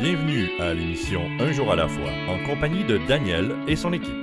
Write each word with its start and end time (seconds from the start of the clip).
Bienvenue 0.00 0.48
à 0.60 0.74
l'émission 0.74 1.22
Un 1.40 1.50
jour 1.50 1.72
à 1.72 1.74
la 1.74 1.88
fois, 1.88 2.12
en 2.28 2.38
compagnie 2.46 2.84
de 2.84 2.98
Daniel 3.08 3.56
et 3.66 3.74
son 3.74 3.92
équipe. 3.92 4.14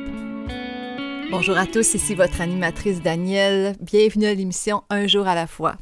Bonjour 1.30 1.58
à 1.58 1.66
tous, 1.66 1.96
ici 1.96 2.16
votre 2.16 2.40
animatrice 2.40 3.02
Danielle. 3.02 3.76
Bienvenue 3.82 4.28
à 4.28 4.34
l'émission 4.34 4.84
Un 4.90 5.06
jour 5.06 5.28
à 5.28 5.36
la 5.36 5.48
fois, 5.48 5.76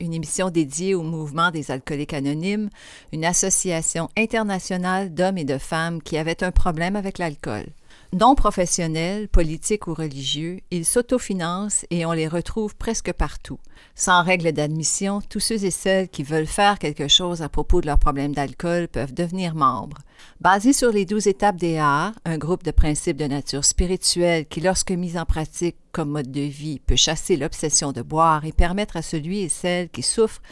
une 0.00 0.14
émission 0.14 0.48
dédiée 0.48 0.94
au 0.94 1.02
mouvement 1.02 1.50
des 1.50 1.70
alcooliques 1.70 2.14
anonymes, 2.14 2.70
une 3.12 3.26
association 3.26 4.08
internationale 4.16 5.12
d'hommes 5.12 5.36
et 5.36 5.44
de 5.44 5.58
femmes 5.58 6.00
qui 6.00 6.16
avaient 6.16 6.42
un 6.42 6.50
problème 6.50 6.96
avec 6.96 7.18
l'alcool. 7.18 7.66
Non 8.14 8.36
professionnels, 8.36 9.26
politiques 9.26 9.88
ou 9.88 9.94
religieux, 9.94 10.60
ils 10.70 10.84
s'autofinancent 10.84 11.84
et 11.90 12.06
on 12.06 12.12
les 12.12 12.28
retrouve 12.28 12.76
presque 12.76 13.12
partout. 13.12 13.58
Sans 13.96 14.22
règle 14.22 14.52
d'admission, 14.52 15.20
tous 15.28 15.40
ceux 15.40 15.64
et 15.64 15.72
celles 15.72 16.08
qui 16.08 16.22
veulent 16.22 16.46
faire 16.46 16.78
quelque 16.78 17.08
chose 17.08 17.42
à 17.42 17.48
propos 17.48 17.80
de 17.80 17.86
leur 17.86 17.98
problème 17.98 18.32
d'alcool 18.32 18.86
peuvent 18.86 19.14
devenir 19.14 19.56
membres. 19.56 19.98
Basé 20.40 20.72
sur 20.72 20.92
les 20.92 21.06
douze 21.06 21.26
étapes 21.26 21.56
des 21.56 21.78
arts, 21.78 22.12
un 22.24 22.38
groupe 22.38 22.62
de 22.62 22.70
principes 22.70 23.16
de 23.16 23.26
nature 23.26 23.64
spirituelle 23.64 24.46
qui, 24.46 24.60
lorsque 24.60 24.92
mis 24.92 25.18
en 25.18 25.24
pratique 25.24 25.76
comme 25.90 26.10
mode 26.10 26.30
de 26.30 26.42
vie, 26.42 26.78
peut 26.78 26.94
chasser 26.94 27.36
l'obsession 27.36 27.90
de 27.90 28.02
boire 28.02 28.44
et 28.44 28.52
permettre 28.52 28.96
à 28.96 29.02
celui 29.02 29.40
et 29.40 29.48
celle 29.48 29.88
qui 29.88 30.02
souffrent 30.02 30.42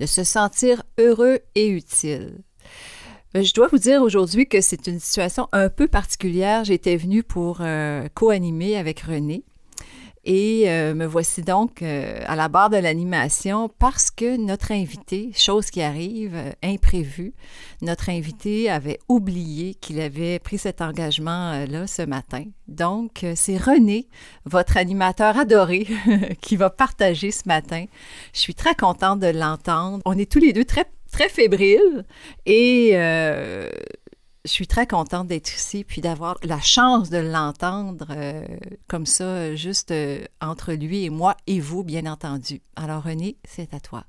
de 0.00 0.06
se 0.06 0.24
sentir 0.24 0.82
heureux 0.98 1.38
et 1.54 1.68
utile. 1.68 2.42
Ben, 3.34 3.44
je 3.44 3.52
dois 3.52 3.68
vous 3.68 3.78
dire 3.78 4.02
aujourd'hui 4.02 4.46
que 4.46 4.60
c'est 4.60 4.86
une 4.86 5.00
situation 5.00 5.48
un 5.52 5.68
peu 5.68 5.88
particulière. 5.88 6.64
J'étais 6.64 6.96
venue 6.96 7.22
pour 7.22 7.58
euh, 7.60 8.08
co-animer 8.14 8.76
avec 8.76 9.00
René. 9.00 9.44
Et 10.28 10.64
euh, 10.66 10.92
me 10.94 11.06
voici 11.06 11.42
donc 11.42 11.82
euh, 11.82 12.18
à 12.26 12.34
la 12.34 12.48
barre 12.48 12.70
de 12.70 12.76
l'animation 12.76 13.68
parce 13.78 14.10
que 14.10 14.36
notre 14.36 14.72
invité, 14.72 15.30
chose 15.36 15.70
qui 15.70 15.82
arrive, 15.82 16.36
imprévue, 16.64 17.32
notre 17.80 18.08
invité 18.08 18.68
avait 18.68 18.98
oublié 19.08 19.74
qu'il 19.74 20.00
avait 20.00 20.40
pris 20.40 20.58
cet 20.58 20.80
engagement-là 20.80 21.86
ce 21.86 22.02
matin. 22.02 22.44
Donc, 22.66 23.24
c'est 23.36 23.56
René, 23.56 24.08
votre 24.46 24.76
animateur 24.78 25.38
adoré, 25.38 25.86
qui 26.40 26.56
va 26.56 26.70
partager 26.70 27.30
ce 27.30 27.46
matin. 27.46 27.84
Je 28.32 28.40
suis 28.40 28.54
très 28.56 28.74
contente 28.74 29.20
de 29.20 29.28
l'entendre. 29.28 30.02
On 30.06 30.18
est 30.18 30.30
tous 30.30 30.40
les 30.40 30.52
deux 30.52 30.64
très 30.64 30.86
très 31.16 31.30
fébrile 31.30 32.04
et 32.44 32.90
euh, 32.92 33.70
je 34.44 34.50
suis 34.50 34.66
très 34.66 34.86
contente 34.86 35.28
d'être 35.28 35.48
ici 35.48 35.82
puis 35.82 36.02
d'avoir 36.02 36.36
la 36.44 36.60
chance 36.60 37.08
de 37.08 37.16
l'entendre 37.16 38.08
euh, 38.10 38.44
comme 38.86 39.06
ça, 39.06 39.54
juste 39.54 39.92
euh, 39.92 40.18
entre 40.42 40.74
lui 40.74 41.04
et 41.04 41.10
moi 41.10 41.34
et 41.46 41.58
vous, 41.58 41.84
bien 41.84 42.04
entendu. 42.04 42.60
Alors 42.76 43.02
René, 43.02 43.38
c'est 43.44 43.72
à 43.72 43.80
toi. 43.80 44.04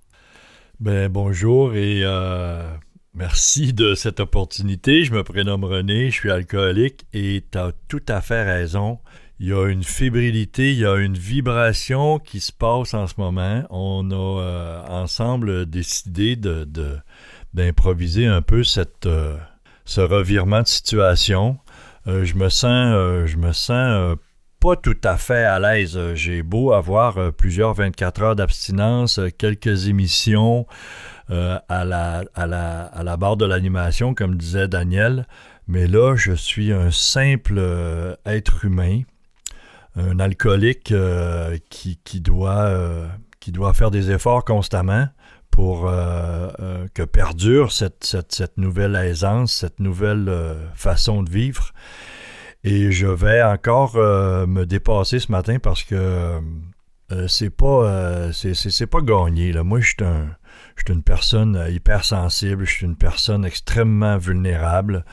Ben, 0.81 1.07
bonjour 1.07 1.75
et 1.75 2.03
merci 3.13 3.71
de 3.71 3.95
cette 3.95 4.19
opportunité. 4.19 5.05
Je 5.05 5.13
me 5.13 5.23
prénomme 5.23 5.63
René, 5.63 6.11
je 6.11 6.15
suis 6.15 6.29
alcoolique 6.29 7.05
et 7.13 7.45
tu 7.49 7.57
as 7.57 7.71
tout 7.87 8.03
à 8.09 8.19
fait 8.19 8.43
raison 8.43 8.99
il 9.39 9.49
y 9.49 9.53
a 9.53 9.67
une 9.67 9.83
fébrilité, 9.83 10.71
il 10.71 10.79
y 10.79 10.85
a 10.85 10.95
une 10.95 11.17
vibration 11.17 12.17
qui 12.17 12.39
se 12.39 12.51
passe 12.51 12.93
en 12.95 13.05
ce 13.05 13.13
moment. 13.17 13.63
On 13.69 14.09
a 14.09 14.41
euh, 14.41 14.83
ensemble 14.87 15.67
décidé 15.67 16.35
de, 16.35 16.67
d'improviser 17.53 18.25
un 18.25 18.41
peu 18.41 18.63
cette, 18.63 19.05
euh, 19.05 19.37
ce 19.85 20.01
revirement 20.01 20.61
de 20.63 20.67
situation. 20.67 21.59
Euh, 22.07 22.25
je 22.25 22.35
me 22.35 22.49
sens, 22.49 23.27
je 23.27 23.37
me 23.37 23.51
sens 23.51 24.17
pas 24.59 24.75
tout 24.75 24.97
à 25.03 25.17
fait 25.17 25.43
à 25.43 25.59
l'aise. 25.59 25.99
J'ai 26.15 26.41
beau 26.41 26.71
avoir 26.71 27.31
plusieurs 27.33 27.75
24 27.75 28.23
heures 28.23 28.35
d'abstinence, 28.35 29.19
quelques 29.37 29.87
émissions 29.87 30.65
à, 31.29 31.85
la, 31.85 32.23
à, 32.33 32.47
la, 32.47 32.85
à 32.85 33.03
la 33.03 33.17
barre 33.17 33.37
de 33.37 33.45
l'animation, 33.45 34.15
comme 34.15 34.35
disait 34.35 34.67
Daniel, 34.67 35.27
mais 35.67 35.85
là, 35.85 36.15
je 36.15 36.31
suis 36.31 36.71
un 36.71 36.89
simple 36.89 37.61
être 38.25 38.65
humain 38.65 39.01
un 39.97 40.19
alcoolique 40.19 40.91
euh, 40.91 41.57
qui, 41.69 42.21
doit, 42.21 42.65
euh, 42.65 43.07
qui 43.39 43.51
doit 43.51 43.73
faire 43.73 43.91
des 43.91 44.11
efforts 44.11 44.45
constamment 44.45 45.07
pour 45.49 45.87
euh, 45.89 46.85
que 46.93 47.01
perdure 47.01 47.71
cette, 47.71 48.05
cette, 48.29 48.57
nouvelle 48.57 48.95
aisance, 48.95 49.53
cette 49.53 49.79
nouvelle 49.79 50.31
façon 50.75 51.23
de 51.23 51.29
vivre. 51.31 51.71
Et 52.63 52.91
je 52.91 53.07
vais 53.07 53.41
encore 53.41 53.95
me 53.95 54.65
dépasser 54.65 55.19
ce 55.19 55.31
matin 55.31 55.57
parce 55.57 55.83
que 55.83 56.39
c'est 57.27 57.49
pas 57.49 58.29
pas 58.91 59.01
gagné. 59.01 59.51
Là. 59.51 59.63
Moi, 59.63 59.79
je 59.79 59.87
suis 59.87 60.03
un, 60.03 60.27
une 60.89 61.01
personne 61.01 61.65
hypersensible, 61.69 62.65
je 62.65 62.71
suis 62.71 62.85
une 62.85 62.97
personne 62.97 63.43
extrêmement 63.43 64.17
vulnérable 64.17 65.05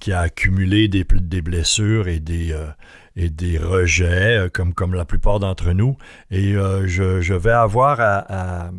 qui 0.00 0.12
a 0.12 0.20
accumulé 0.20 0.88
des, 0.88 1.04
des 1.04 1.42
blessures 1.42 2.08
et 2.08 2.18
des, 2.18 2.52
et 3.18 3.30
des 3.30 3.58
rejets, 3.58 4.38
euh, 4.38 4.48
comme, 4.48 4.72
comme 4.72 4.94
la 4.94 5.04
plupart 5.04 5.40
d'entre 5.40 5.72
nous. 5.72 5.96
Et 6.30 6.54
euh, 6.54 6.86
je, 6.86 7.34
vais 7.34 7.50
avoir 7.50 8.00
à, 8.00 8.70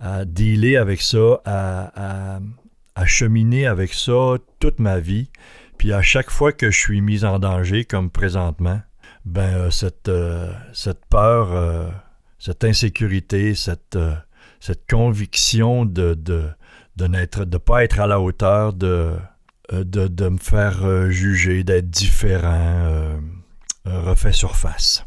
à, 0.00 0.24
dealer 0.24 0.76
avec 0.76 1.02
ça, 1.02 1.40
à, 1.44 2.40
cheminer 3.04 3.66
avec 3.66 3.92
ça 3.92 4.36
toute 4.58 4.78
ma 4.78 4.98
vie. 4.98 5.28
Puis 5.76 5.92
à 5.92 6.00
chaque 6.00 6.30
fois 6.30 6.52
que 6.52 6.70
je 6.70 6.78
suis 6.78 7.00
mis 7.02 7.24
en 7.24 7.38
danger, 7.38 7.84
comme 7.84 8.10
présentement, 8.10 8.80
ben 9.26 9.54
euh, 9.54 9.70
cette, 9.70 10.10
cette 10.72 11.04
peur, 11.06 11.92
cette 12.38 12.64
insécurité, 12.64 13.54
cette, 13.54 13.98
cette 14.60 14.88
conviction 14.88 15.84
de, 15.84 16.14
de, 16.14 16.48
de 16.96 17.06
ne 17.06 17.44
de 17.44 17.58
pas 17.58 17.84
être 17.84 18.00
à 18.00 18.06
la 18.06 18.18
hauteur, 18.18 18.72
de, 18.72 19.12
de, 19.70 20.08
de 20.08 20.28
me 20.28 20.38
faire 20.38 21.10
juger, 21.10 21.64
d'être 21.64 21.90
différent, 21.90 23.18
refait 23.84 24.32
surface. 24.32 25.04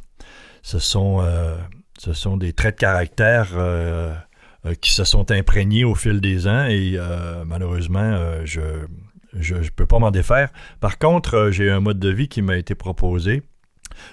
Ce 0.62 0.80
sont, 0.80 1.20
euh, 1.22 1.56
ce 2.00 2.14
sont 2.14 2.38
des 2.38 2.54
traits 2.54 2.76
de 2.76 2.80
caractère 2.80 3.50
euh, 3.54 4.16
qui 4.82 4.92
se 4.92 5.04
sont 5.04 5.32
imprégnés 5.32 5.84
au 5.84 5.96
fil 5.96 6.22
des 6.22 6.48
ans 6.48 6.66
et 6.66 6.98
malheureusement, 7.46 8.20
je 8.46 9.56
ne 9.56 9.70
peux 9.70 9.86
pas 9.86 10.00
m'en 10.00 10.10
défaire. 10.10 10.50
Par 10.80 10.98
contre, 10.98 11.50
j'ai 11.52 11.70
un 11.70 11.82
mode 11.82 12.00
de 12.00 12.10
vie 12.10 12.28
qui 12.28 12.42
m'a 12.42 12.58
été 12.58 12.74
proposé, 12.74 13.44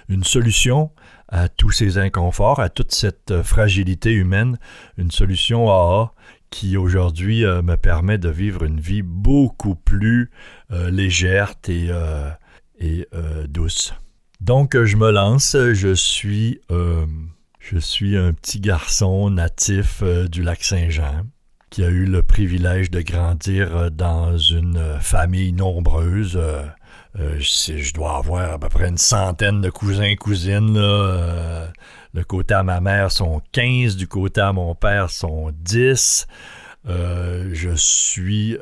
une 0.09 0.23
solution 0.23 0.91
à 1.27 1.49
tous 1.49 1.71
ces 1.71 1.97
inconforts, 1.97 2.59
à 2.59 2.69
toute 2.69 2.91
cette 2.91 3.41
fragilité 3.41 4.11
humaine, 4.11 4.59
une 4.99 5.09
solution 5.09 5.71
AA 5.71 6.13
qui 6.51 6.77
aujourd'hui 6.77 7.43
me 7.43 7.75
permet 7.75 8.19
de 8.19 8.29
vivre 8.29 8.63
une 8.63 8.79
vie 8.79 9.01
beaucoup 9.01 9.73
plus 9.73 10.29
légère 10.69 11.55
et, 11.67 11.89
et 12.79 13.07
douce. 13.47 13.95
Donc, 14.43 14.75
je 14.75 14.97
me 14.97 15.09
lance. 15.09 15.55
Je 15.55 15.93
suis, 15.93 16.59
euh, 16.69 17.05
je 17.59 17.77
suis 17.77 18.17
un 18.17 18.33
petit 18.33 18.59
garçon 18.59 19.29
natif 19.29 20.01
euh, 20.03 20.27
du 20.27 20.43
lac 20.43 20.61
Saint-Jean 20.61 21.23
qui 21.69 21.81
a 21.85 21.87
eu 21.87 22.03
le 22.03 22.23
privilège 22.23 22.91
de 22.91 22.99
grandir 22.99 23.73
euh, 23.73 23.89
dans 23.89 24.37
une 24.37 24.97
famille 24.99 25.53
nombreuse. 25.53 26.37
je, 27.15 27.93
dois 27.93 28.17
avoir 28.17 28.51
à 28.51 28.59
peu 28.59 28.67
près 28.67 28.89
une 28.89 28.97
centaine 28.97 29.61
de 29.61 29.69
cousins 29.69 30.03
et 30.03 30.17
cousines. 30.17 30.77
le 30.77 32.23
côté 32.27 32.53
à 32.53 32.63
ma 32.63 32.81
mère 32.81 33.13
sont 33.13 33.41
15, 33.53 33.95
du 33.95 34.09
côté 34.09 34.41
à 34.41 34.51
mon 34.51 34.75
père 34.75 35.09
sont 35.09 35.53
10. 35.55 36.27
je 36.85 37.73
suis 37.77 38.57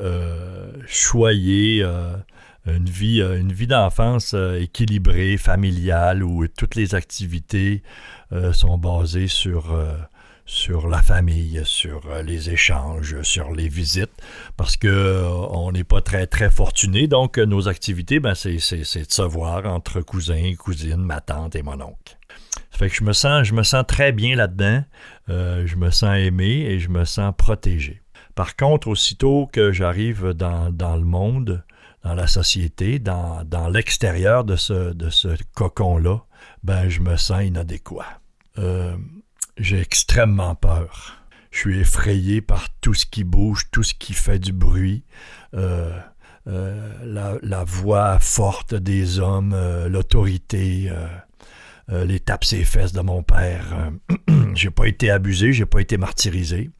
choyé 0.86 1.84
une 2.66 2.90
vie, 2.90 3.22
euh, 3.22 3.40
une 3.40 3.52
vie 3.52 3.68
d'enfance 3.68 4.34
euh, 4.34 4.60
équilibrée, 4.60 5.38
familiale, 5.38 6.24
où 6.24 6.48
toutes 6.48 6.76
les 6.76 6.96
activités 6.96 7.82
euh, 8.32 8.54
sont 8.54 8.78
basées 8.78 9.28
sur, 9.28 9.76
la 10.90 11.02
famille, 11.02 11.62
sur 11.66 12.02
les 12.24 12.50
échanges, 12.50 13.22
sur 13.24 13.52
les 13.52 13.68
visites, 13.68 14.12
parce 14.58 14.78
que 14.78 15.24
on 15.52 15.72
n'est 15.72 15.84
pas 15.84 16.02
très 16.02 16.28
très 16.28 16.52
fortuné. 16.52 17.08
Donc 17.08 17.38
nos 17.38 17.68
activités, 17.68 18.20
ben, 18.20 18.36
c'est, 18.36 18.56
de 18.56 18.84
se 18.84 19.22
voir 19.22 19.66
entre 19.66 20.02
cousins, 20.02 20.54
cousines, 20.58 20.98
ma 20.98 21.22
tante 21.22 21.56
et 21.56 21.64
mon 21.64 21.80
oncle. 21.82 22.18
Ça 22.72 22.78
fait 22.78 22.90
que 22.90 22.96
je 22.96 23.04
me 23.04 23.14
sens, 23.64 23.86
très 23.88 24.12
bien 24.12 24.36
là-dedans. 24.36 24.84
je 25.28 25.76
me 25.76 25.90
sens 25.90 26.18
aimé 26.18 26.66
et 26.68 26.80
je 26.80 26.90
me 26.90 27.06
sens 27.06 27.34
protégé. 27.38 28.02
Par 28.36 28.56
contre, 28.56 28.88
aussitôt 28.88 29.50
que 29.52 29.72
j'arrive 29.72 30.34
dans 30.34 30.96
le 30.96 31.06
monde, 31.06 31.64
dans 32.04 32.14
la 32.14 32.28
société, 32.28 33.00
dans, 33.00 33.44
dans 33.44 33.70
l'extérieur 33.70 34.44
de 34.44 34.56
ce, 34.56 34.94
de 34.94 35.10
ce 35.10 35.30
cocon-là, 35.54 36.26
ben, 36.64 36.90
je 36.90 37.00
me 37.02 37.16
sens 37.16 37.44
inadéquat. 37.44 38.22
Euh, 38.58 38.96
j'ai 39.58 39.80
extrêmement 39.80 40.56
peur. 40.56 41.18
Je 41.52 41.60
suis 41.60 41.80
effrayé 41.80 42.42
par 42.42 42.70
tout 42.82 42.94
ce 42.94 43.06
qui 43.06 43.24
bouge, 43.24 43.70
tout 43.72 43.84
ce 43.84 43.94
qui 43.94 44.14
fait 44.14 44.40
du 44.40 44.54
bruit. 44.54 45.04
Euh, 45.54 45.98
euh, 46.48 47.38
la, 47.44 47.64
voix 47.64 48.18
forte 48.20 48.74
des 48.74 49.20
hommes, 49.20 49.56
l'autorité, 49.88 50.92
les 51.90 52.20
tapes 52.20 52.46
ses 52.46 52.64
fesses 52.64 52.94
de 52.94 53.02
mon 53.02 53.22
père. 53.22 53.92
j'ai 54.56 54.72
pas 54.72 54.88
été 54.88 55.12
abusé, 55.12 55.54
j'ai 55.54 55.66
pas 55.66 55.82
été 55.82 55.98
martyrisé. 55.98 56.72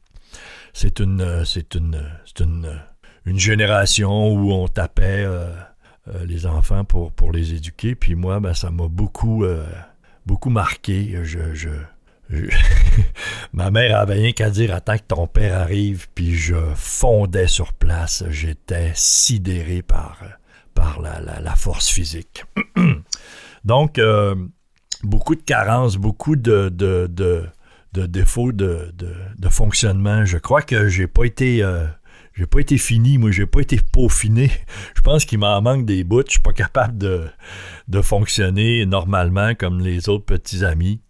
C'est 0.72 1.00
une, 1.00 1.20
une, 1.20 2.10
c'est 2.24 2.40
une 2.40 2.82
une 3.26 3.38
génération 3.38 4.32
où 4.32 4.52
on 4.52 4.68
tapait 4.68 5.26
les 6.24 6.46
enfants 6.46 6.84
pour, 6.84 7.32
les 7.32 7.54
éduquer. 7.54 7.94
Puis 7.94 8.14
moi, 8.14 8.40
ben, 8.40 8.54
ça 8.54 8.70
m'a 8.70 8.88
beaucoup, 8.88 9.44
beaucoup 10.26 10.50
marqué. 10.50 11.18
Je, 11.22 11.68
Ma 13.52 13.70
mère 13.70 13.98
avait 13.98 14.14
rien 14.14 14.32
qu'à 14.32 14.50
dire 14.50 14.74
attends 14.74 14.96
que 14.96 15.02
ton 15.06 15.26
père 15.26 15.58
arrive, 15.58 16.08
puis 16.14 16.34
je 16.34 16.56
fondais 16.74 17.46
sur 17.46 17.72
place. 17.72 18.24
J'étais 18.30 18.92
sidéré 18.94 19.82
par, 19.82 20.18
la, 21.00 21.56
force 21.56 21.88
physique. 21.88 22.44
Donc, 23.64 23.98
euh, 23.98 24.34
beaucoup 25.02 25.34
de 25.34 25.42
carences, 25.42 25.96
beaucoup 25.96 26.36
de, 26.36 26.68
de, 26.70 27.50
défauts 27.92 28.52
de, 28.52 28.92
fonctionnement. 29.50 30.24
Je 30.24 30.38
crois 30.38 30.62
que 30.62 30.88
j'ai 30.88 31.06
pas 31.06 31.24
été. 31.24 31.62
J'ai 32.34 32.46
pas 32.46 32.60
été 32.60 32.78
fini, 32.78 33.18
moi, 33.18 33.30
j'ai 33.30 33.46
pas 33.46 33.60
été 33.60 33.78
peaufiné. 33.92 34.50
Je 34.96 35.02
pense 35.02 35.24
qu'il 35.24 35.38
m'en 35.38 35.60
manque 35.60 35.84
des 35.84 36.02
bouts. 36.04 36.22
Je 36.26 36.32
suis 36.32 36.40
pas 36.40 36.52
capable 36.52 36.96
de, 36.96 37.28
de 37.88 38.00
fonctionner 38.00 38.86
normalement 38.86 39.54
comme 39.54 39.80
les 39.80 40.08
autres 40.08 40.24
petits 40.24 40.64
amis. 40.64 41.00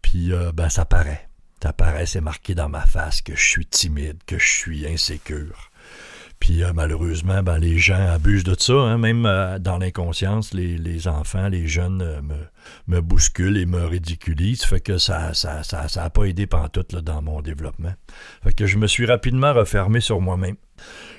Puis, 0.00 0.32
euh, 0.32 0.52
ben, 0.52 0.68
ça 0.68 0.84
paraît. 0.84 1.28
Ça 1.62 1.72
paraît, 1.72 2.06
c'est 2.06 2.20
marqué 2.20 2.54
dans 2.54 2.68
ma 2.68 2.84
face 2.84 3.22
que 3.22 3.36
je 3.36 3.42
suis 3.42 3.66
timide, 3.66 4.18
que 4.26 4.38
je 4.38 4.48
suis 4.48 4.86
insécure. 4.86 5.70
Puis 6.42 6.64
euh, 6.64 6.72
malheureusement, 6.74 7.42
ben, 7.42 7.58
les 7.58 7.78
gens 7.78 8.08
abusent 8.08 8.42
de 8.42 8.56
ça, 8.58 8.72
hein. 8.72 8.98
même 8.98 9.26
euh, 9.26 9.58
dans 9.60 9.78
l'inconscience, 9.78 10.52
les, 10.52 11.06
enfants, 11.06 11.48
les 11.48 11.68
jeunes 11.68 12.20
me, 12.88 13.00
bousculent 13.00 13.56
et 13.56 13.66
me 13.66 13.84
ridiculisent. 13.84 14.64
Fait 14.64 14.80
que 14.80 14.98
ça 14.98 15.28
n'a 15.28 15.34
ça, 15.34 15.62
ça, 15.62 15.86
ça 15.86 16.10
pas 16.10 16.24
aidé 16.24 16.46
pantoute 16.46 16.92
là, 16.92 17.00
dans 17.00 17.22
mon 17.22 17.42
développement. 17.42 17.92
Fait 18.42 18.52
que 18.52 18.66
je 18.66 18.76
me 18.76 18.88
suis 18.88 19.06
rapidement 19.06 19.52
refermé 19.52 20.00
sur 20.00 20.20
moi-même. 20.20 20.56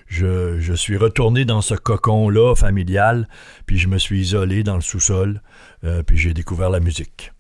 Je, 0.08 0.60
je, 0.60 0.74
suis 0.74 0.98
retourné 0.98 1.46
dans 1.46 1.62
ce 1.62 1.74
cocon-là 1.74 2.54
familial, 2.56 3.30
puis 3.66 3.78
je 3.78 3.88
me 3.88 3.98
suis 3.98 4.20
isolé 4.20 4.64
dans 4.64 4.76
le 4.76 4.82
sous-sol, 4.82 5.42
puis 6.06 6.18
j'ai 6.18 6.34
découvert 6.34 6.70
la 6.70 6.82
musique 6.82 7.32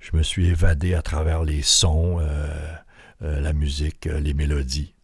je 0.00 0.16
me 0.16 0.22
suis 0.22 0.46
évadé 0.48 0.94
à 0.94 1.02
travers 1.02 1.44
les 1.44 1.62
sons, 1.62 2.18
euh, 2.20 2.48
euh, 3.22 3.40
la 3.40 3.52
musique, 3.52 4.06
euh, 4.06 4.20
les 4.20 4.34
mélodies. 4.34 4.94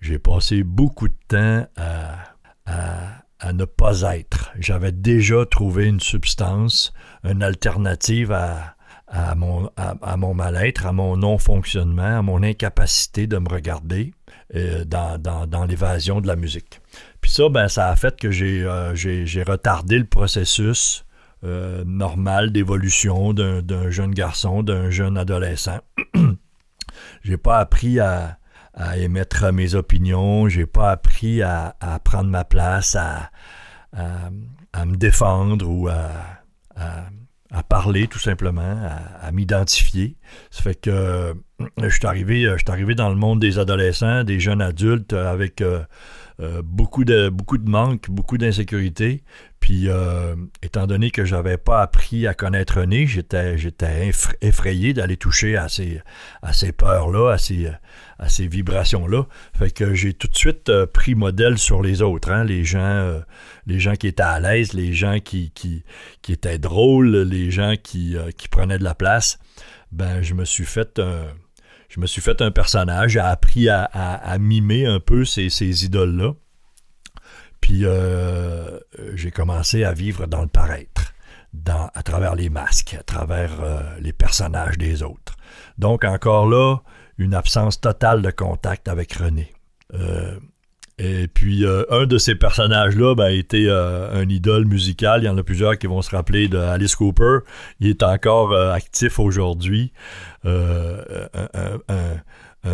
J'ai 0.00 0.18
passé 0.18 0.62
beaucoup 0.62 1.08
de 1.08 1.16
temps 1.28 1.66
à, 1.76 3.52
ne 3.52 3.64
pas 3.64 4.02
être. 4.16 4.52
J'avais 4.58 4.92
déjà 4.92 5.46
trouvé 5.46 5.86
une 5.86 6.00
substance, 6.00 6.92
une 7.24 7.42
alternative 7.42 8.32
à, 8.32 9.34
mon, 9.34 9.70
à, 9.76 10.16
mon 10.16 10.34
mal-être, 10.34 10.86
à 10.86 10.92
mon 10.92 11.16
non-fonctionnement, 11.16 12.18
à 12.18 12.22
mon 12.22 12.42
incapacité 12.42 13.26
de 13.26 13.38
me 13.38 13.48
regarder 13.48 14.12
dans, 14.86 15.18
dans, 15.18 15.64
l'évasion 15.64 16.20
de 16.20 16.26
la 16.26 16.36
musique. 16.36 16.80
Puis 17.20 17.30
ça, 17.30 17.48
ben, 17.48 17.68
ça 17.68 17.88
a 17.88 17.96
fait 17.96 18.18
que 18.20 18.30
j'ai 18.30 18.64
retardé 19.46 19.98
le 19.98 20.06
processus 20.06 21.04
euh, 21.44 21.84
normal 21.86 22.50
d'évolution 22.50 23.32
d'un 23.32 23.90
jeune 23.90 24.10
garçon, 24.10 24.64
d'un 24.64 24.90
jeune 24.90 25.16
adolescent. 25.16 25.78
j'ai 27.22 27.36
pas 27.36 27.58
appris 27.58 28.00
à, 28.00 28.38
émettre 28.96 29.52
mes 29.52 29.74
opinions, 29.74 30.48
j'ai 30.48 30.66
pas 30.66 30.90
appris 30.90 31.42
à, 31.42 31.74
prendre 32.04 32.30
ma 32.30 32.44
place, 32.44 32.96
à, 32.96 33.30
me 33.94 34.96
défendre 34.96 35.68
ou 35.68 35.88
à, 35.88 37.62
parler 37.68 38.06
tout 38.06 38.18
simplement, 38.18 38.88
à, 39.20 39.30
m'identifier. 39.32 40.16
Ça 40.50 40.62
fait 40.62 40.74
que 40.80 40.90
euh, 40.90 41.34
je 41.82 41.88
suis 41.88 42.06
arrivé, 42.06 42.42
je 42.56 42.70
arrivé 42.70 42.94
dans 42.94 43.08
le 43.08 43.16
monde 43.16 43.40
des 43.40 43.58
adolescents, 43.58 44.22
des 44.24 44.38
jeunes 44.38 44.62
adultes 44.62 45.12
avec 45.12 45.60
euh, 45.60 45.82
euh, 46.40 46.62
beaucoup, 46.64 47.04
de, 47.04 47.30
beaucoup 47.30 47.58
beaucoup 48.08 48.38
d'insécurité. 48.38 49.24
Puis, 49.58 49.88
euh, 49.88 50.36
étant 50.62 50.86
donné 50.86 51.10
que 51.10 51.24
j'avais 51.24 51.56
pas 51.56 51.82
appris 51.82 52.28
à 52.28 52.34
connaître 52.34 52.78
René, 52.78 53.08
j'étais, 53.08 53.58
j'étais 53.58 54.12
effrayé 54.40 54.92
d'aller 54.92 55.16
toucher 55.16 55.56
à 55.56 55.68
ces, 55.68 56.00
à 56.42 56.52
peurs-là, 56.76 57.32
à 57.32 57.38
ces, 57.38 57.66
à 58.20 58.28
vibrations-là. 58.38 59.26
Fait 59.52 59.72
que 59.72 59.94
j'ai 59.94 60.14
tout 60.14 60.28
de 60.28 60.36
suite 60.36 60.68
euh, 60.68 60.86
pris 60.86 61.16
modèle 61.16 61.58
sur 61.58 61.82
les 61.82 62.02
autres, 62.02 62.30
hein, 62.30 62.44
les 62.44 62.62
gens, 62.62 63.20
les 63.66 63.80
gens 63.80 63.94
qui 63.94 64.06
étaient 64.06 64.22
à 64.22 64.38
l'aise, 64.38 64.74
les 64.74 64.92
gens 64.92 65.18
qui, 65.18 65.50
qui, 65.50 65.82
qui 66.22 66.32
étaient 66.32 66.58
drôles, 66.58 67.16
les 67.16 67.50
gens 67.50 67.74
qui, 67.82 68.16
qui 68.36 68.48
prenaient 68.48 68.78
de 68.78 68.84
la 68.84 68.94
place. 68.94 69.40
Ben, 69.90 70.22
je 70.22 70.34
me 70.34 70.44
suis 70.44 70.66
fait 70.66 71.00
un 71.00 71.26
je 71.98 72.02
me 72.02 72.06
suis 72.06 72.22
fait 72.22 72.40
un 72.42 72.52
personnage, 72.52 73.10
j'ai 73.10 73.18
appris 73.18 73.68
à, 73.68 74.38
mimer 74.38 74.86
un 74.86 75.00
peu 75.00 75.24
ces, 75.24 75.84
idoles-là. 75.84 76.34
Puis 77.60 77.80
euh, 77.82 78.78
j'ai 79.14 79.32
commencé 79.32 79.82
à 79.82 79.94
vivre 79.94 80.28
dans 80.28 80.42
le 80.42 80.46
paraître, 80.46 81.12
à 81.68 82.02
travers 82.04 82.36
les 82.36 82.50
masques, 82.50 82.94
à 82.96 83.02
travers 83.02 83.60
euh, 83.60 83.82
les 83.98 84.12
personnages 84.12 84.78
des 84.78 85.02
autres. 85.02 85.34
Donc 85.76 86.04
encore 86.04 86.46
là, 86.46 86.76
une 87.18 87.34
absence 87.34 87.80
totale 87.80 88.22
de 88.22 88.30
contact 88.30 88.86
avec 88.86 89.14
René. 89.14 89.52
Euh, 89.94 90.38
et 90.98 91.28
puis, 91.28 91.64
euh, 91.64 91.84
un 91.90 92.06
de 92.06 92.18
ces 92.18 92.34
personnages-là 92.34 93.14
ben, 93.14 93.26
a 93.26 93.30
été 93.30 93.66
euh, 93.68 94.20
un 94.20 94.28
idole 94.28 94.66
musical. 94.66 95.22
Il 95.22 95.26
y 95.26 95.28
en 95.28 95.38
a 95.38 95.44
plusieurs 95.44 95.78
qui 95.78 95.86
vont 95.86 96.02
se 96.02 96.10
rappeler 96.10 96.48
de 96.48 96.58
Alice 96.58 96.96
Cooper. 96.96 97.38
Il 97.78 97.88
est 97.88 98.02
encore 98.02 98.52
euh, 98.52 98.72
actif 98.72 99.20
aujourd'hui. 99.20 99.92
un, 100.44 100.58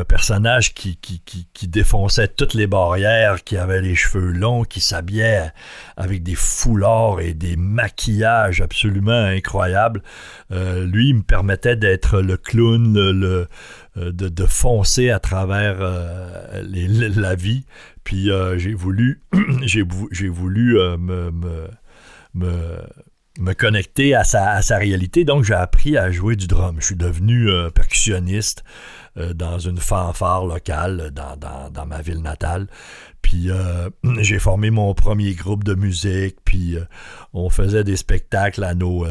personnage 0.08 0.74
qui, 0.74 0.96
qui, 0.96 1.22
qui, 1.22 1.68
défonçait 1.68 2.26
toutes 2.26 2.54
les 2.54 2.66
barrières, 2.66 3.44
qui 3.44 3.56
avait 3.56 3.80
les 3.80 3.94
cheveux 3.94 4.32
longs, 4.32 4.64
qui 4.64 4.80
s'habillait 4.80 5.52
avec 5.96 6.24
des 6.24 6.34
foulards 6.34 7.20
et 7.20 7.32
des 7.32 7.54
maquillages 7.56 8.60
absolument 8.60 9.12
incroyables. 9.12 10.02
Lui, 10.50 11.10
il 11.10 11.16
me 11.16 11.22
permettait 11.22 11.76
d'être 11.76 12.20
le 12.20 12.36
clown, 12.36 12.92
le, 12.92 13.46
de, 13.94 14.28
de, 14.28 14.46
foncer 14.46 15.10
à 15.10 15.20
travers 15.20 15.76
la 15.78 17.34
vie. 17.36 17.64
Puis 18.04 18.28
j'ai 18.56 18.74
voulu, 18.74 19.22
j'ai, 19.62 19.82
voulu 20.28 20.78
me, 20.98 21.30
me, 22.34 23.52
connecter 23.54 24.14
à 24.14 24.24
sa, 24.24 24.60
réalité. 24.76 25.24
Donc, 25.24 25.44
j'ai 25.44 25.54
appris 25.54 25.96
à 25.96 26.10
jouer 26.10 26.36
du 26.36 26.46
drum. 26.46 26.76
Je 26.78 26.86
suis 26.86 26.96
devenu 26.96 27.48
percussionniste. 27.74 28.62
Euh, 29.16 29.32
dans 29.32 29.60
une 29.60 29.78
fanfare 29.78 30.44
locale 30.44 31.12
dans, 31.12 31.86
ma 31.86 32.02
ville 32.02 32.20
natale. 32.20 32.66
Puis 33.22 33.48
euh, 33.48 33.88
j'ai 34.18 34.40
formé 34.40 34.70
mon 34.70 34.92
premier 34.92 35.34
groupe 35.34 35.62
de 35.62 35.74
musique, 35.74 36.38
puis 36.44 36.76
euh, 36.76 36.84
on 37.32 37.48
faisait 37.48 37.84
des 37.84 37.96
spectacles 37.96 38.64
à 38.64 38.74
nos, 38.74 39.06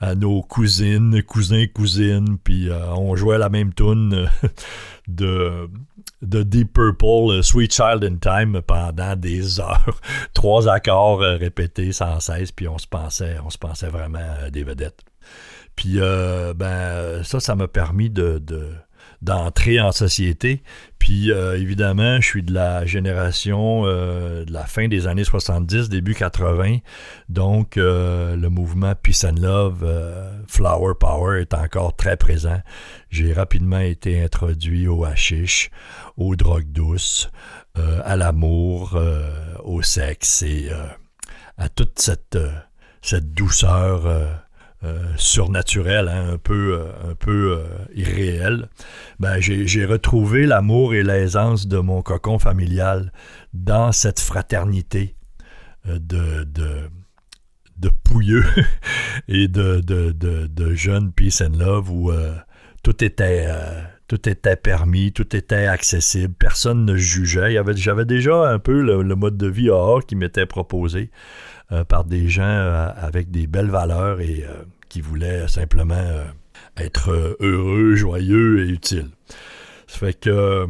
à 0.00 0.14
nos 0.14 0.40
cousines, 0.40 1.22
cousins, 1.22 1.66
cousines, 1.66 2.38
puis 2.42 2.70
on 2.96 3.16
jouait 3.16 3.36
la 3.36 3.50
même 3.50 3.74
tune 3.74 4.30
de, 5.08 5.68
de 6.22 6.42
Deep 6.42 6.72
Purple, 6.72 7.42
Sweet 7.42 7.72
Child 7.72 8.04
in 8.04 8.16
Time, 8.16 8.62
pendant 8.62 9.16
des 9.16 9.60
heures. 9.60 10.00
Trois 10.34 10.68
accords 10.68 11.20
répétés 11.20 11.92
sans 11.92 12.20
cesse, 12.20 12.52
puis 12.52 12.68
on 12.68 12.78
se 12.78 12.86
pensait, 12.86 13.36
on 13.44 13.50
se 13.50 13.58
pensait 13.58 13.88
vraiment 13.88 14.48
des 14.50 14.64
vedettes. 14.64 15.02
Puis 15.76 15.98
ben 15.98 17.22
ça, 17.24 17.40
ça 17.40 17.54
m'a 17.54 17.68
permis 17.68 18.10
de 18.10 18.40
d'entrer 19.22 19.80
en 19.80 19.92
société. 19.92 20.62
Puis 20.98 21.30
euh, 21.30 21.60
évidemment, 21.60 22.20
je 22.20 22.26
suis 22.26 22.42
de 22.42 22.54
la 22.54 22.86
génération 22.86 23.82
euh, 23.84 24.44
de 24.46 24.52
la 24.52 24.64
fin 24.64 24.88
des 24.88 25.06
années 25.06 25.24
70, 25.24 25.90
début 25.90 26.14
80. 26.14 26.78
Donc 27.28 27.76
euh, 27.76 28.36
le 28.36 28.48
mouvement 28.48 28.94
Peace 28.94 29.24
and 29.24 29.40
Love, 29.40 29.86
Flower 30.48 30.94
Power 30.98 31.40
est 31.40 31.52
encore 31.52 31.94
très 31.94 32.16
présent. 32.16 32.60
J'ai 33.10 33.32
rapidement 33.32 33.80
été 33.80 34.22
introduit 34.22 34.88
au 34.88 35.04
hashish, 35.04 35.70
aux 36.16 36.36
drogues 36.36 36.72
douces, 36.72 37.30
à 37.76 38.16
l'amour, 38.16 38.98
au 39.64 39.82
sexe 39.82 40.42
et 40.42 40.70
à 41.58 41.68
toute 41.68 41.98
cette, 41.98 42.38
cette 43.02 43.34
douceur 43.34 44.43
surnaturel, 45.16 46.08
hein, 46.08 46.32
un 46.34 46.38
peu, 46.38 46.78
euh, 46.78 47.10
un 47.10 47.14
peu 47.14 47.58
euh, 47.58 47.64
irréel, 47.94 48.68
ben, 49.18 49.40
j'ai 49.40 49.84
retrouvé 49.84 50.46
l'amour 50.46 50.94
et 50.94 51.02
l'aisance 51.02 51.66
de 51.66 51.78
mon 51.78 52.02
cocon 52.02 52.38
familial 52.38 53.12
dans 53.52 53.92
cette 53.92 54.20
fraternité 54.20 55.16
de, 55.86 56.44
de, 56.44 56.90
de 57.78 57.88
pouilleux 58.04 58.44
et 59.28 59.48
de, 59.48 59.80
de, 59.80 60.12
de, 60.12 60.74
jeunes 60.74 61.12
peace 61.12 61.42
and 61.42 61.58
love 61.58 61.90
où 61.90 62.10
tout 62.82 63.04
était 63.04 63.48
tout 64.06 64.28
était 64.28 64.56
permis, 64.56 65.12
tout 65.12 65.34
était 65.36 65.66
accessible, 65.66 66.34
personne 66.38 66.84
ne 66.84 66.96
jugeait. 66.96 67.58
J'avais 67.74 68.04
déjà 68.04 68.48
un 68.48 68.58
peu 68.58 68.82
le, 68.82 69.14
mode 69.14 69.36
de 69.36 69.46
vie 69.46 69.70
hors 69.70 70.04
qui 70.04 70.16
m'était 70.16 70.46
proposé 70.46 71.10
par 71.88 72.04
des 72.04 72.28
gens 72.28 72.92
avec 72.96 73.30
des 73.30 73.46
belles 73.46 73.70
valeurs 73.70 74.20
et 74.20 74.44
qui 74.94 75.00
voulait 75.00 75.48
simplement 75.48 75.96
euh, 75.96 76.24
être 76.76 77.10
euh, 77.10 77.36
heureux, 77.40 77.96
joyeux 77.96 78.64
et 78.64 78.68
utile. 78.68 79.08
Ça 79.88 79.98
fait 79.98 80.12
que 80.12 80.30
euh, 80.30 80.66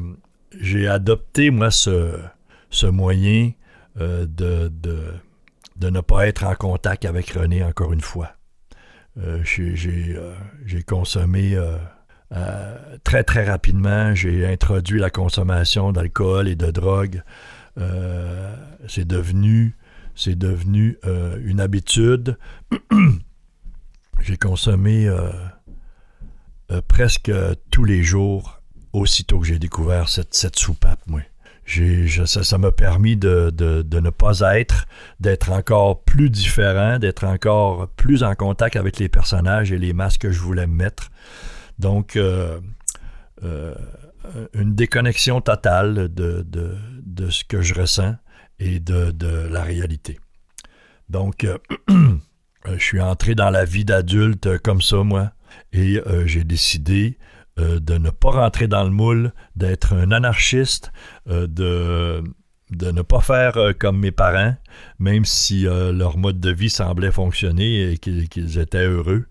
j'ai 0.59 0.89
adopté, 0.89 1.51
moi, 1.51 1.71
ce, 1.71 2.19
ce 2.71 2.87
moyen 2.87 3.53
de, 4.01 4.25
de, 4.27 5.13
de, 5.77 5.91
ne 5.91 6.01
pas 6.01 6.27
être 6.27 6.45
en 6.45 6.55
contact 6.55 7.05
avec 7.05 7.33
René 7.33 7.63
encore 7.63 7.93
une 7.93 8.01
fois. 8.01 8.31
j'ai 9.45 10.17
consommé 10.87 11.57
très 13.05 13.25
très 13.25 13.45
rapidement, 13.45 14.15
j'ai 14.15 14.47
introduit 14.47 14.99
la 14.99 15.11
consommation 15.11 15.93
d'alcool 15.93 16.49
et 16.49 16.57
de 16.57 16.71
drogue. 16.71 17.23
c'est 18.89 19.07
devenu 19.07 19.77
c'est 20.17 20.39
devenu 20.39 20.99
une 21.45 21.61
habitude. 21.61 22.39
j'ai 24.21 24.37
consommé 24.37 25.09
euh, 26.71 26.81
presque 26.89 27.31
tous 27.71 27.85
les 27.85 28.03
jours, 28.03 28.61
aussitôt 28.93 29.39
que 29.39 29.47
j'ai 29.47 29.59
découvert 29.59 30.09
cette, 30.09 30.35
cette 30.35 30.57
soupape, 30.57 31.01
moi. 31.07 31.21
ça 31.67 32.59
m'a 32.59 32.73
permis 32.73 33.17
de, 33.17 33.53
ne 33.93 34.11
pas 34.11 34.41
être, 34.59 34.87
d'être 35.21 35.51
encore 35.53 36.03
plus 36.05 36.31
différent, 36.31 36.99
d'être 36.99 37.25
encore 37.25 37.89
plus 37.97 38.23
en 38.23 38.35
contact 38.35 38.77
avec 38.77 38.99
les 38.99 39.09
personnages 39.09 39.73
et 39.73 39.79
les 39.79 39.93
masques 39.93 40.23
que 40.23 40.33
je 40.33 40.41
voulais 40.41 40.67
mettre. 40.67 41.11
Donc, 41.79 42.17
euh, 42.17 42.61
euh, 43.43 43.75
une 44.55 44.75
déconnexion 44.75 45.41
totale 45.41 46.09
de, 46.15 46.47
de, 46.47 47.31
ce 47.31 47.45
que 47.45 47.61
je 47.61 47.75
ressens 47.75 48.15
et 48.59 48.81
de, 48.81 49.13
la 49.51 49.63
réalité. 49.63 50.19
Donc, 51.11 51.47
je 52.67 52.83
suis 52.83 53.01
entré 53.01 53.35
dans 53.35 53.51
la 53.51 53.65
vie 53.65 53.85
d'adulte 53.85 54.59
comme 54.59 54.81
ça, 54.81 55.03
moi 55.03 55.33
et 55.73 56.01
euh, 56.07 56.27
j'ai 56.27 56.45
décidé 56.45 57.19
euh, 57.59 57.81
de 57.81 57.99
ne 57.99 58.11
pas 58.11 58.31
rentrer 58.31 58.69
dans 58.69 58.85
le 58.85 58.91
moule, 58.91 59.33
d'être 59.57 59.93
un 59.93 60.11
anarchiste, 60.13 60.93
euh, 61.29 61.47
de, 61.47 62.23
de 62.71 62.91
ne 62.91 63.03
pas 63.03 63.21
faire 63.21 63.57
comme 63.79 63.99
mes 63.99 64.13
parents, 64.13 64.57
même 64.99 65.25
si 65.25 65.63
leur 65.65 66.17
mode 66.17 66.41
de 66.41 66.51
vie 66.51 66.71
semblait 66.71 67.13
fonctionner 67.13 67.93
et 67.93 67.99
qu'ils 67.99 68.59
étaient 68.59 68.87
heureux. 68.87 69.27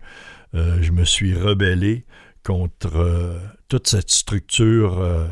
je 0.54 0.90
me 0.92 1.04
suis 1.04 1.34
rebellé 1.34 2.06
contre 2.44 3.38
toute 3.68 3.88
cette 3.88 4.10
structure 4.10 5.28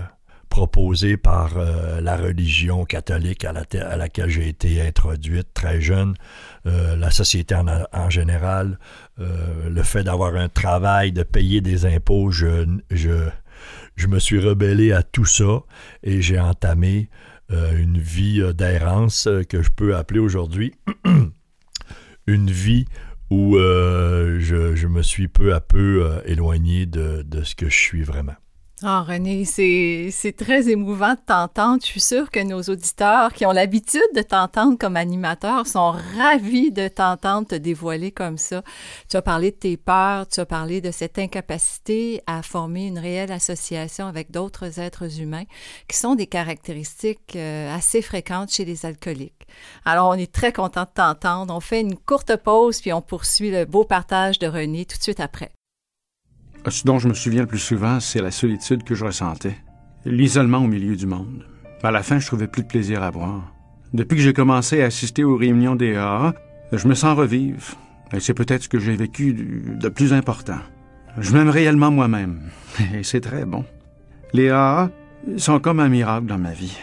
proposée 0.50 1.16
par 1.16 1.52
la 2.02 2.16
religion 2.16 2.84
catholique 2.84 3.46
à, 3.46 3.52
laquelle 3.96 4.28
j'ai 4.28 4.48
été 4.48 4.82
introduite 4.82 5.54
très 5.54 5.80
jeune, 5.80 6.14
la 6.64 7.10
société 7.10 7.54
en 7.54 8.10
général, 8.10 8.78
euh, 9.20 9.68
le 9.68 9.82
fait 9.82 10.04
d'avoir 10.04 10.34
un 10.36 10.48
travail, 10.48 11.12
de 11.12 11.22
payer 11.22 11.60
des 11.60 11.86
impôts, 11.86 12.30
je, 12.30 12.66
me 14.08 14.18
suis 14.18 14.40
rebellé 14.40 14.92
à 14.92 15.02
tout 15.02 15.24
ça 15.24 15.62
et 16.02 16.22
j'ai 16.22 16.40
entamé 16.40 17.08
euh, 17.50 17.76
une 17.76 17.98
vie 17.98 18.40
euh, 18.40 18.52
d'errance 18.52 19.28
que 19.48 19.62
je 19.62 19.70
peux 19.70 19.96
appeler 19.96 20.20
aujourd'hui 20.20 20.74
une 22.26 22.50
vie 22.50 22.86
où 23.30 23.56
je, 23.56 24.86
me 24.86 25.02
suis 25.02 25.28
peu 25.28 25.54
à 25.54 25.60
peu 25.60 26.20
éloigné 26.26 26.84
de 26.84 27.42
ce 27.42 27.54
que 27.54 27.70
je 27.70 27.78
suis 27.78 28.02
vraiment. 28.02 28.34
Ah, 28.84 29.04
René, 29.06 29.44
c'est 29.44 30.36
très 30.36 30.68
émouvant 30.68 31.14
de 31.14 31.20
t'entendre. 31.24 31.80
Je 31.82 31.86
suis 31.86 32.00
sûre 32.00 32.32
que 32.32 32.40
nos 32.40 32.62
auditeurs 32.62 33.32
qui 33.32 33.46
ont 33.46 33.52
l'habitude 33.52 34.00
de 34.16 34.22
t'entendre 34.22 34.76
comme 34.76 34.96
animateur 34.96 35.68
sont 35.68 35.92
ravis 36.16 36.72
de 36.72 36.88
t'entendre 36.88 37.46
te 37.46 37.54
dévoiler 37.54 38.10
comme 38.10 38.38
ça. 38.38 38.64
Tu 39.08 39.16
as 39.16 39.22
parlé 39.22 39.52
de 39.52 39.56
tes 39.56 39.76
peurs, 39.76 40.26
tu 40.26 40.40
as 40.40 40.46
parlé 40.46 40.80
de 40.80 40.90
cette 40.90 41.20
incapacité 41.20 42.22
à 42.26 42.42
former 42.42 42.88
une 42.88 42.98
réelle 42.98 43.30
association 43.30 44.08
avec 44.08 44.32
d'autres 44.32 44.80
êtres 44.80 45.20
humains, 45.20 45.44
qui 45.86 45.96
sont 45.96 46.16
des 46.16 46.26
caractéristiques 46.26 47.36
euh, 47.36 47.72
assez 47.72 48.02
fréquentes 48.02 48.50
chez 48.50 48.64
les 48.64 48.84
alcooliques. 48.84 49.46
Alors, 49.84 50.08
on 50.08 50.14
est 50.14 50.32
très 50.32 50.52
content 50.52 50.84
de 50.84 50.90
t'entendre. 50.92 51.54
On 51.54 51.60
fait 51.60 51.82
une 51.82 51.96
courte 51.96 52.34
pause, 52.34 52.80
puis 52.80 52.92
on 52.92 53.00
poursuit 53.00 53.52
le 53.52 53.64
beau 53.64 53.84
partage 53.84 54.40
de 54.40 54.48
René 54.48 54.86
tout 54.86 54.98
de 54.98 55.02
suite 55.04 55.20
après. 55.20 55.52
Ce 56.68 56.84
dont 56.84 56.98
je 56.98 57.08
me 57.08 57.14
souviens 57.14 57.42
le 57.42 57.46
plus 57.46 57.58
souvent, 57.58 58.00
c'est 58.00 58.22
la 58.22 58.30
solitude 58.30 58.84
que 58.84 58.94
je 58.94 59.04
ressentais, 59.04 59.56
l'isolement 60.04 60.58
au 60.58 60.66
milieu 60.66 60.96
du 60.96 61.06
monde. 61.06 61.44
À 61.82 61.90
la 61.90 62.02
fin, 62.02 62.18
je 62.18 62.26
trouvais 62.26 62.46
plus 62.46 62.62
de 62.62 62.68
plaisir 62.68 63.02
à 63.02 63.10
boire. 63.10 63.52
Depuis 63.92 64.16
que 64.16 64.22
j'ai 64.22 64.32
commencé 64.32 64.80
à 64.82 64.86
assister 64.86 65.24
aux 65.24 65.36
réunions 65.36 65.74
des 65.74 65.96
AA, 65.96 66.34
je 66.72 66.86
me 66.86 66.94
sens 66.94 67.16
revivre. 67.16 67.76
Et 68.12 68.20
c'est 68.20 68.34
peut-être 68.34 68.62
ce 68.62 68.68
que 68.68 68.78
j'ai 68.78 68.94
vécu 68.94 69.34
de 69.34 69.88
plus 69.88 70.12
important. 70.12 70.58
Je 71.18 71.32
m'aime 71.32 71.50
réellement 71.50 71.90
moi-même. 71.90 72.40
Et 72.94 73.02
c'est 73.02 73.20
très 73.20 73.44
bon. 73.44 73.64
Les 74.32 74.50
AA 74.50 74.90
sont 75.36 75.58
comme 75.60 75.80
un 75.80 75.88
miracle 75.88 76.26
dans 76.26 76.38
ma 76.38 76.52
vie. 76.52 76.78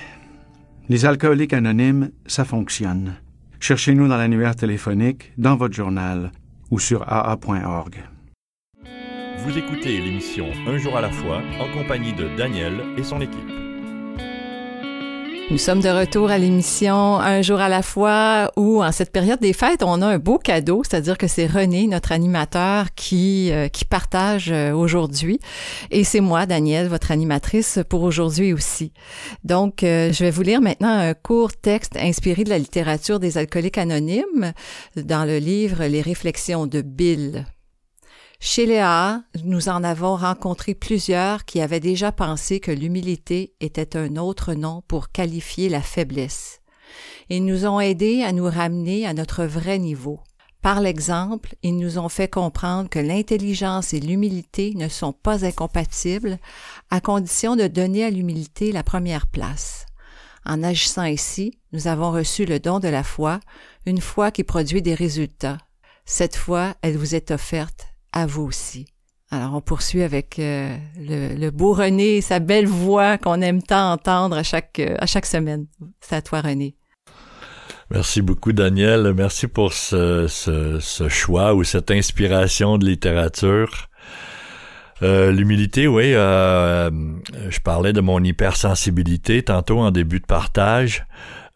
Les 0.90 1.06
alcooliques 1.06 1.54
anonymes, 1.54 2.12
ça 2.26 2.46
fonctionne. 2.46 3.16
Cherchez-nous 3.60 4.08
dans 4.08 4.18
l'annuaire 4.18 4.56
téléphonique, 4.56 5.32
dans 5.38 5.56
votre 5.56 5.76
journal 5.76 6.32
ou 6.72 6.80
sur 6.80 7.04
aa.org. 7.08 8.04
Vous 9.46 9.58
écoutez 9.58 10.02
l'émission 10.02 10.48
Un 10.68 10.78
jour 10.78 10.98
à 10.98 11.02
la 11.02 11.10
fois 11.10 11.42
en 11.62 11.72
compagnie 11.72 12.12
de 12.12 12.28
Daniel 12.36 12.74
et 12.98 13.04
son 13.04 13.22
équipe. 13.22 13.50
Nous 15.50 15.58
sommes 15.58 15.80
de 15.80 15.90
retour 15.90 16.30
à 16.30 16.38
l'émission 16.38 17.18
Un 17.20 17.42
jour 17.42 17.60
à 17.60 17.70
la 17.70 17.82
fois 17.82 18.52
où, 18.58 18.84
en 18.84 18.92
cette 18.92 19.12
période 19.12 19.40
des 19.40 19.54
fêtes, 19.54 19.82
on 19.82 20.02
a 20.02 20.08
un 20.08 20.20
beau 20.20 20.38
cadeau, 20.40 20.84
c'est-à-dire 20.84 21.18
que 21.18 21.28
c'est 21.28 21.48
René, 21.48 21.88
notre 21.88 22.12
animateur, 22.12 22.88
qui, 22.96 23.52
euh, 23.52 23.70
qui 23.70 23.86
partage 23.86 24.52
euh, 24.52 24.74
aujourd'hui. 24.74 25.40
Et 25.90 26.04
c'est 26.04 26.20
moi, 26.20 26.46
Daniel, 26.46 26.88
votre 26.88 27.12
animatrice 27.12 27.80
pour 27.88 28.04
aujourd'hui 28.04 28.52
aussi. 28.52 28.92
Donc, 29.46 29.84
euh, 29.84 30.12
je 30.12 30.26
vais 30.26 30.32
vous 30.32 30.44
lire 30.44 30.62
maintenant 30.62 30.92
un 30.92 31.14
court 31.14 31.54
texte 31.54 31.96
inspiré 31.96 32.44
de 32.44 32.50
la 32.50 32.60
littérature 32.60 33.20
des 33.20 33.38
alcooliques 33.38 33.78
anonymes 33.78 34.52
dans 34.98 35.26
le 35.26 35.38
livre 35.38 35.86
Les 35.86 36.02
réflexions 36.02 36.68
de 36.68 36.82
Bill. 36.82 37.46
Chez 38.42 38.66
Léa, 38.66 39.22
nous 39.44 39.68
en 39.68 39.84
avons 39.84 40.16
rencontré 40.16 40.74
plusieurs 40.74 41.44
qui 41.44 41.60
avaient 41.60 41.82
déjà 41.82 42.14
pensé 42.14 42.62
que 42.62 42.72
l'humilité 42.72 43.54
était 43.60 43.98
un 43.98 44.16
autre 44.16 44.54
nom 44.54 44.82
pour 44.88 45.12
qualifier 45.12 45.68
la 45.68 45.82
faiblesse. 45.82 46.62
Ils 47.30 47.44
nous 47.44 47.66
ont 47.66 47.82
aidés 47.82 48.24
à 48.24 48.32
nous 48.32 48.50
ramener 48.50 49.06
à 49.06 49.14
notre 49.14 49.44
vrai 49.44 49.78
niveau. 49.78 50.22
Par 50.62 50.80
l'exemple, 50.80 51.56
ils 51.64 51.76
nous 51.76 52.00
ont 52.00 52.08
fait 52.08 52.30
comprendre 52.30 52.90
que 52.90 53.00
l'intelligence 53.00 53.94
et 53.94 54.00
l'humilité 54.00 54.74
ne 54.76 54.88
sont 54.88 55.14
pas 55.14 55.46
incompatibles 55.46 56.38
à 56.90 57.02
condition 57.02 57.58
de 57.58 57.68
donner 57.68 58.06
à 58.06 58.10
l'humilité 58.10 58.72
la 58.72 58.84
première 58.84 59.28
place. 59.28 59.86
En 60.46 60.64
agissant 60.64 61.02
ainsi, 61.02 61.60
nous 61.74 61.88
avons 61.88 62.12
reçu 62.12 62.46
le 62.46 62.62
don 62.62 62.80
de 62.80 62.88
la 62.88 63.04
foi, 63.04 63.42
une 63.86 64.02
foi 64.02 64.32
qui 64.32 64.46
produit 64.46 64.82
des 64.82 64.96
résultats. 64.96 65.58
Cette 66.06 66.38
foi, 66.38 66.74
elle 66.82 66.98
vous 66.98 67.16
est 67.16 67.32
offerte 67.32 67.89
à 68.12 68.26
vous 68.26 68.44
aussi. 68.44 68.88
Alors, 69.32 69.54
on 69.54 69.62
poursuit 69.62 70.02
avec 70.02 70.40
euh, 70.40 70.76
le, 70.98 71.50
beau 71.52 71.74
René 71.74 72.20
sa 72.22 72.40
belle 72.40 72.66
voix 72.66 73.20
qu'on 73.20 73.42
aime 73.42 73.62
tant 73.62 73.92
entendre 73.92 74.36
à 74.38 74.44
chaque, 74.44 74.80
euh, 74.80 74.96
à 75.00 75.06
chaque 75.06 75.28
semaine. 75.28 75.68
C'est 76.02 76.16
à 76.16 76.22
toi, 76.24 76.42
René. 76.42 76.76
Merci 77.92 78.24
beaucoup, 78.24 78.54
Daniel. 78.54 79.14
Merci 79.16 79.48
pour 79.48 79.74
ce, 79.74 80.28
ce, 80.28 81.10
choix 81.10 81.54
ou 81.54 81.64
cette 81.64 81.92
inspiration 81.92 82.80
de 82.80 82.86
littérature. 82.86 83.90
Euh, 85.04 85.32
L'humilité, 85.32 85.88
oui. 85.88 86.12
je 86.12 87.60
parlais 87.64 87.94
de 87.94 88.02
mon 88.02 88.24
hypersensibilité 88.24 89.44
tantôt 89.44 89.80
en 89.80 89.92
début 89.92 90.20
de 90.20 90.26
partage. 90.26 91.06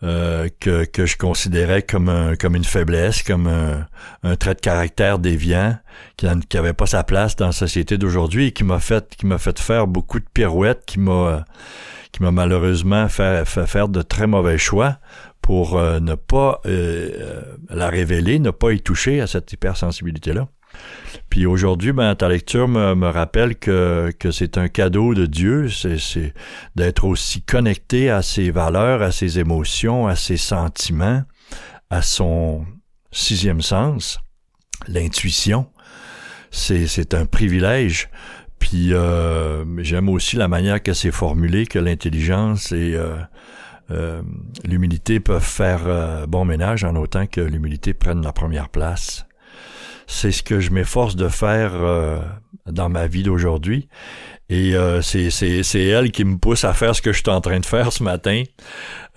Euh, 0.04 0.50
que, 0.60 0.84
que 0.84 1.06
je 1.06 1.16
considérais 1.16 1.82
comme 1.82 2.36
comme 2.38 2.58
une 2.58 2.66
faiblesse, 2.66 3.24
comme 3.24 3.48
un, 3.48 4.36
trait 4.36 4.54
de 4.54 4.60
caractère 4.60 5.18
déviant 5.18 5.78
qui 6.18 6.26
n'avait 6.26 6.74
pas 6.74 6.88
sa 6.88 7.06
place 7.06 7.38
dans 7.38 7.46
la 7.46 7.52
société 7.54 7.98
d'aujourd'hui 7.98 8.48
et 8.48 8.52
qui 8.52 8.66
m'a 8.66 8.80
fait 8.80 9.16
qui 9.16 9.26
m'a 9.26 9.38
fait 9.38 9.58
faire 9.60 9.88
beaucoup 9.88 10.20
de 10.20 10.26
pirouettes, 10.34 10.84
qui 10.86 11.00
m'a 11.00 11.46
qui 12.14 12.22
m'a 12.22 12.32
malheureusement 12.32 13.10
fait, 13.10 13.46
fait, 13.46 13.66
faire 13.66 13.90
de 13.90 14.02
très 14.02 14.28
mauvais 14.28 14.58
choix 14.58 15.00
pour 15.42 15.78
euh, 15.78 16.00
ne 16.00 16.16
pas 16.16 16.62
euh, 16.66 17.42
la 17.70 17.90
révéler, 17.90 18.40
ne 18.40 18.52
pas 18.52 18.72
y 18.72 18.82
toucher 18.82 19.20
à 19.20 19.28
cette 19.28 19.52
hypersensibilité-là. 19.52 20.48
Puis 21.30 21.46
aujourd'hui, 21.46 21.94
ben, 21.94 22.14
ta 22.16 22.30
lecture 22.30 22.68
me, 22.68 22.94
me 22.96 23.08
rappelle 23.08 23.56
que, 23.56 24.12
que 24.20 24.32
c'est 24.32 24.58
un 24.58 24.68
cadeau 24.68 25.14
de 25.14 25.26
Dieu, 25.26 25.70
c'est 25.70 26.34
d'être 26.76 27.06
aussi 27.06 27.42
connecté 27.42 28.10
à 28.10 28.22
ses 28.22 28.52
valeurs, 28.52 29.02
à 29.02 29.12
ses 29.12 29.40
émotions, 29.40 30.08
à 30.08 30.16
ses 30.16 30.38
sentiments, 30.38 31.24
à 31.90 32.02
son 32.02 32.66
sixième 33.12 33.62
sens, 33.62 34.20
l'intuition. 34.88 35.68
C'est 36.52 37.14
un 37.16 37.26
privilège. 37.26 38.10
Puis 38.60 38.94
euh, 38.94 39.66
j'aime 39.84 40.08
aussi 40.10 40.36
la 40.36 40.48
manière 40.48 40.82
que 40.82 40.94
c'est 40.94 41.12
formulé, 41.12 41.66
que 41.66 41.80
l'intelligence 41.80 42.72
et 42.72 42.94
euh, 42.96 43.16
euh, 43.92 44.22
l'humilité 44.64 45.20
peuvent 45.20 45.44
faire 45.44 46.28
bon 46.28 46.46
ménage 46.46 46.84
en 46.84 46.96
autant 46.96 47.26
que 47.26 47.42
l'humilité 47.42 47.94
prenne 47.94 48.22
la 48.22 48.34
première 48.34 48.70
place 48.70 49.26
c'est 50.08 50.32
ce 50.32 50.44
que 50.44 50.60
je 50.60 50.72
m'efforce 50.72 51.16
de 51.16 51.28
faire 51.28 51.72
euh, 51.74 52.20
dans 52.66 52.90
ma 52.90 53.08
vie 53.08 53.24
d'aujourd'hui. 53.24 53.88
Et 54.50 54.76
euh, 54.76 55.02
c'est 55.02 55.84
elle 55.84 56.12
qui 56.12 56.24
me 56.26 56.38
pousse 56.38 56.64
à 56.64 56.74
faire 56.74 56.96
ce 56.96 57.02
que 57.02 57.12
je 57.12 57.18
suis 57.18 57.30
en 57.30 57.42
train 57.42 57.60
de 57.60 57.66
faire 57.66 57.92
ce 57.92 58.04
matin, 58.04 58.44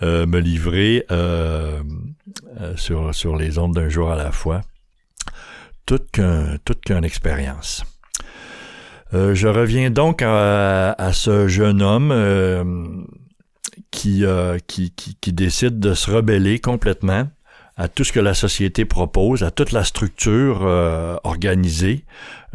euh, 0.01 0.25
me 0.25 0.39
livrer 0.39 1.05
euh, 1.11 1.81
sur, 2.75 3.13
sur 3.13 3.35
les 3.35 3.59
ondes 3.59 3.75
d'un 3.75 3.89
jour 3.89 4.09
à 4.09 4.15
la 4.15 4.31
fois. 4.31 4.61
Toute 5.85 6.11
qu'une 6.11 6.57
toute 6.65 6.89
expérience. 7.03 7.83
je 9.13 9.47
reviens 9.47 9.89
donc 9.89 10.21
à, 10.21 11.11
ce 11.13 11.47
jeune 11.47 11.81
homme 11.81 13.05
qui, 13.91 14.25
qui, 14.67 14.91
qui, 14.91 15.33
décide 15.33 15.79
de 15.79 15.93
se 15.93 16.11
rebeller 16.11 16.59
complètement 16.59 17.29
à 17.77 17.87
tout 17.87 18.03
ce 18.03 18.11
que 18.11 18.19
la 18.19 18.33
société 18.33 18.85
propose, 18.85 19.43
à 19.43 19.51
toute 19.51 19.71
la 19.71 19.83
structure 19.83 20.61
euh, 20.63 21.15
organisée, 21.23 22.05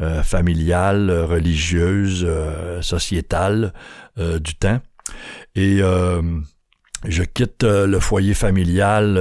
euh, 0.00 0.22
familiale, 0.22 1.10
religieuse, 1.10 2.24
euh, 2.28 2.82
sociétale 2.82 3.72
du 4.16 4.54
temps. 4.56 4.80
Et 5.54 5.78
je 5.78 7.22
quitte 7.22 7.62
le 7.64 7.98
foyer 7.98 8.34
familial 8.34 9.18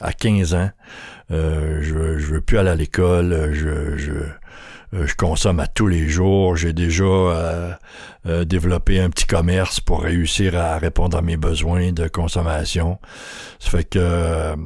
à 0.00 0.12
15 0.12 0.54
ans. 0.54 0.70
je, 1.30 2.16
je 2.18 2.26
veux 2.26 2.40
plus 2.40 2.58
aller 2.58 2.70
à 2.70 2.74
l'école. 2.74 3.50
Je, 3.52 3.96
je, 3.96 5.04
je 5.06 5.14
consomme 5.14 5.60
à 5.60 5.68
tous 5.68 5.86
les 5.86 6.08
jours. 6.08 6.56
J'ai 6.56 6.72
déjà 6.72 7.78
développé 8.26 9.00
un 9.00 9.10
petit 9.10 9.26
commerce 9.26 9.78
pour 9.78 10.02
réussir 10.02 10.58
à 10.58 10.76
répondre 10.78 11.16
à 11.16 11.22
mes 11.22 11.36
besoins 11.36 11.92
de 11.92 12.08
consommation. 12.08 12.98
Ça 13.60 13.70
fait 13.70 13.84
que 13.84 14.56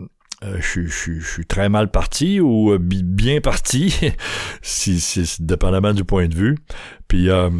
euh, 0.42 0.58
je, 0.60 0.88
suis 1.20 1.46
très 1.46 1.68
mal 1.68 1.90
parti 1.90 2.40
ou 2.40 2.72
euh, 2.72 2.78
bien 2.80 3.40
parti, 3.40 3.94
si, 4.62 5.00
si, 5.00 5.36
dépendamment 5.40 5.92
du 5.92 6.04
point 6.04 6.26
de 6.26 6.34
vue. 6.34 6.58
Puis 7.06 7.30
euh, 7.30 7.50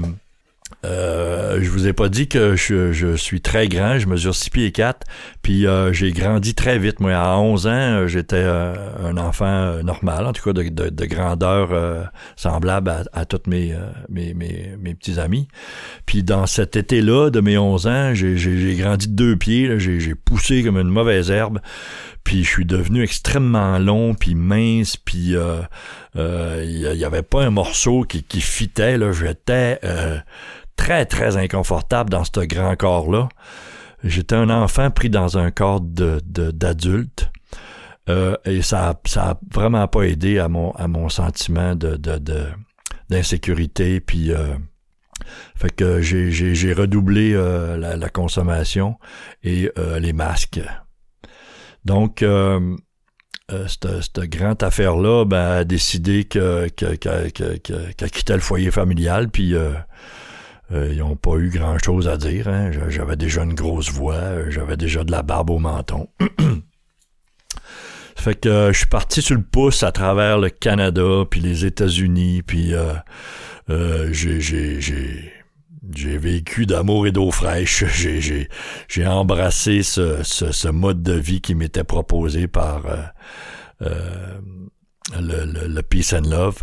euh, 0.84 1.60
je 1.62 1.70
vous 1.70 1.86
ai 1.86 1.92
pas 1.92 2.08
dit 2.08 2.28
que 2.28 2.56
je, 2.56 3.14
suis 3.16 3.40
très 3.40 3.68
grand, 3.68 3.98
je 3.98 4.06
mesure 4.06 4.34
6 4.34 4.50
pieds 4.50 4.66
et 4.66 4.72
4, 4.72 5.06
puis 5.40 5.66
j'ai 5.92 6.12
grandi 6.12 6.54
très 6.54 6.78
vite. 6.78 7.00
Moi, 7.00 7.12
à 7.12 7.38
11 7.38 7.66
ans, 7.68 8.06
j'étais 8.08 8.42
un 8.42 9.16
enfant 9.16 9.82
normal, 9.82 10.26
en 10.26 10.32
tout 10.32 10.42
cas 10.42 10.52
de, 10.52 10.68
de, 10.68 10.90
de 10.90 11.04
grandeur 11.06 12.10
semblable 12.36 12.92
à, 13.12 13.24
tous 13.24 13.48
mes, 13.48 13.74
mes, 14.08 14.34
mes, 14.34 14.76
mes, 14.78 14.94
petits 14.94 15.20
amis. 15.20 15.48
Puis 16.06 16.22
dans 16.22 16.46
cet 16.46 16.76
été-là, 16.76 17.30
de 17.30 17.40
mes 17.40 17.56
11 17.56 17.86
ans, 17.86 18.14
j'ai 18.14 18.76
grandi 18.76 19.08
de 19.08 19.14
deux 19.14 19.36
pieds, 19.36 19.78
j'ai 19.78 20.14
poussé 20.14 20.62
comme 20.62 20.76
une 20.76 20.88
mauvaise 20.88 21.30
herbe, 21.30 21.60
puis 22.24 22.42
je 22.42 22.48
suis 22.48 22.66
devenu 22.66 23.02
extrêmement 23.02 23.78
long, 23.78 24.14
puis 24.14 24.34
mince, 24.34 24.96
puis 24.96 25.30
il 25.30 25.36
euh, 26.16 26.64
y, 26.64 27.04
avait 27.04 27.22
pas 27.22 27.44
un 27.44 27.50
morceau 27.50 28.02
qui, 28.02 28.24
qui 28.24 28.40
fitait, 28.40 28.98
là, 28.98 29.12
j'étais 29.12 29.78
très, 30.76 31.06
très 31.06 31.36
inconfortable 31.36 32.10
dans 32.10 32.24
ce 32.24 32.40
grand 32.40 32.76
corps-là. 32.76 33.28
J'étais 34.02 34.34
un 34.34 34.50
enfant 34.50 34.90
pris 34.90 35.08
dans 35.08 35.38
un 35.38 35.50
corps 35.50 35.80
de, 35.80 36.20
d'adulte. 36.26 37.30
Euh, 38.10 38.36
et 38.44 38.60
ça, 38.60 39.00
ça 39.06 39.30
a 39.30 39.40
vraiment 39.50 39.88
pas 39.88 40.02
aidé 40.02 40.38
à 40.38 40.48
mon, 40.48 40.72
à 40.72 40.88
mon 40.88 41.08
sentiment 41.08 41.74
de, 41.74 41.96
de, 41.96 42.18
d'insécurité. 43.08 44.00
Puis, 44.00 44.30
euh, 44.30 44.54
fait 45.56 45.74
que 45.74 46.02
j'ai, 46.02 46.72
redoublé 46.74 47.32
euh, 47.32 47.78
la, 47.78 48.08
consommation 48.10 48.96
et 49.42 49.70
les 49.98 50.12
masques. 50.12 50.60
Donc, 51.84 52.24
cette, 53.66 53.86
cette, 54.02 54.20
grande 54.30 54.62
affaire-là 54.62 55.24
ben, 55.24 55.50
a 55.50 55.64
décidé 55.64 56.24
que, 56.24 56.68
que, 56.70 56.94
que, 56.96 57.56
qu'elle 57.58 58.10
quittait 58.10 58.34
le 58.34 58.40
foyer 58.40 58.70
familial, 58.70 59.28
puis 59.28 59.54
euh, 60.72 60.90
ils 60.90 60.98
n'ont 60.98 61.16
pas 61.16 61.36
eu 61.36 61.50
grand-chose 61.50 62.08
à 62.08 62.16
dire. 62.16 62.48
Hein. 62.48 62.70
J'avais 62.88 63.16
déjà 63.16 63.42
une 63.42 63.54
grosse 63.54 63.90
voix, 63.90 64.14
euh, 64.14 64.50
j'avais 64.50 64.76
déjà 64.76 65.04
de 65.04 65.10
la 65.10 65.22
barbe 65.22 65.50
au 65.50 65.58
menton. 65.58 66.08
fait 68.16 68.34
que 68.34 68.48
euh, 68.48 68.72
je 68.72 68.78
suis 68.78 68.86
parti 68.86 69.20
sur 69.20 69.36
le 69.36 69.42
pouce 69.42 69.82
à 69.82 69.92
travers 69.92 70.38
le 70.38 70.48
Canada, 70.48 71.24
puis 71.30 71.40
les 71.40 71.66
États-Unis, 71.66 72.42
puis 72.42 72.72
j'ai 73.68 75.32
j'ai 75.94 76.18
vécu 76.18 76.66
d'amour 76.66 77.06
et 77.06 77.12
d'eau 77.12 77.30
fraîche. 77.30 77.84
J'ai 78.88 79.06
embrassé 79.06 79.82
ce, 79.82 80.68
mode 80.68 81.02
de 81.02 81.14
vie 81.14 81.40
qui 81.40 81.54
m'était 81.54 81.84
proposé 81.84 82.46
par 82.46 82.82
le, 83.80 83.88
le, 85.20 85.68
le, 85.68 85.82
Peace 85.82 86.14
and 86.14 86.28
Love. 86.30 86.62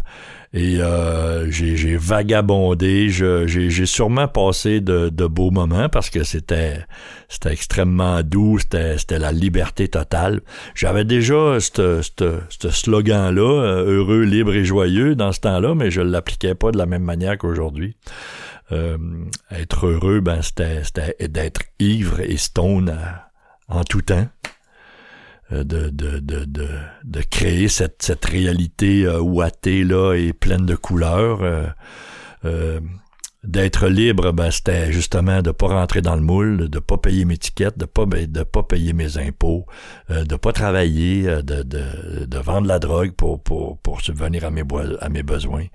Et 0.53 0.81
euh, 0.81 1.49
j'ai 1.49 1.95
vagabondé, 1.95 3.07
j'ai 3.09 3.85
sûrement 3.85 4.27
passé 4.27 4.81
de, 4.81 5.09
beaux 5.27 5.49
moments 5.49 5.87
parce 5.87 6.09
que 6.09 6.23
c'était 6.23 6.79
c'était 7.29 7.53
extrêmement 7.53 8.21
doux, 8.21 8.59
c'était 8.59 9.19
la 9.19 9.31
liberté 9.31 9.87
totale. 9.87 10.41
J'avais 10.75 11.05
déjà 11.05 11.57
ce 11.61 12.01
slogan-là, 12.69 13.41
euh, 13.41 13.85
heureux, 13.85 14.23
libre 14.23 14.53
et 14.53 14.65
joyeux 14.65 15.15
dans 15.15 15.31
ce 15.31 15.39
temps-là, 15.39 15.73
mais 15.73 15.89
je 15.89 16.01
l'appliquais 16.01 16.55
pas 16.55 16.71
de 16.71 16.77
la 16.77 16.85
même 16.85 17.03
manière 17.03 17.37
qu'aujourd'hui. 17.37 17.95
Euh, 18.71 18.97
être 19.51 19.87
heureux, 19.87 20.21
ben 20.21 20.41
c'était 20.41 21.15
d'être 21.27 21.61
ivre 21.79 22.21
et 22.21 22.37
stone 22.37 22.97
en 23.67 23.83
tout 23.83 24.01
temps. 24.01 24.27
Euh, 25.51 25.63
de, 25.63 25.89
de, 25.89 26.19
de, 26.19 26.45
de, 26.45 26.67
de 27.03 27.21
créer 27.21 27.67
cette, 27.67 28.01
cette 28.01 28.23
réalité 28.25 29.05
euh, 29.05 29.19
ouatée 29.19 29.83
là 29.83 30.13
et 30.13 30.33
pleine 30.33 30.65
de 30.65 30.75
couleurs. 30.75 31.41
Euh, 31.41 31.67
euh 32.45 32.79
d'être 33.43 33.87
libre, 33.87 34.31
ben, 34.33 34.51
c'était 34.51 34.91
justement 34.91 35.41
de 35.41 35.49
pas 35.49 35.67
rentrer 35.67 36.01
dans 36.01 36.15
le 36.15 36.21
moule, 36.21 36.69
de 36.69 36.79
pas 36.79 36.97
payer 36.97 37.25
mes 37.25 37.37
tickets, 37.37 37.75
de 37.75 37.85
pas 37.85 38.05
de 38.05 38.43
pas 38.43 38.61
payer 38.61 38.93
mes 38.93 39.17
impôts, 39.17 39.65
euh, 40.11 40.23
de 40.23 40.35
pas 40.35 40.53
travailler, 40.53 41.23
de, 41.23 41.63
de, 41.63 42.25
de, 42.25 42.37
vendre 42.37 42.67
la 42.67 42.77
drogue 42.77 43.13
pour, 43.13 43.41
pour, 43.41 43.79
pour 43.79 44.01
subvenir 44.01 44.45
à 44.45 44.51
mes, 44.51 44.63
à 44.99 45.09
mes 45.09 45.23
besoins, 45.23 45.65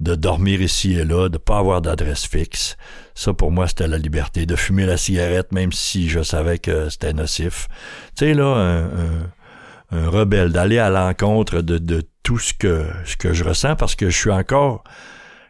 de 0.00 0.14
dormir 0.14 0.60
ici 0.60 0.94
et 0.94 1.04
là, 1.04 1.30
de 1.30 1.38
pas 1.38 1.58
avoir 1.58 1.80
d'adresse 1.80 2.26
fixe. 2.26 2.76
Ça, 3.14 3.32
pour 3.32 3.50
moi, 3.50 3.68
c'était 3.68 3.88
la 3.88 3.98
liberté. 3.98 4.44
De 4.44 4.56
fumer 4.56 4.84
la 4.84 4.98
cigarette, 4.98 5.52
même 5.52 5.72
si 5.72 6.10
je 6.10 6.22
savais 6.22 6.58
que 6.58 6.90
c'était 6.90 7.14
nocif. 7.14 7.68
Tu 8.16 8.26
sais, 8.26 8.34
là, 8.34 8.54
un, 8.54 9.96
un, 9.96 10.08
rebelle, 10.10 10.52
d'aller 10.52 10.78
à 10.78 10.90
l'encontre 10.90 11.62
de, 11.62 11.78
de 11.78 12.02
tout 12.22 12.38
ce 12.38 12.52
que, 12.52 12.86
ce 13.06 13.16
que 13.16 13.32
je 13.32 13.44
ressens, 13.44 13.76
parce 13.76 13.94
que 13.94 14.10
je 14.10 14.16
suis 14.16 14.30
encore, 14.30 14.84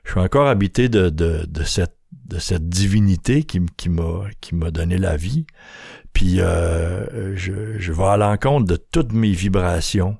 je 0.04 0.10
suis 0.10 0.20
encore 0.20 0.46
habité 0.46 0.88
de, 0.88 1.10
cette, 1.64 2.68
divinité 2.68 3.42
qui, 3.42 3.60
m'a, 3.88 4.70
donné 4.70 4.98
la 4.98 5.16
vie. 5.16 5.46
Puis, 6.12 6.40
euh, 6.40 7.36
je, 7.36 7.78
je 7.78 7.92
vais 7.92 8.04
à 8.04 8.16
l'encontre 8.16 8.66
de 8.66 8.76
toutes 8.76 9.12
mes 9.12 9.32
vibrations. 9.32 10.16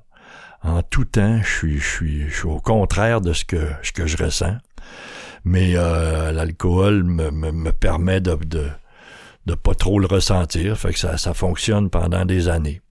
En 0.63 0.81
tout 0.81 1.05
temps, 1.05 1.39
je 1.43 1.77
suis, 1.77 2.27
au 2.43 2.59
contraire 2.59 3.21
de 3.21 3.33
ce 3.33 3.45
que, 3.45 3.59
je 3.83 4.17
ressens 4.17 4.57
mais 5.47 5.73
euh, 5.75 6.31
l'alcool 6.31 7.03
me, 7.03 7.29
me, 7.29 7.51
me, 7.51 7.71
permet 7.71 8.19
de, 8.19 8.33
de, 8.33 8.67
de 9.45 9.53
pas 9.53 9.75
trop 9.75 9.99
le 9.99 10.07
ressentir, 10.07 10.75
fait 10.75 10.91
que 10.91 10.97
ça 10.97 11.33
fonctionne 11.35 11.91
pendant 11.91 12.25
des 12.25 12.49
années. 12.49 12.81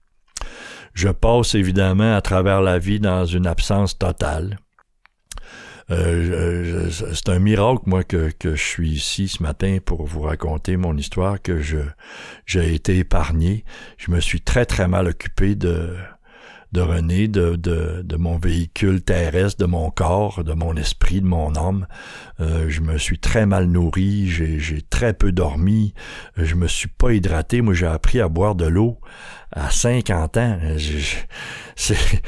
Je 0.93 1.09
passe 1.09 1.55
évidemment 1.55 2.15
à 2.15 2.21
travers 2.21 2.61
la 2.61 2.79
vie 2.79 3.01
dans 3.01 3.25
une 3.25 3.45
absence 3.45 3.97
totale. 3.97 4.57
Euh, 5.91 6.89
c'est 6.89 7.29
un 7.29 7.39
miracle, 7.39 7.83
moi, 7.85 8.03
que, 8.03 8.31
que 8.31 8.55
je 8.55 8.63
suis 8.63 8.91
ici 8.91 9.27
ce 9.27 9.43
matin 9.43 9.77
pour 9.83 10.05
vous 10.05 10.21
raconter 10.21 10.77
mon 10.77 10.97
histoire, 10.97 11.41
que 11.41 11.61
je 11.61 11.77
j'ai 12.45 12.73
été 12.73 12.97
épargné. 12.97 13.63
Je 13.97 14.11
me 14.11 14.19
suis 14.19 14.41
très, 14.41 14.65
très 14.65 14.87
mal 14.87 15.07
occupé 15.07 15.55
de, 15.55 15.95
de 16.71 16.81
René, 16.81 17.27
de, 17.27 17.55
de, 17.55 18.01
de, 18.03 18.15
mon 18.17 18.37
véhicule 18.37 19.01
terrestre, 19.01 19.61
de 19.61 19.65
mon 19.65 19.91
corps, 19.91 20.43
de 20.43 20.53
mon 20.53 20.75
esprit, 20.75 21.21
de 21.21 21.27
mon 21.27 21.55
âme. 21.55 21.87
Euh, 22.39 22.65
je 22.67 22.81
me 22.81 22.97
suis 22.97 23.19
très 23.19 23.45
mal 23.45 23.67
nourri, 23.67 24.27
j'ai 24.27 24.81
très 24.81 25.13
peu 25.13 25.31
dormi, 25.31 25.93
je 26.35 26.55
me 26.55 26.67
suis 26.67 26.89
pas 26.89 27.13
hydraté. 27.13 27.61
Moi, 27.61 27.75
j'ai 27.75 27.85
appris 27.85 28.19
à 28.19 28.27
boire 28.27 28.55
de 28.55 28.65
l'eau 28.65 28.99
à 29.51 29.69
50 29.69 30.37
ans. 30.37 30.59
C'est 31.77 32.25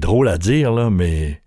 drôle 0.00 0.28
à 0.28 0.38
dire, 0.38 0.72
là, 0.72 0.88
mais 0.90 1.41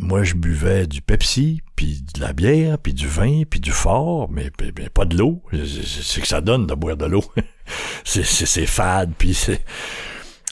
moi, 0.00 0.22
je 0.22 0.34
buvais 0.34 0.86
du 0.86 1.02
Pepsi, 1.02 1.60
puis 1.74 2.04
de 2.14 2.20
la 2.20 2.32
bière, 2.32 2.78
puis 2.78 2.94
du 2.94 3.08
vin, 3.08 3.42
puis 3.48 3.60
du 3.60 3.72
fort, 3.72 4.30
mais, 4.30 4.50
pas 4.94 5.04
de 5.04 5.16
l'eau. 5.16 5.42
C'est 5.52 6.20
que 6.20 6.28
ça 6.28 6.40
donne 6.40 6.66
de 6.66 6.74
boire 6.74 6.96
de 6.96 7.06
l'eau. 7.06 7.24
c'est 8.04 8.66
fade, 8.66 9.12
puis 9.18 9.34
c'est... 9.34 9.60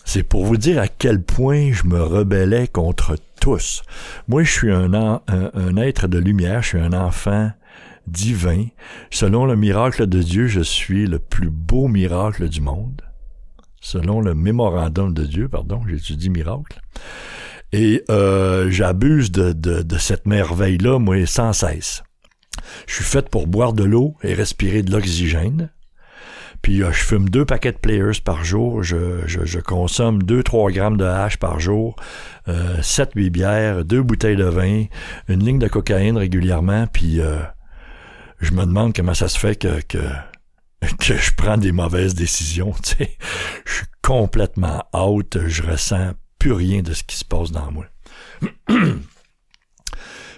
C'est 0.09 0.22
pour 0.22 0.44
vous 0.44 0.56
dire 0.56 0.80
à 0.80 0.87
quel 0.87 1.20
point 1.20 1.72
je 1.72 1.85
me 1.85 2.00
rebellais 2.00 2.68
contre 2.68 3.16
tous. 3.40 3.82
Moi, 4.28 4.44
je 4.44 4.52
suis 4.52 4.70
un, 4.70 4.92
être 5.78 6.06
de 6.06 6.18
lumière, 6.18 6.62
je 6.62 6.68
suis 6.68 6.78
un 6.78 6.92
enfant 6.92 7.50
divin. 8.06 8.66
Selon 9.11 9.46
le 9.46 9.56
miracle 9.56 10.06
de 10.06 10.22
Dieu, 10.22 10.46
je 10.46 10.61
suis 10.61 11.09
le 11.09 11.18
plus 11.18 11.50
beau 11.50 11.88
miracle 11.88 12.48
du 12.48 12.61
monde. 12.61 13.02
Selon 13.80 14.20
le 14.20 14.37
mémorandum 14.37 15.12
de 15.12 15.24
Dieu, 15.24 15.48
pardon, 15.48 15.82
j'étudie 15.88 16.30
miracle. 16.30 16.80
Et 17.72 18.05
euh, 18.11 18.70
j'abuse 18.70 19.33
de, 19.33 19.52
de, 19.52 19.98
cette 19.98 20.26
merveille-là, 20.26 20.98
moi, 20.98 21.26
sans 21.26 21.52
cesse. 21.52 22.02
Je 22.87 22.94
suis 22.94 23.05
fait 23.05 23.29
pour 23.29 23.46
boire 23.46 23.72
de 23.72 23.85
l'eau 23.85 24.16
et 24.22 24.35
respirer 24.35 24.83
de 24.83 24.92
l'oxygène. 24.92 25.70
Puis 26.62 26.83
euh, 26.83 26.90
je 26.92 27.05
fume 27.05 27.29
deux 27.29 27.44
paquets 27.44 27.72
de 27.72 27.79
players 27.79 28.20
par 28.24 28.44
jour. 28.44 28.83
Je, 28.83 29.26
je, 29.26 29.61
consomme 29.61 30.22
2-3 30.22 30.72
grammes 30.72 30.96
de 30.96 31.05
hache 31.05 31.37
par 31.37 31.61
jour, 31.61 31.96
euh, 32.48 32.81
7-8 32.81 33.31
bières, 33.31 33.85
deux 33.85 34.02
bouteilles 34.02 34.37
de 34.37 34.44
vin, 34.44 34.85
une 35.29 35.44
ligne 35.44 35.59
de 35.59 35.68
cocaïne 35.68 36.16
régulièrement. 36.16 36.87
Puis 36.87 37.20
euh, 37.20 37.38
je 38.40 38.52
me 38.52 38.64
demande 38.64 38.94
comment 38.94 39.14
ça 39.14 39.29
se 39.29 39.38
fait 39.38 39.57
que, 39.57 39.81
que, 39.83 39.98
que 40.98 41.16
je 41.16 41.35
prends 41.37 41.57
des 41.57 41.72
mauvaises 41.72 42.14
décisions. 42.14 42.72
Tu 42.83 42.96
sais. 42.96 43.16
Je 43.64 43.72
suis 43.74 43.87
complètement 44.02 44.83
out. 44.94 45.38
Je 45.46 45.62
ressens 45.62 46.14
rien 46.52 46.82
de 46.82 46.92
ce 46.92 47.04
qui 47.04 47.16
se 47.16 47.24
passe 47.24 47.50
dans 47.50 47.70
moi. 47.70 47.87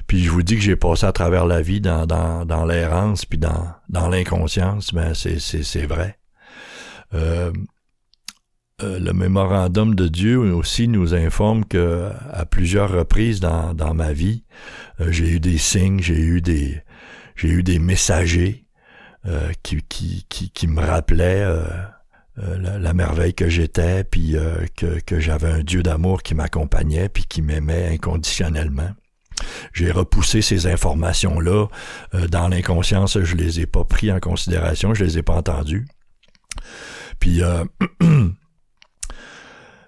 Puis 0.09 0.25
je 0.25 0.31
vous 0.31 0.43
dis 0.43 0.57
que 0.57 0.63
j'ai 0.63 0.75
passé 0.75 1.05
à 1.05 1.13
travers 1.13 1.45
la 1.45 1.61
vie 1.61 1.83
dans, 1.83 2.65
l'errance, 2.67 3.27
puis 3.27 3.39
dans, 3.39 4.09
l'inconscience, 4.09 4.95
ben 4.95 5.13
c'est, 5.15 5.87
vrai. 5.87 6.19
Euh, 7.13 7.53
euh, 8.83 8.99
le 8.99 9.13
mémorandum 9.13 9.95
de 9.95 10.09
Dieu 10.09 10.39
aussi 10.39 10.89
nous 10.89 11.15
informe 11.15 11.67
que 11.67 12.11
à 12.33 12.47
plusieurs 12.47 12.91
reprises 12.91 13.41
dans, 13.41 13.95
ma 13.95 14.15
vie, 14.15 14.45
euh, 15.01 15.13
j'ai 15.13 15.33
eu 15.33 15.41
des 15.41 15.59
signes, 15.59 16.01
j'ai 16.01 16.19
eu 16.19 16.41
des 16.41 16.83
j'ai 17.37 17.49
eu 17.49 17.63
des 17.63 17.79
messagers 17.79 18.65
qui, 19.63 19.83
qui, 19.91 20.25
qui, 20.27 20.67
me 20.67 20.81
rappelaient 20.81 21.47
la, 22.39 22.79
la, 22.79 22.95
merveille 22.95 23.35
que 23.35 23.49
j'étais, 23.49 24.05
puis 24.05 24.37
que, 24.77 25.01
que 25.01 25.19
j'avais 25.19 25.51
un 25.51 25.63
Dieu 25.63 25.83
d'amour 25.83 26.23
qui 26.23 26.35
m'accompagnait, 26.35 27.09
puis 27.09 27.25
qui 27.25 27.43
m'aimait 27.43 27.89
inconditionnellement. 27.89 28.91
J'ai 29.73 29.91
repoussé 29.91 30.43
ces 30.43 30.67
informations-là 30.67 31.67
euh, 32.15 32.27
dans 32.29 32.49
l'inconscience, 32.49 33.21
je 33.21 33.37
les 33.37 33.61
ai 33.61 33.67
pas 33.67 33.85
pris 33.85 34.11
en 34.13 34.21
considération, 34.21 34.95
je 34.95 35.05
les 35.05 35.19
ai 35.19 35.23
pas 35.23 35.35
entendues. 35.35 35.87
Puis 37.21 37.43
euh, 37.43 37.65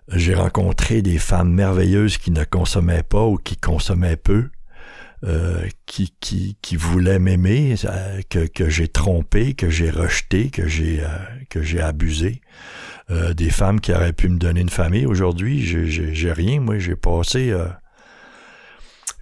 j'ai 0.09 0.35
rencontré 0.35 1.03
des 1.03 1.19
femmes 1.19 1.53
merveilleuses 1.53 2.19
qui 2.19 2.31
ne 2.31 2.45
consommaient 2.45 3.03
pas 3.03 3.25
ou 3.25 3.37
qui 3.37 3.57
consommaient 3.57 4.17
peu, 4.17 4.51
euh, 5.24 5.66
qui, 5.87 6.14
qui, 6.20 6.76
voulaient 6.76 7.18
m'aimer, 7.18 7.74
que, 8.30 8.46
que 8.46 8.68
j'ai 8.68 8.88
trompé, 8.88 9.54
que 9.54 9.68
j'ai 9.68 9.90
rejeté, 9.90 10.50
que 10.50 10.66
j'ai 10.66 11.02
que 11.50 11.62
j'ai 11.62 11.80
abusé. 11.80 12.40
des 13.11 13.50
femmes 13.50 13.80
qui 13.80 13.92
auraient 13.92 14.12
pu 14.12 14.28
me 14.28 14.38
donner 14.38 14.61
une 14.61 14.70
famille. 14.70 15.06
Aujourd'hui, 15.06 15.61
j'ai 15.62 16.33
rien. 16.33 16.61
Moi, 16.61 16.78
j'ai 16.78 16.96
passé 16.96 17.54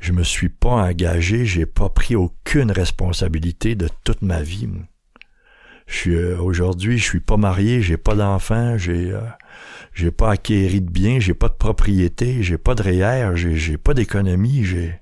je 0.00 0.12
me 0.12 0.22
suis 0.22 0.48
pas 0.48 0.70
engagé, 0.70 1.44
j'ai 1.44 1.66
pas 1.66 1.88
pris 1.88 2.16
aucune 2.16 2.70
responsabilité 2.70 3.74
de 3.74 3.88
toute 4.04 4.22
ma 4.22 4.42
vie. 4.42 4.68
Je 5.86 5.94
suis 5.94 6.14
euh, 6.14 6.38
aujourd'hui, 6.40 6.98
je 6.98 7.04
suis 7.04 7.20
pas 7.20 7.36
marié, 7.36 7.82
j'ai 7.82 7.96
pas 7.96 8.14
d'enfant, 8.14 8.76
j'ai 8.76 9.10
euh, 9.10 9.20
j'ai 9.94 10.10
pas 10.10 10.32
acquéri 10.32 10.80
de 10.80 10.90
biens, 10.90 11.18
j'ai 11.18 11.34
pas 11.34 11.48
de 11.48 11.54
propriété, 11.54 12.42
j'ai 12.42 12.58
pas 12.58 12.74
de 12.74 12.82
REER, 12.82 13.36
j'ai 13.36 13.56
j'ai 13.56 13.78
pas 13.78 13.94
d'économie, 13.94 14.64
j'ai 14.64 15.00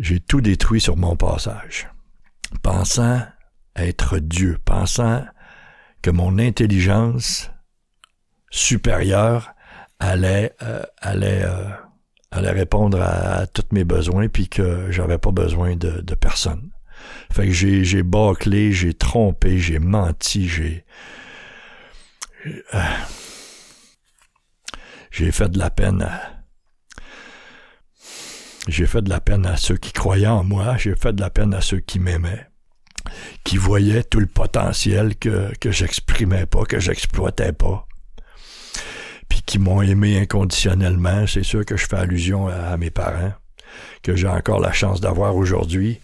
j'ai 0.00 0.20
tout 0.20 0.40
détruit 0.40 0.80
sur 0.80 0.96
mon 0.96 1.16
passage. 1.16 1.88
Pensant 2.62 3.22
être 3.76 4.18
Dieu, 4.18 4.58
pensant 4.64 5.24
que 6.02 6.10
mon 6.10 6.38
intelligence 6.38 7.50
supérieure 8.50 9.54
allait 10.00 10.54
euh, 10.62 10.82
allait 10.98 11.44
allait 12.30 12.50
répondre 12.50 13.00
à, 13.00 13.46
tous 13.46 13.66
mes 13.72 13.84
besoins 13.84 14.28
puis 14.28 14.48
que 14.48 14.90
j'avais 14.90 15.18
pas 15.18 15.32
besoin 15.32 15.76
de, 15.76 16.00
de 16.00 16.14
personne. 16.14 16.70
Fait 17.32 17.46
que 17.46 17.52
j'ai, 17.52 17.84
j'ai 17.84 18.02
bâclé, 18.02 18.72
j'ai 18.72 18.94
trompé, 18.94 19.58
j'ai 19.58 19.78
menti, 19.78 20.48
j'ai... 20.48 20.84
J'ai 25.10 25.32
fait 25.32 25.48
de 25.48 25.58
la 25.58 25.70
peine 25.70 26.02
à... 26.02 26.39
J'ai 28.70 28.86
fait 28.86 29.02
de 29.02 29.10
la 29.10 29.20
peine 29.20 29.46
à 29.46 29.56
ceux 29.56 29.76
qui 29.76 29.92
croyaient 29.92 30.26
en 30.26 30.44
moi, 30.44 30.76
j'ai 30.76 30.94
fait 30.94 31.12
de 31.12 31.20
la 31.20 31.30
peine 31.30 31.54
à 31.54 31.60
ceux 31.60 31.80
qui 31.80 31.98
m'aimaient, 31.98 32.46
qui 33.44 33.56
voyaient 33.56 34.04
tout 34.04 34.20
le 34.20 34.26
potentiel 34.26 35.16
que, 35.16 35.52
que 35.58 35.70
j'exprimais 35.70 36.46
pas, 36.46 36.64
que 36.64 36.78
j'exploitais 36.78 37.52
pas 37.52 37.86
puis 39.30 39.42
qui 39.42 39.58
m'ont 39.58 39.80
aimé 39.80 40.18
inconditionnellement. 40.18 41.26
C'est 41.26 41.44
sûr 41.44 41.64
que 41.64 41.78
je 41.78 41.86
fais 41.86 41.96
allusion 41.96 42.48
à, 42.48 42.76
mes 42.76 42.90
parents, 42.90 43.32
que 44.02 44.14
j'ai 44.14 44.28
encore 44.28 44.60
la 44.60 44.72
chance 44.72 45.00
d'avoir 45.00 45.36
aujourd'hui. 45.36 46.00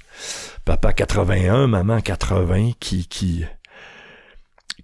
Papa 0.65 0.95
81, 0.95 1.67
maman 1.67 2.01
80, 2.01 2.71
qui, 2.81 3.07
qui, 3.07 3.45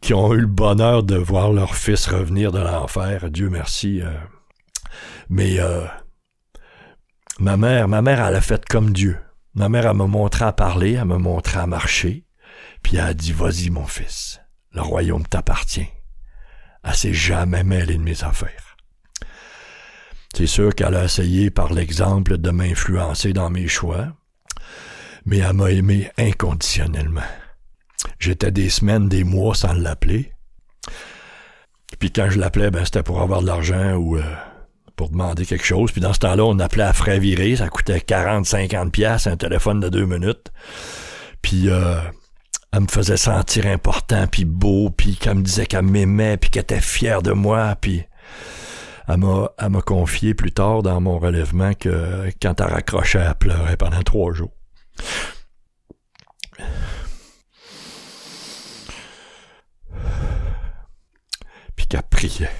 qui 0.02 0.12
ont 0.12 0.34
eu 0.34 0.40
le 0.40 0.46
bonheur 0.46 1.02
de 1.02 1.16
voir 1.16 1.52
leur 1.52 1.74
fils 1.74 2.06
revenir 2.08 2.52
de 2.52 2.58
l'enfer. 2.58 3.30
Dieu 3.30 3.48
merci. 3.48 4.02
Euh. 4.02 4.10
Mais 5.30 5.58
euh, 5.60 5.86
ma 7.38 7.56
mère, 7.56 7.88
ma 7.88 8.02
mère, 8.02 8.24
elle 8.24 8.36
a 8.36 8.40
fait 8.40 8.64
comme 8.66 8.92
Dieu. 8.92 9.18
Ma 9.54 9.68
mère, 9.68 9.86
elle 9.86 9.96
m'a 9.96 10.06
montré 10.06 10.44
à 10.44 10.52
parler, 10.52 10.92
elle 10.92 11.04
m'a 11.04 11.18
montré 11.18 11.58
à 11.58 11.66
marcher, 11.66 12.24
puis 12.82 12.96
elle 12.96 13.04
a 13.04 13.14
dit, 13.14 13.32
vas-y 13.32 13.70
mon 13.70 13.86
fils, 13.86 14.40
le 14.72 14.80
royaume 14.80 15.26
t'appartient. 15.26 15.88
Elle 16.84 16.94
s'est 16.94 17.14
jamais 17.14 17.62
mêlée 17.62 17.96
de 17.96 18.02
mes 18.02 18.24
affaires. 18.24 18.76
C'est 20.34 20.46
sûr 20.46 20.74
qu'elle 20.74 20.94
a 20.94 21.04
essayé 21.04 21.50
par 21.50 21.72
l'exemple 21.72 22.38
de 22.38 22.50
m'influencer 22.50 23.32
dans 23.34 23.50
mes 23.50 23.68
choix, 23.68 24.08
mais 25.26 25.38
elle 25.38 25.52
m'a 25.52 25.70
aimé 25.70 26.10
inconditionnellement. 26.16 27.20
J'étais 28.18 28.50
des 28.50 28.70
semaines, 28.70 29.08
des 29.08 29.24
mois 29.24 29.54
sans 29.54 29.74
l'appeler. 29.74 30.32
Puis 31.98 32.10
quand 32.10 32.30
je 32.30 32.38
l'appelais, 32.38 32.70
ben 32.70 32.84
c'était 32.84 33.02
pour 33.02 33.20
avoir 33.20 33.42
de 33.42 33.46
l'argent 33.46 33.94
ou 33.94 34.16
euh, 34.16 34.22
pour 34.96 35.10
demander 35.10 35.46
quelque 35.46 35.64
chose. 35.64 35.92
Puis 35.92 36.00
dans 36.00 36.12
ce 36.12 36.20
temps-là, 36.20 36.44
on 36.44 36.58
appelait 36.58 36.84
à 36.84 36.92
frais 36.92 37.18
virés, 37.18 37.56
ça 37.56 37.68
coûtait 37.68 37.98
40-50 37.98 38.90
pièces 38.90 39.26
un 39.26 39.36
téléphone 39.36 39.80
de 39.80 39.88
deux 39.88 40.06
minutes. 40.06 40.52
Puis 41.42 41.68
euh, 41.68 42.00
elle 42.72 42.82
me 42.82 42.88
faisait 42.88 43.16
sentir 43.16 43.66
important, 43.66 44.26
puis 44.26 44.44
beau, 44.44 44.90
puis 44.90 45.16
qu'elle 45.16 45.36
me 45.36 45.42
disait 45.42 45.66
qu'elle 45.66 45.82
m'aimait, 45.82 46.36
puis 46.36 46.50
qu'elle 46.50 46.62
était 46.62 46.80
fière 46.80 47.22
de 47.22 47.32
moi, 47.32 47.76
puis 47.80 48.04
elle 49.08 49.18
m'a, 49.18 49.82
confié 49.84 50.34
plus 50.34 50.52
tard 50.52 50.82
dans 50.82 51.00
mon 51.00 51.18
relèvement 51.18 51.74
que 51.74 52.30
quand 52.40 52.60
elle 52.60 52.68
raccrochait, 52.68 53.18
elle 53.18 53.34
pleurait 53.34 53.76
pendant 53.76 54.02
trois 54.02 54.32
jours. 54.32 54.52
Puis 61.76 61.86
qu'elle 61.86 62.02
priait, 62.02 62.50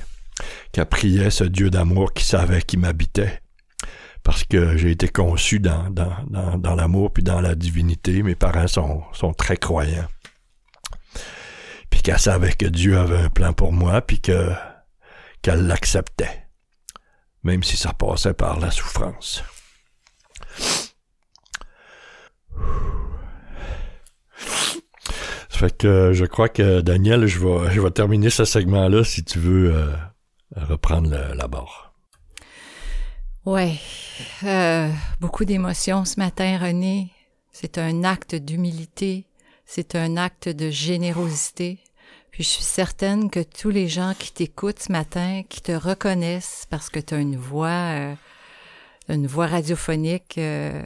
qu'elle 0.72 0.86
priait 0.86 1.30
ce 1.30 1.44
Dieu 1.44 1.70
d'amour 1.70 2.12
qui 2.12 2.24
savait 2.24 2.62
qui 2.62 2.76
m'habitait, 2.76 3.40
parce 4.22 4.44
que 4.44 4.76
j'ai 4.76 4.90
été 4.90 5.08
conçu 5.08 5.60
dans, 5.60 5.90
dans, 5.90 6.56
dans, 6.58 6.74
l'amour 6.74 7.12
puis 7.12 7.22
dans 7.22 7.40
la 7.40 7.54
divinité. 7.54 8.22
Mes 8.22 8.34
parents 8.34 8.68
sont, 8.68 9.02
sont 9.12 9.32
très 9.32 9.56
croyants. 9.56 10.08
Puis 11.90 12.00
qu'elle 12.02 12.18
savait 12.18 12.52
que 12.52 12.66
Dieu 12.66 12.98
avait 12.98 13.18
un 13.18 13.28
plan 13.28 13.52
pour 13.52 13.72
moi, 13.72 14.00
puis 14.00 14.20
que 14.20 14.50
qu'elle 15.42 15.66
l'acceptait, 15.66 16.46
même 17.42 17.64
si 17.64 17.76
ça 17.76 17.92
passait 17.92 18.32
par 18.32 18.60
la 18.60 18.70
souffrance. 18.70 19.42
Fait 25.48 25.76
que 25.76 26.12
je 26.12 26.24
crois 26.24 26.48
que 26.48 26.80
Daniel, 26.80 27.26
je 27.26 27.40
vais, 27.40 27.72
je 27.72 27.80
vais 27.80 27.90
terminer 27.90 28.30
ce 28.30 28.44
segment-là 28.44 29.02
si 29.02 29.24
tu 29.24 29.40
veux 29.40 29.74
euh, 29.74 29.92
reprendre 30.56 31.34
la 31.34 31.48
barre. 31.48 31.92
Ouais, 33.44 33.74
euh, 34.44 34.88
beaucoup 35.20 35.44
d'émotions 35.44 36.04
ce 36.04 36.20
matin, 36.20 36.58
René. 36.58 37.10
C'est 37.50 37.76
un 37.76 38.04
acte 38.04 38.36
d'humilité, 38.36 39.26
c'est 39.66 39.96
un 39.96 40.16
acte 40.16 40.48
de 40.48 40.70
générosité. 40.70 41.80
Puis 42.30 42.44
je 42.44 42.48
suis 42.48 42.62
certaine 42.62 43.30
que 43.30 43.40
tous 43.40 43.70
les 43.70 43.88
gens 43.88 44.14
qui 44.16 44.32
t'écoutent 44.32 44.78
ce 44.78 44.92
matin, 44.92 45.42
qui 45.48 45.60
te 45.60 45.72
reconnaissent 45.72 46.66
parce 46.70 46.88
que 46.88 47.00
tu 47.00 47.14
as 47.14 47.18
une 47.18 47.36
voix, 47.36 47.68
euh, 47.68 48.14
une 49.08 49.26
voix 49.26 49.48
radiophonique 49.48 50.38
euh, 50.38 50.82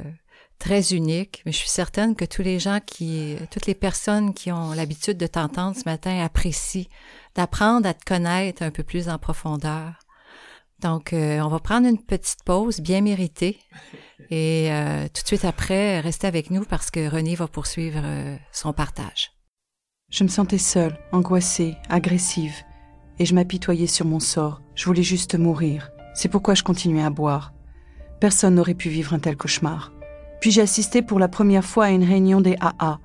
très 0.59 0.95
unique, 0.95 1.43
mais 1.45 1.53
je 1.53 1.59
suis 1.59 1.69
certaine 1.69 2.17
que 2.17 2.25
tous 2.25 2.43
les 2.43 2.59
gens 2.59 2.81
qui, 2.85 3.37
toutes 3.51 3.67
les 3.67 3.75
personnes 3.75 4.33
qui 4.33 4.51
ont 4.51 4.73
l'habitude 4.73 5.19
de 5.19 5.27
t'entendre 5.27 5.77
ce 5.77 5.85
matin 5.85 6.25
apprécient 6.25 6.87
d'apprendre 7.37 7.89
à 7.89 7.95
te 7.95 8.05
connaître 8.05 8.63
un 8.63 8.71
peu 8.71 8.83
plus 8.83 9.09
en 9.09 9.19
profondeur. 9.19 9.93
Donc, 10.81 11.13
euh, 11.13 11.41
on 11.41 11.49
va 11.49 11.59
prendre 11.59 11.87
une 11.87 12.03
petite 12.03 12.43
pause 12.45 12.81
bien 12.81 13.01
méritée. 13.01 13.59
Et 14.31 14.69
euh, 14.71 15.05
tout 15.05 15.23
de 15.23 15.27
suite 15.27 15.45
après, 15.45 16.01
restez 16.01 16.27
avec 16.27 16.51
nous 16.51 16.65
parce 16.65 16.91
que 16.91 17.09
René 17.09 17.35
va 17.35 17.47
poursuivre 17.47 18.01
euh, 18.03 18.37
son 18.53 18.73
partage. 18.73 19.33
Je 20.11 20.25
me 20.25 20.29
sentais 20.29 20.59
seule, 20.59 20.99
angoissée, 21.13 21.77
agressive, 21.89 22.57
et 23.19 23.25
je 23.25 23.35
m'apitoyais 23.35 23.87
sur 23.87 24.07
mon 24.07 24.21
sort. 24.21 24.63
Je 24.75 24.85
voulais 24.85 25.03
juste 25.03 25.37
mourir. 25.37 25.91
C'est 26.15 26.29
pourquoi 26.29 26.55
je 26.55 26.63
continuais 26.63 27.03
à 27.03 27.11
boire. 27.11 27.53
Personne 28.21 28.55
n'aurait 28.55 28.75
pu 28.75 28.89
vivre 28.89 29.15
un 29.15 29.19
tel 29.19 29.37
cauchemar. 29.37 29.93
Puis 30.41 30.51
j'ai 30.51 30.63
assisté 30.63 31.03
pour 31.03 31.19
la 31.19 31.29
première 31.29 31.65
fois 31.65 31.87
à 31.87 31.91
une 31.91 32.05
réunion 32.05 32.41
des 32.41 32.57
AA. 32.61 32.99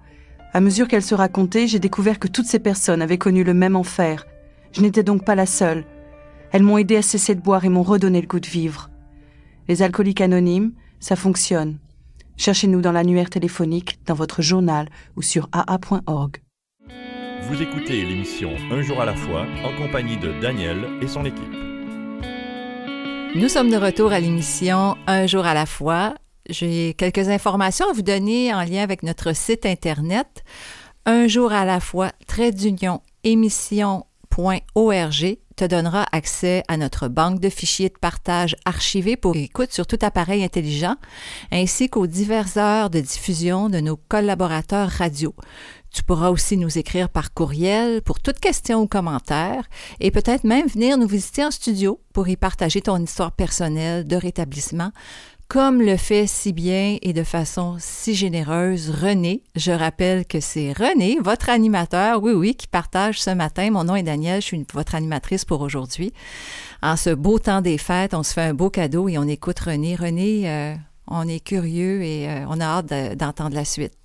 À 0.53 0.59
mesure 0.59 0.87
qu'elle 0.87 1.03
se 1.03 1.15
racontait, 1.15 1.67
j'ai 1.67 1.79
découvert 1.79 2.19
que 2.19 2.27
toutes 2.27 2.45
ces 2.45 2.59
personnes 2.59 3.01
avaient 3.01 3.17
connu 3.17 3.43
le 3.43 3.53
même 3.53 3.77
enfer. 3.77 4.25
Je 4.73 4.81
n'étais 4.81 5.03
donc 5.03 5.23
pas 5.23 5.35
la 5.35 5.45
seule. 5.45 5.85
Elles 6.51 6.63
m'ont 6.63 6.77
aidé 6.77 6.97
à 6.97 7.01
cesser 7.01 7.35
de 7.35 7.41
boire 7.41 7.63
et 7.63 7.69
m'ont 7.69 7.83
redonné 7.83 8.19
le 8.19 8.27
goût 8.27 8.41
de 8.41 8.47
vivre. 8.47 8.89
Les 9.69 9.81
alcooliques 9.81 10.19
anonymes, 10.19 10.73
ça 10.99 11.15
fonctionne. 11.15 11.77
Cherchez-nous 12.35 12.81
dans 12.81 12.91
l'annuaire 12.91 13.29
téléphonique, 13.29 13.99
dans 14.05 14.13
votre 14.13 14.41
journal 14.41 14.89
ou 15.15 15.21
sur 15.21 15.47
aa.org. 15.53 16.37
Vous 17.43 17.61
écoutez 17.61 18.03
l'émission 18.03 18.51
Un 18.71 18.81
jour 18.81 18.99
à 19.01 19.05
la 19.05 19.15
fois 19.15 19.45
en 19.63 19.75
compagnie 19.81 20.17
de 20.17 20.33
Daniel 20.41 20.85
et 21.01 21.07
son 21.07 21.23
équipe. 21.23 21.53
Nous 23.35 23.47
sommes 23.47 23.69
de 23.69 23.77
retour 23.77 24.11
à 24.11 24.19
l'émission 24.19 24.97
Un 25.07 25.27
jour 25.27 25.45
à 25.45 25.53
la 25.53 25.65
fois. 25.65 26.15
J'ai 26.51 26.93
quelques 26.95 27.29
informations 27.29 27.89
à 27.89 27.93
vous 27.93 28.01
donner 28.01 28.53
en 28.53 28.63
lien 28.63 28.83
avec 28.83 29.03
notre 29.03 29.33
site 29.33 29.65
Internet. 29.65 30.43
Un 31.05 31.27
jour 31.27 31.53
à 31.53 31.63
la 31.63 31.79
fois, 31.79 32.11
trait 32.27 32.51
d'union, 32.51 32.99
te 35.55 35.65
donnera 35.65 36.05
accès 36.11 36.63
à 36.67 36.75
notre 36.75 37.07
banque 37.07 37.39
de 37.39 37.49
fichiers 37.49 37.89
de 37.89 37.97
partage 37.99 38.55
archivés 38.65 39.15
pour 39.15 39.35
écoute 39.35 39.71
sur 39.71 39.87
tout 39.87 39.99
appareil 40.01 40.43
intelligent, 40.43 40.95
ainsi 41.51 41.89
qu'aux 41.89 42.07
diverses 42.07 42.57
heures 42.57 42.89
de 42.89 42.99
diffusion 42.99 43.69
de 43.69 43.79
nos 43.79 43.95
collaborateurs 43.95 44.89
radio. 44.89 45.33
Tu 45.93 46.03
pourras 46.03 46.29
aussi 46.29 46.55
nous 46.55 46.77
écrire 46.77 47.09
par 47.09 47.33
courriel 47.33 48.01
pour 48.01 48.21
toute 48.21 48.39
question 48.39 48.81
ou 48.81 48.87
commentaire 48.87 49.69
et 49.99 50.09
peut-être 50.09 50.45
même 50.45 50.67
venir 50.67 50.97
nous 50.97 51.07
visiter 51.07 51.43
en 51.43 51.51
studio 51.51 51.99
pour 52.13 52.29
y 52.29 52.37
partager 52.37 52.81
ton 52.81 52.97
histoire 52.97 53.33
personnelle 53.33 54.07
de 54.07 54.15
rétablissement, 54.15 54.91
comme 55.51 55.81
le 55.81 55.97
fait 55.97 56.27
si 56.27 56.53
bien 56.53 56.95
et 57.01 57.11
de 57.11 57.25
façon 57.25 57.75
si 57.77 58.15
généreuse 58.15 58.89
René. 58.89 59.43
Je 59.57 59.73
rappelle 59.73 60.25
que 60.25 60.39
c'est 60.39 60.71
René, 60.71 61.17
votre 61.21 61.49
animateur, 61.49 62.23
oui, 62.23 62.31
oui, 62.31 62.55
qui 62.55 62.67
partage 62.67 63.21
ce 63.21 63.31
matin. 63.31 63.69
Mon 63.69 63.83
nom 63.83 63.97
est 63.97 64.03
Daniel, 64.03 64.41
je 64.41 64.45
suis 64.45 64.65
votre 64.73 64.95
animatrice 64.95 65.43
pour 65.43 65.59
aujourd'hui. 65.59 66.13
En 66.81 66.95
ce 66.95 67.09
beau 67.09 67.37
temps 67.37 67.59
des 67.59 67.77
fêtes, 67.77 68.13
on 68.13 68.23
se 68.23 68.31
fait 68.31 68.43
un 68.43 68.53
beau 68.53 68.69
cadeau 68.69 69.09
et 69.09 69.17
on 69.17 69.27
écoute 69.27 69.59
René. 69.59 69.97
René, 69.97 70.49
euh, 70.49 70.73
on 71.07 71.27
est 71.27 71.41
curieux 71.41 72.01
et 72.01 72.29
euh, 72.29 72.45
on 72.47 72.61
a 72.61 72.65
hâte 72.65 73.17
d'entendre 73.17 73.53
la 73.53 73.65
suite. 73.65 73.97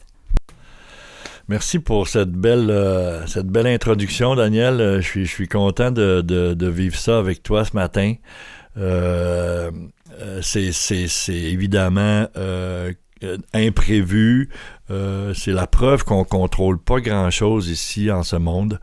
Merci 1.47 1.79
pour 1.79 2.09
cette 2.09 2.33
belle, 2.33 2.71
euh, 2.71 3.25
cette 3.29 3.47
belle 3.47 3.69
introduction, 3.69 4.35
Daniel. 4.35 4.99
Je 5.01 5.23
suis, 5.23 5.47
content 5.47 5.93
de, 5.93 6.69
vivre 6.69 6.97
ça 6.97 7.19
avec 7.19 7.45
toi 7.45 7.65
ce 7.65 7.77
matin. 7.77 8.15
Euh, 10.21 10.41
c'est 10.43 11.33
évidemment 11.33 12.27
euh, 12.37 12.93
imprévu. 13.53 14.51
Euh, 14.91 15.35
c'est 15.35 15.53
la 15.53 15.67
preuve 15.67 16.05
qu'on 16.05 16.25
contrôle 16.25 16.79
pas 16.79 17.01
grand-chose 17.01 17.69
ici 17.69 18.11
en 18.11 18.23
ce 18.23 18.37
monde. 18.37 18.81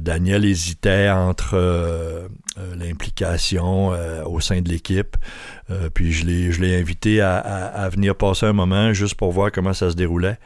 Daniel 0.00 0.44
hésitait 0.44 1.08
entre 1.08 2.28
l'implication 2.76 3.92
au 4.26 4.38
sein 4.38 4.60
de 4.60 4.68
l'équipe. 4.68 5.16
puis 5.94 6.12
je 6.12 6.26
l'ai 6.60 6.78
invité 6.78 7.22
à, 7.22 7.38
à, 7.38 7.88
venir 7.88 8.14
passer 8.14 8.44
un 8.44 8.52
moment 8.52 8.92
juste 8.92 9.14
pour 9.14 9.32
voir 9.32 9.50
comment 9.50 9.72
ça 9.72 9.90
se 9.90 9.96
déroulait. 9.96 10.38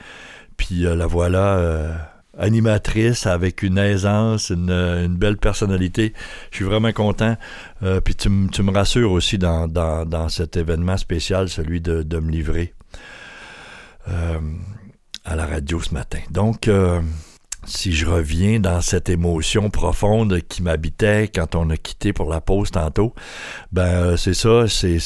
Puis 0.56 0.82
la 0.82 1.08
voilà 1.08 2.15
animatrice 2.38 3.26
avec 3.26 3.62
une 3.62 3.78
aisance, 3.78 4.50
une, 4.50 5.16
belle 5.16 5.36
personnalité. 5.36 6.12
Je 6.50 6.56
suis 6.56 6.64
vraiment 6.64 6.92
content. 6.92 7.36
Euh, 7.82 8.00
puis 8.00 8.14
tu, 8.14 8.28
me 8.28 8.70
rassures 8.72 9.12
aussi 9.12 9.38
dans, 9.38 9.68
dans, 9.68 10.28
cet 10.28 10.56
événement 10.56 10.96
spécial, 10.96 11.48
celui 11.48 11.80
de, 11.80 12.02
de 12.02 12.18
me 12.18 12.30
livrer 12.30 12.74
euh, 14.08 14.38
à 15.24 15.36
la 15.36 15.46
radio 15.46 15.80
ce 15.80 15.94
matin. 15.94 16.20
Donc, 16.30 16.68
euh, 16.68 17.00
si 17.64 17.92
je 17.92 18.06
reviens 18.06 18.60
dans 18.60 18.80
cette 18.80 19.08
émotion 19.08 19.70
profonde 19.70 20.40
qui 20.48 20.62
m'habitait 20.62 21.28
quand 21.34 21.54
on 21.54 21.70
a 21.70 21.76
quitté 21.76 22.12
pour 22.12 22.30
la 22.30 22.40
pause 22.40 22.70
tantôt, 22.70 23.14
ben 23.72 24.16
c'est 24.16 24.34
ça, 24.34 24.68
c'est 24.68 24.98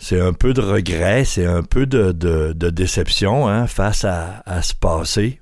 c'est 0.00 0.20
un 0.20 0.32
peu 0.32 0.52
de 0.52 0.60
regret, 0.60 1.24
c'est 1.24 1.46
un 1.46 1.62
peu 1.62 1.86
de, 1.86 2.12
de, 2.12 2.70
déception 2.70 3.48
hein, 3.48 3.66
face 3.66 4.04
à, 4.04 4.42
à 4.46 4.62
ce 4.62 4.74
passé 4.74 5.40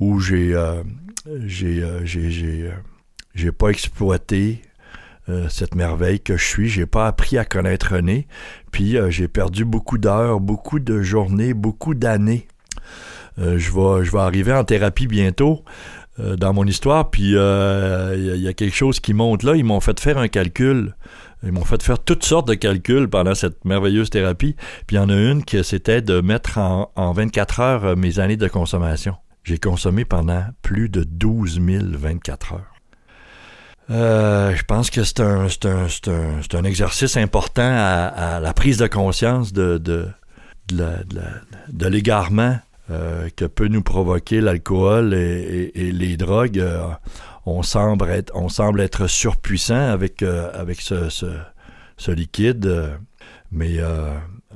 où 0.00 0.20
j'ai 0.20 0.54
euh, 0.54 0.82
euh, 1.26 2.04
euh, 2.06 2.70
j'ai 3.34 3.52
pas 3.52 3.68
exploité 3.68 4.62
cette 5.48 5.74
merveille 5.74 6.20
que 6.20 6.36
je 6.36 6.44
suis. 6.44 6.68
J'ai 6.68 6.86
pas 6.86 7.08
appris 7.08 7.36
à 7.36 7.44
connaître 7.44 7.94
René. 7.94 8.28
Puis 8.70 8.96
j'ai 9.08 9.26
perdu 9.26 9.64
beaucoup 9.64 9.98
d'heures, 9.98 10.38
beaucoup 10.38 10.78
de 10.78 11.02
journées, 11.02 11.52
beaucoup 11.52 11.94
d'années. 11.94 12.46
je 13.36 13.44
vais 13.72 14.04
je 14.04 14.16
arriver 14.16 14.52
en 14.52 14.62
thérapie 14.62 15.08
bientôt 15.08 15.64
dans 16.16 16.52
mon 16.52 16.64
histoire. 16.64 17.10
Puis 17.10 17.30
il 17.32 18.36
y, 18.40 18.48
a 18.48 18.52
quelque 18.52 18.76
chose 18.76 19.00
qui 19.00 19.14
monte 19.14 19.42
là. 19.42 19.56
Ils 19.56 19.64
m'ont 19.64 19.80
fait 19.80 19.98
faire 19.98 20.16
un 20.16 20.28
calcul. 20.28 20.94
Ils 21.42 21.50
m'ont 21.50 21.64
fait 21.64 21.82
faire 21.82 21.98
toutes 21.98 22.24
sortes 22.24 22.46
de 22.46 22.54
calculs 22.54 23.08
pendant 23.08 23.34
cette 23.34 23.64
merveilleuse 23.64 24.10
thérapie. 24.10 24.54
Puis 24.86 24.94
il 24.94 25.00
y 25.00 25.02
en 25.02 25.08
a 25.08 25.16
une 25.16 25.44
qui 25.44 25.62
c'était 25.64 26.02
de 26.02 26.20
mettre 26.20 26.58
en, 26.58 26.92
en 26.94 27.12
24 27.12 27.60
heures 27.60 27.96
mes 27.96 28.20
années 28.20 28.36
de 28.36 28.46
consommation. 28.46 29.16
J'ai 29.46 29.58
consommé 29.58 30.04
pendant 30.04 30.44
plus 30.60 30.88
de 30.88 31.04
12 31.04 31.60
024 31.60 32.54
heures. 32.54 32.74
Euh, 33.90 34.56
je 34.56 34.64
pense 34.64 34.90
que 34.90 35.04
c'est 35.04 35.20
un, 35.20 35.46
un, 35.46 35.86
un, 36.08 36.40
un, 36.52 36.64
exercice 36.64 37.16
important 37.16 37.62
à, 37.62 38.40
la 38.40 38.52
prise 38.52 38.78
de 38.78 38.88
conscience 38.88 39.52
de, 39.52 39.78
de, 39.78 40.08
de, 40.72 41.86
l'égarement 41.86 42.58
euh, 42.90 43.28
que 43.36 43.44
peut 43.44 43.68
nous 43.68 43.82
provoquer 43.82 44.40
l'alcool 44.40 45.14
et, 45.14 45.70
les 45.92 46.16
drogues. 46.16 46.58
Euh, 46.58 46.82
on, 47.46 47.62
semble 47.62 48.10
être, 48.10 48.32
on 48.34 48.48
semble 48.48 48.80
être 48.80 49.06
surpuissant 49.06 49.90
avec, 49.92 50.24
avec 50.24 50.80
ce, 50.80 51.08
ce, 51.08 52.10
liquide, 52.10 52.98
mais 53.52 53.76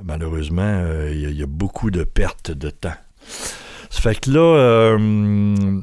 malheureusement, 0.03 0.83
il 1.09 1.31
y, 1.31 1.43
a 1.43 1.47
beaucoup 1.47 1.91
de 1.91 2.03
pertes 2.03 2.51
de 2.51 2.69
temps. 2.69 2.97
Ça 3.91 3.99
fait 3.99 4.21
que 4.21 4.31
là, 4.31 4.39
euh, 4.39 5.81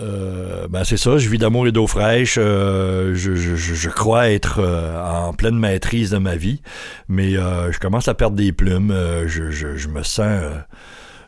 euh, 0.00 0.66
ben 0.68 0.82
c'est 0.82 0.96
ça, 0.96 1.18
je 1.18 1.28
vis 1.28 1.38
d'amour 1.38 1.68
et 1.68 1.72
d'eau 1.72 1.86
fraîche. 1.86 2.34
Euh, 2.36 3.14
je, 3.14 3.36
je, 3.36 3.88
crois 3.90 4.30
être 4.30 4.60
en 4.60 5.32
pleine 5.32 5.56
maîtrise 5.56 6.10
de 6.10 6.18
ma 6.18 6.34
vie, 6.34 6.60
mais 7.08 7.34
je 7.34 7.78
commence 7.78 8.08
à 8.08 8.14
perdre 8.14 8.36
des 8.36 8.50
plumes. 8.50 8.92
Je, 9.26 9.52
je, 9.52 9.88
me 9.88 10.02
sens, 10.02 10.42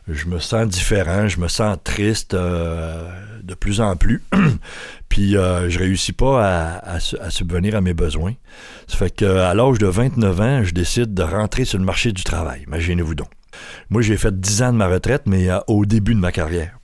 je 0.09 0.25
me 0.25 0.39
sens 0.39 0.67
différent, 0.67 1.29
je 1.29 1.39
me 1.39 1.47
sens 1.47 1.77
triste 1.81 2.35
de 2.35 3.53
plus 3.57 3.79
en 3.79 3.95
plus. 3.95 4.21
Puis 5.09 5.31
je 5.31 5.79
réussis 5.79 6.11
pas 6.11 6.81
à, 6.83 6.99
subvenir 7.29 7.73
à 7.73 7.79
mes 7.79 7.93
besoins. 7.93 8.33
Ça 8.87 8.97
fait 8.97 9.11
qu'à 9.11 9.53
l'âge 9.53 9.77
de 9.77 9.87
29 9.87 10.41
ans, 10.41 10.63
je 10.65 10.73
décide 10.73 11.13
de 11.13 11.23
rentrer 11.23 11.63
sur 11.63 11.79
le 11.79 11.85
marché 11.85 12.11
du 12.11 12.25
travail. 12.25 12.63
Imaginez-vous 12.67 13.15
donc. 13.15 13.29
Moi, 13.89 14.01
j'ai 14.01 14.17
fait 14.17 14.37
10 14.39 14.63
ans 14.63 14.73
de 14.73 14.77
ma 14.77 14.87
retraite, 14.87 15.23
mais 15.25 15.49
euh, 15.49 15.59
au 15.67 15.85
début 15.85 16.15
de 16.15 16.19
ma 16.19 16.31
carrière. 16.31 16.77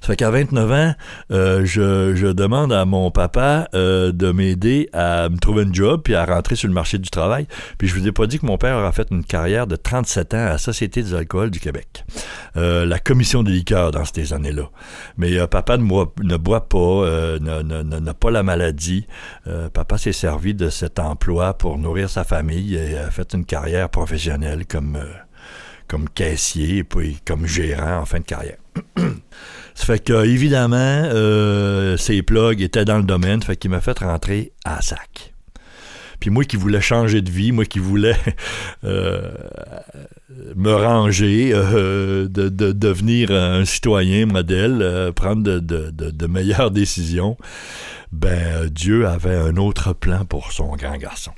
Ça 0.00 0.08
fait 0.08 0.16
qu'à 0.16 0.30
29 0.30 0.72
ans, 0.72 0.94
euh, 1.30 1.64
je, 1.64 2.32
demande 2.32 2.72
à 2.72 2.84
mon 2.84 3.10
papa 3.10 3.68
euh, 3.74 4.12
de 4.12 4.32
m'aider 4.32 4.88
à 4.92 5.28
me 5.28 5.36
trouver 5.36 5.64
un 5.64 5.72
job 5.72 6.00
puis 6.02 6.14
à 6.14 6.24
rentrer 6.24 6.56
sur 6.56 6.68
le 6.68 6.74
marché 6.74 6.98
du 6.98 7.10
travail. 7.10 7.46
Puis 7.78 7.88
je 7.88 7.94
vous 7.94 8.06
ai 8.08 8.12
pas 8.12 8.26
dit 8.26 8.38
que 8.38 8.46
mon 8.46 8.56
père 8.56 8.78
a 8.78 8.92
fait 8.92 9.08
une 9.10 9.24
carrière 9.24 9.66
de 9.66 9.76
37 9.76 10.34
ans 10.34 10.38
à 10.38 10.50
la 10.50 10.58
Société 10.58 11.02
des 11.02 11.14
alcools 11.14 11.50
du 11.50 11.60
Québec. 11.60 12.04
la 12.54 12.98
commission 12.98 13.42
des 13.42 13.52
liqueurs 13.52 13.90
dans 13.90 14.04
ces 14.04 14.32
années-là. 14.32 14.70
Mais 15.18 15.46
papa 15.46 15.76
ne 15.76 15.84
ne 15.84 16.36
boit 16.36 16.68
pas, 16.68 17.38
n'a 17.40 18.14
pas 18.14 18.30
la 18.30 18.42
maladie. 18.42 19.06
papa 19.72 19.98
s'est 19.98 20.12
servi 20.12 20.54
de 20.54 20.68
cet 20.70 20.98
emploi 20.98 21.54
pour 21.54 21.78
nourrir 21.78 22.08
sa 22.08 22.24
famille 22.24 22.74
et 22.74 22.96
a 22.98 23.10
fait 23.10 23.34
une 23.34 23.44
carrière 23.44 23.90
professionnelle 23.90 24.66
comme 24.66 24.98
comme 25.90 26.08
caissier 26.08 26.78
et 26.78 26.84
puis 26.84 27.18
comme 27.26 27.46
gérant 27.46 27.98
en 27.98 28.04
fin 28.04 28.20
de 28.20 28.24
carrière. 28.24 28.58
ça 29.74 29.84
fait 29.84 29.98
que, 29.98 30.24
évidemment, 30.24 30.76
euh, 30.76 31.96
plugs 32.24 32.62
étaient 32.62 32.84
dans 32.84 32.98
le 32.98 33.02
domaine, 33.02 33.40
ça 33.40 33.48
fait 33.48 33.56
qu'il 33.56 33.72
m'a 33.72 33.80
fait 33.80 33.98
rentrer 33.98 34.52
à 34.64 34.80
sac. 34.82 35.34
Puis 36.20 36.30
moi 36.30 36.44
qui 36.44 36.56
voulais 36.56 36.82
changer 36.82 37.22
de 37.22 37.30
vie, 37.30 37.50
moi 37.50 37.64
qui 37.64 37.80
voulais 37.80 38.14
euh, 38.84 39.32
me 40.54 40.72
ranger, 40.72 41.50
euh, 41.54 42.28
de, 42.28 42.48
devenir 42.48 43.32
un 43.32 43.64
citoyen 43.64 44.26
modèle, 44.26 45.12
prendre 45.16 45.42
de, 45.42 45.58
de, 45.90 46.26
meilleures 46.28 46.70
décisions, 46.70 47.36
ben 48.12 48.68
Dieu 48.68 49.08
avait 49.08 49.34
un 49.34 49.56
autre 49.56 49.92
plan 49.92 50.24
pour 50.24 50.52
son 50.52 50.76
grand 50.76 50.98
garçon. 50.98 51.32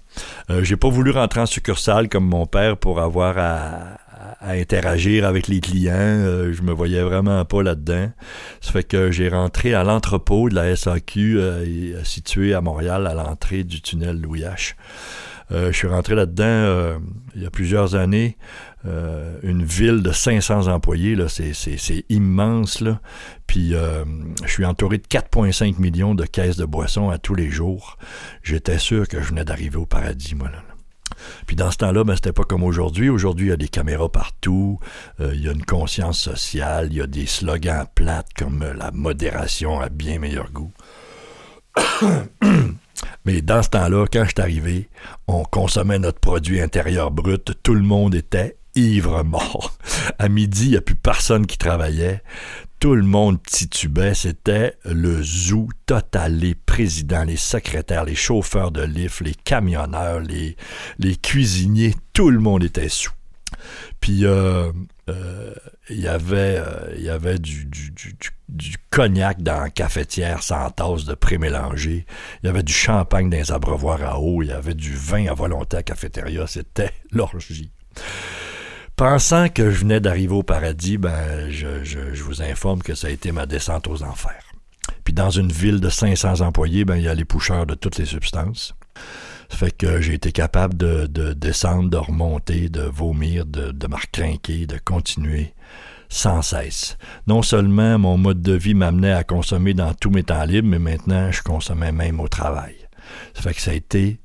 J'ai 0.62 0.76
pas 0.76 0.88
voulu 0.88 1.12
rentrer 1.12 1.40
en 1.40 1.46
succursale 1.46 2.08
comme 2.08 2.26
mon 2.26 2.46
père 2.46 2.76
pour 2.76 3.00
avoir 3.00 3.38
à, 3.38 3.98
à, 4.40 4.52
interagir 4.52 5.26
avec 5.26 5.48
les 5.48 5.60
clients. 5.60 5.92
Euh, 5.94 6.52
je 6.52 6.62
me 6.62 6.72
voyais 6.72 7.02
vraiment 7.02 7.44
pas 7.44 7.62
là-dedans. 7.62 8.10
Ça 8.60 8.72
fait 8.72 8.84
que 8.84 9.10
j'ai 9.10 9.28
rentré 9.28 9.74
à 9.74 9.84
l'entrepôt 9.84 10.48
de 10.48 10.54
la 10.54 10.74
SAQ 10.74 11.38
euh, 11.38 11.64
euh, 11.66 12.04
situé 12.04 12.54
à 12.54 12.60
Montréal 12.60 13.06
à 13.06 13.14
l'entrée 13.14 13.64
du 13.64 13.80
tunnel 13.80 14.20
Louis 14.20 14.42
H. 14.42 14.74
je 15.50 15.72
suis 15.72 15.88
rentré 15.88 16.14
là-dedans 16.14 16.98
il 17.34 17.42
y 17.42 17.46
a 17.46 17.50
plusieurs 17.50 17.94
années. 17.94 18.38
une 18.84 19.64
ville 19.64 20.02
de 20.02 20.12
500 20.12 20.68
employés, 20.68 21.16
c'est, 21.28 22.04
immense. 22.08 22.80
Là. 22.80 23.00
Puis 23.46 23.74
je 24.44 24.50
suis 24.50 24.64
entouré 24.64 24.98
de 24.98 25.06
4,5 25.06 25.78
millions 25.78 26.14
de 26.14 26.24
caisses 26.24 26.56
de 26.56 26.64
boissons 26.64 27.10
à 27.10 27.18
tous 27.18 27.34
les 27.34 27.50
jours. 27.50 27.98
J'étais 28.42 28.78
sûr 28.78 29.06
que 29.08 29.20
je 29.20 29.28
venais 29.28 29.44
d'arriver 29.44 29.76
au 29.76 29.86
paradis, 29.86 30.34
moi. 30.34 30.48
Là. 30.48 30.71
Puis 31.46 31.56
dans 31.56 31.70
ce 31.70 31.78
temps-là, 31.78 32.04
ben, 32.04 32.14
c'était 32.14 32.32
pas 32.32 32.44
comme 32.44 32.62
aujourd'hui. 32.62 33.08
Aujourd'hui, 33.08 33.46
il 33.46 33.50
y 33.50 33.52
a 33.52 33.56
des 33.56 33.68
caméras 33.68 34.10
partout, 34.10 34.78
euh, 35.20 35.32
il 35.34 35.42
y 35.42 35.48
a 35.48 35.52
une 35.52 35.64
conscience 35.64 36.20
sociale, 36.20 36.88
il 36.90 36.98
y 36.98 37.00
a 37.00 37.06
des 37.06 37.26
slogans 37.26 37.86
plates 37.94 38.32
comme 38.36 38.62
euh, 38.62 38.74
la 38.74 38.90
modération 38.90 39.80
a 39.80 39.88
bien 39.88 40.18
meilleur 40.18 40.50
goût. 40.50 40.72
Mais 43.24 43.40
dans 43.40 43.62
ce 43.62 43.70
temps-là, 43.70 44.06
quand 44.12 44.24
je 44.24 44.30
suis 44.30 44.40
arrivé, 44.40 44.88
on 45.26 45.44
consommait 45.44 45.98
notre 45.98 46.20
produit 46.20 46.60
intérieur 46.60 47.10
brut, 47.10 47.52
tout 47.62 47.74
le 47.74 47.82
monde 47.82 48.14
était 48.14 48.56
ivre 48.74 49.22
mort. 49.22 49.74
À 50.18 50.28
midi, 50.28 50.66
il 50.66 50.70
n'y 50.70 50.76
a 50.76 50.80
plus 50.80 50.94
personne 50.94 51.46
qui 51.46 51.58
travaillait 51.58 52.22
tout 52.82 52.96
le 52.96 53.04
monde 53.04 53.40
titubait, 53.44 54.12
c'était 54.12 54.74
le 54.84 55.22
zoo 55.22 55.68
total. 55.86 56.34
Les 56.34 56.56
présidents, 56.56 57.22
les 57.22 57.36
secrétaires, 57.36 58.04
les 58.04 58.16
chauffeurs 58.16 58.72
de 58.72 58.82
lift, 58.82 59.20
les 59.20 59.36
camionneurs, 59.36 60.18
les, 60.18 60.56
cuisiniers, 61.22 61.94
tout 62.12 62.28
le 62.28 62.40
monde 62.40 62.64
était 62.64 62.88
sous. 62.88 63.12
Puis 64.00 64.26
euh, 64.26 64.72
euh, 65.08 65.54
il 65.90 66.00
y 66.00 66.08
avait, 66.08 66.56
euh, 66.58 66.92
il 66.96 67.04
y 67.04 67.08
avait 67.08 67.38
du, 67.38 67.70
cognac 68.90 69.40
dans 69.40 69.60
la 69.60 69.70
cafetière 69.70 70.42
sans 70.42 70.68
tasse 70.70 71.04
de 71.04 71.14
pré-mélangé. 71.14 72.04
Il 72.42 72.46
y 72.46 72.48
avait 72.48 72.64
du 72.64 72.72
champagne 72.72 73.30
dans 73.30 73.36
les 73.36 73.52
abreuvoirs 73.52 74.02
à 74.02 74.18
eau. 74.18 74.42
Il 74.42 74.48
y 74.48 74.52
avait 74.52 74.74
du 74.74 74.92
vin 74.92 75.28
à 75.28 75.34
volonté 75.34 75.76
à 75.76 75.84
cafétéria. 75.84 76.48
C'était 76.48 76.90
l'orgie. 77.12 77.70
Pensant 79.02 79.48
que 79.48 79.68
je 79.68 79.80
venais 79.80 79.98
d'arriver 79.98 80.32
au 80.32 80.44
paradis, 80.44 80.96
ben, 80.96 81.50
je, 81.50 82.22
vous 82.22 82.40
informe 82.40 82.82
que 82.82 82.94
ça 82.94 83.08
a 83.08 83.10
été 83.10 83.32
ma 83.32 83.46
descente 83.46 83.88
aux 83.88 84.04
enfers. 84.04 84.44
Puis 85.02 85.12
dans 85.12 85.28
une 85.28 85.50
ville 85.50 85.80
de 85.80 85.88
500 85.88 86.40
employés, 86.40 86.84
ben, 86.84 86.94
il 86.94 87.02
y 87.02 87.08
a 87.08 87.14
les 87.14 87.24
pousseurs 87.24 87.66
de 87.66 87.74
toutes 87.74 87.98
les 87.98 88.04
substances. 88.04 88.76
Ça 89.48 89.56
fait 89.56 89.76
que 89.76 90.00
j'ai 90.00 90.14
été 90.14 90.30
capable 90.30 90.76
de, 90.76 91.32
descendre, 91.32 91.90
de 91.90 91.96
remonter, 91.96 92.68
de 92.68 92.82
vomir, 92.82 93.44
de, 93.44 93.72
de 93.72 93.86
me 93.88 93.96
recrinquer, 93.96 94.68
de 94.68 94.78
continuer 94.78 95.52
sans 96.08 96.40
cesse. 96.40 96.96
Non 97.26 97.42
seulement 97.42 97.98
mon 97.98 98.16
mode 98.16 98.40
de 98.40 98.52
vie 98.52 98.74
m'amenait 98.74 99.14
à 99.14 99.24
consommer 99.24 99.74
dans 99.74 99.94
tous 99.94 100.10
mes 100.10 100.22
temps 100.22 100.44
libres, 100.44 100.68
mais 100.68 100.78
maintenant 100.78 101.32
je 101.32 101.42
consommais 101.42 101.90
même 101.90 102.20
au 102.20 102.28
travail. 102.28 102.76
Ça 103.34 103.42
fait 103.42 103.54
que 103.54 103.62
ça 103.62 103.72
a 103.72 103.74
été 103.74 104.20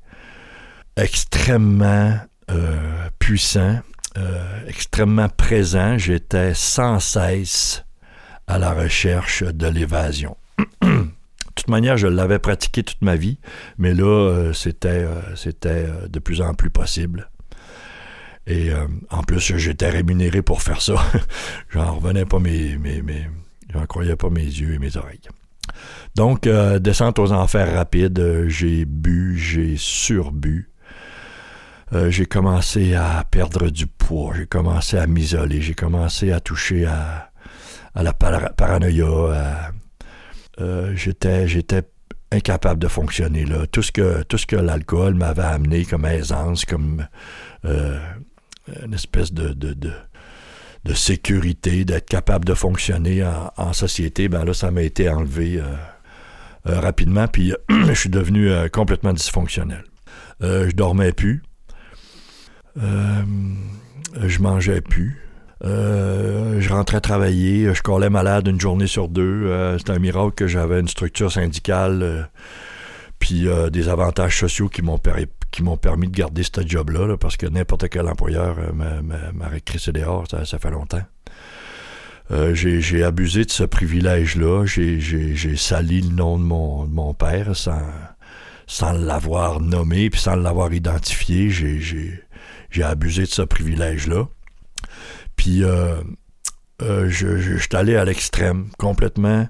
extrêmement 0.96 2.16
euh, 2.52 3.08
puissant 3.18 3.80
euh, 4.16 4.66
extrêmement 4.66 5.28
présent. 5.28 5.98
J'étais 5.98 6.54
sans 6.54 6.98
cesse 6.98 7.84
à 8.46 8.58
la 8.58 8.72
recherche 8.72 9.42
de 9.42 9.66
l'évasion. 9.66 10.36
de 10.82 11.06
toute 11.54 11.68
manière, 11.68 11.96
je 11.96 12.06
l'avais 12.06 12.38
pratiqué 12.38 12.82
toute 12.82 13.02
ma 13.02 13.16
vie, 13.16 13.38
mais 13.76 13.92
là, 13.92 14.06
euh, 14.06 14.52
c'était, 14.52 15.04
euh, 15.04 16.08
de 16.08 16.18
plus 16.18 16.40
en 16.40 16.54
plus 16.54 16.70
possible. 16.70 17.30
Et 18.46 18.70
en 19.10 19.22
plus, 19.24 19.58
j'étais 19.58 19.90
rémunéré 19.90 20.40
pour 20.40 20.62
faire 20.62 20.80
ça. 20.80 20.94
j'en 21.68 21.96
revenais 21.96 22.24
pas 22.24 22.38
mes, 22.38 22.78
mes, 22.78 23.02
mes 23.02 23.28
j'en 23.70 23.84
croyais 23.84 24.16
pas 24.16 24.30
mes 24.30 24.40
yeux 24.40 24.72
et 24.72 24.78
mes 24.78 24.96
oreilles. 24.96 25.28
Donc, 26.14 26.48
descente 26.80 27.18
aux 27.18 27.32
enfers 27.32 27.74
rapides, 27.74 28.46
j'ai 28.48 28.86
bu, 28.86 29.36
j'ai 29.36 29.76
surbu. 29.76 30.70
Euh, 31.94 32.10
j'ai 32.10 32.26
commencé 32.26 32.94
à 32.94 33.24
perdre 33.30 33.70
du 33.70 33.86
poids, 33.86 34.34
j'ai 34.36 34.46
commencé 34.46 34.98
à 34.98 35.06
m'isoler, 35.06 35.62
j'ai 35.62 35.74
commencé 35.74 36.32
à 36.32 36.40
toucher 36.40 36.84
à, 36.86 37.30
la 37.94 38.12
paranoïa. 38.12 39.64
Euh, 40.60 40.92
j'étais, 40.94 41.82
incapable 42.30 42.78
de 42.78 42.88
fonctionner 42.88 43.46
là. 43.46 43.66
Tout 43.66 43.82
ce 43.82 43.90
que, 43.90 44.56
l'alcool 44.56 45.14
m'avait 45.14 45.42
amené 45.42 45.86
comme 45.86 46.04
aisance, 46.04 46.66
comme 46.66 47.06
euh, 47.64 47.98
une 48.84 48.92
espèce 48.92 49.32
de, 49.32 49.54
sécurité, 50.92 51.86
d'être 51.86 52.06
capable 52.06 52.44
de 52.44 52.52
fonctionner 52.52 53.24
en, 53.56 53.72
société, 53.72 54.28
ben 54.28 54.44
là, 54.44 54.52
ça 54.52 54.70
m'a 54.70 54.82
été 54.82 55.08
enlevé 55.08 55.62
rapidement, 56.64 57.28
puis 57.28 57.54
je 57.70 57.92
suis 57.94 58.10
devenu 58.10 58.50
complètement 58.70 59.14
dysfonctionnel. 59.14 59.84
je 60.42 60.72
dormais 60.72 61.12
plus. 61.12 61.42
Euh, 62.82 63.22
je 64.26 64.40
mangeais 64.40 64.80
plus. 64.80 65.22
Euh, 65.64 66.60
je 66.60 66.68
rentrais 66.72 67.00
travailler, 67.00 67.74
je 67.74 67.82
collais 67.82 68.10
malade 68.10 68.46
une 68.46 68.60
journée 68.60 68.86
sur 68.86 69.08
deux. 69.08 69.46
Euh, 69.46 69.76
c'était 69.78 69.92
un 69.92 69.98
miracle 69.98 70.34
que 70.34 70.46
j'avais 70.46 70.80
une 70.80 70.88
structure 70.88 71.32
syndicale, 71.32 72.28
puis 73.18 73.48
des 73.72 73.88
avantages 73.88 74.38
sociaux 74.38 74.68
qui 74.68 74.82
m'ont 74.82 74.98
permis 74.98 76.08
de 76.08 76.16
garder 76.16 76.42
ce 76.44 76.66
job-là, 76.66 77.16
parce 77.16 77.36
que 77.36 77.46
n'importe 77.46 77.88
quel 77.88 78.08
employeur 78.08 78.56
m'aurait 79.34 79.60
crissé 79.60 79.92
dehors, 79.92 80.26
ça, 80.30 80.44
ça 80.44 80.58
fait 80.58 80.70
longtemps. 80.70 81.02
j'ai 82.52 83.02
abusé 83.02 83.44
de 83.44 83.50
ce 83.50 83.64
privilège-là, 83.64 84.64
j'ai 84.66 85.56
sali 85.56 86.02
le 86.02 86.14
nom 86.14 86.38
de 86.38 86.44
mon, 86.44 86.84
de 86.84 86.94
mon 86.94 87.14
père 87.14 87.56
sans, 87.56 87.82
sans 88.68 88.92
l'avoir 88.92 89.60
nommé, 89.60 90.10
puis 90.10 90.20
sans 90.20 90.36
l'avoir 90.36 90.72
identifié. 90.72 91.50
J'ai 91.50 92.22
j'ai 92.70 92.82
abusé 92.82 93.22
de 93.22 93.28
ce 93.28 93.42
privilège-là. 93.42 94.28
Puis 95.36 95.64
euh, 95.64 95.96
euh, 96.82 97.08
je, 97.08 97.56
suis 97.56 97.76
allé 97.76 97.96
à 97.96 98.04
l'extrême, 98.04 98.68
complètement 98.78 99.48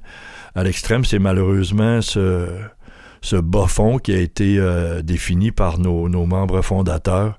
à 0.55 0.65
l'extrême. 0.65 1.05
C'est 1.05 1.19
malheureusement 1.19 2.01
ce, 2.01 2.51
bas 3.33 3.67
fond 3.67 3.99
qui 3.99 4.13
a 4.13 4.19
été 4.19 4.59
euh, 4.59 5.03
défini 5.03 5.51
par 5.51 5.79
nos 5.79 6.27
membres 6.27 6.63
fondateurs. 6.63 7.39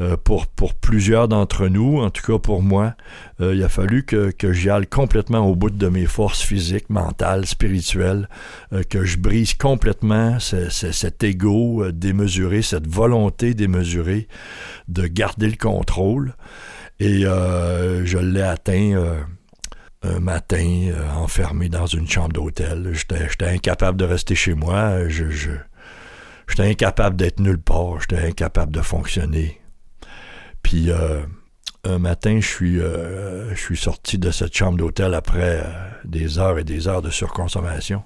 Euh, 0.00 0.16
pour, 0.16 0.46
plusieurs 0.74 1.28
d'entre 1.28 1.68
nous, 1.68 2.00
en 2.00 2.10
tout 2.10 2.24
cas 2.24 2.38
pour 2.38 2.62
moi, 2.62 2.94
euh, 3.40 3.54
il 3.54 3.62
a 3.62 3.68
fallu 3.68 4.04
que, 4.04 4.32
j'y 4.52 4.70
aille 4.70 4.86
complètement 4.86 5.46
au 5.46 5.54
bout 5.54 5.70
de 5.70 5.88
mes 5.88 6.06
forces 6.06 6.40
physiques, 6.40 6.88
mentales, 6.88 7.46
spirituelles, 7.46 8.28
euh, 8.72 8.82
que 8.82 9.04
je 9.04 9.18
brise 9.18 9.54
complètement 9.54 10.38
cet 10.40 11.22
ego 11.22 11.92
démesuré, 11.92 12.62
cette 12.62 12.86
volonté 12.86 13.52
démesurée 13.52 14.26
de 14.88 15.06
garder 15.06 15.48
le 15.48 15.56
contrôle. 15.56 16.34
Et 16.98 17.22
je 17.22 18.18
l'ai 18.18 18.42
atteint 18.42 19.24
un 20.02 20.20
matin, 20.20 20.92
enfermé 21.16 21.70
dans 21.70 21.86
une 21.86 22.06
chambre 22.08 22.32
d'hôtel. 22.32 22.92
J'étais 22.92 23.46
incapable 23.46 23.98
de 23.98 24.04
rester 24.04 24.34
chez 24.34 24.54
moi. 24.54 25.08
Je, 25.08 25.30
je, 25.30 25.52
J'étais 26.46 26.68
incapable 26.68 27.16
d'être 27.16 27.40
nulle 27.40 27.60
part, 27.60 28.00
j'étais 28.00 28.26
incapable 28.26 28.72
de 28.72 28.80
fonctionner. 28.80 29.59
Puis 30.62 30.90
euh, 30.90 31.22
un 31.84 31.98
matin, 31.98 32.38
je 32.40 32.46
suis, 32.46 32.80
euh, 32.80 33.54
je 33.54 33.60
suis 33.60 33.76
sorti 33.76 34.18
de 34.18 34.30
cette 34.30 34.54
chambre 34.54 34.78
d'hôtel 34.78 35.14
après 35.14 35.62
euh, 35.64 35.70
des 36.04 36.38
heures 36.38 36.58
et 36.58 36.64
des 36.64 36.88
heures 36.88 37.02
de 37.02 37.10
surconsommation. 37.10 38.02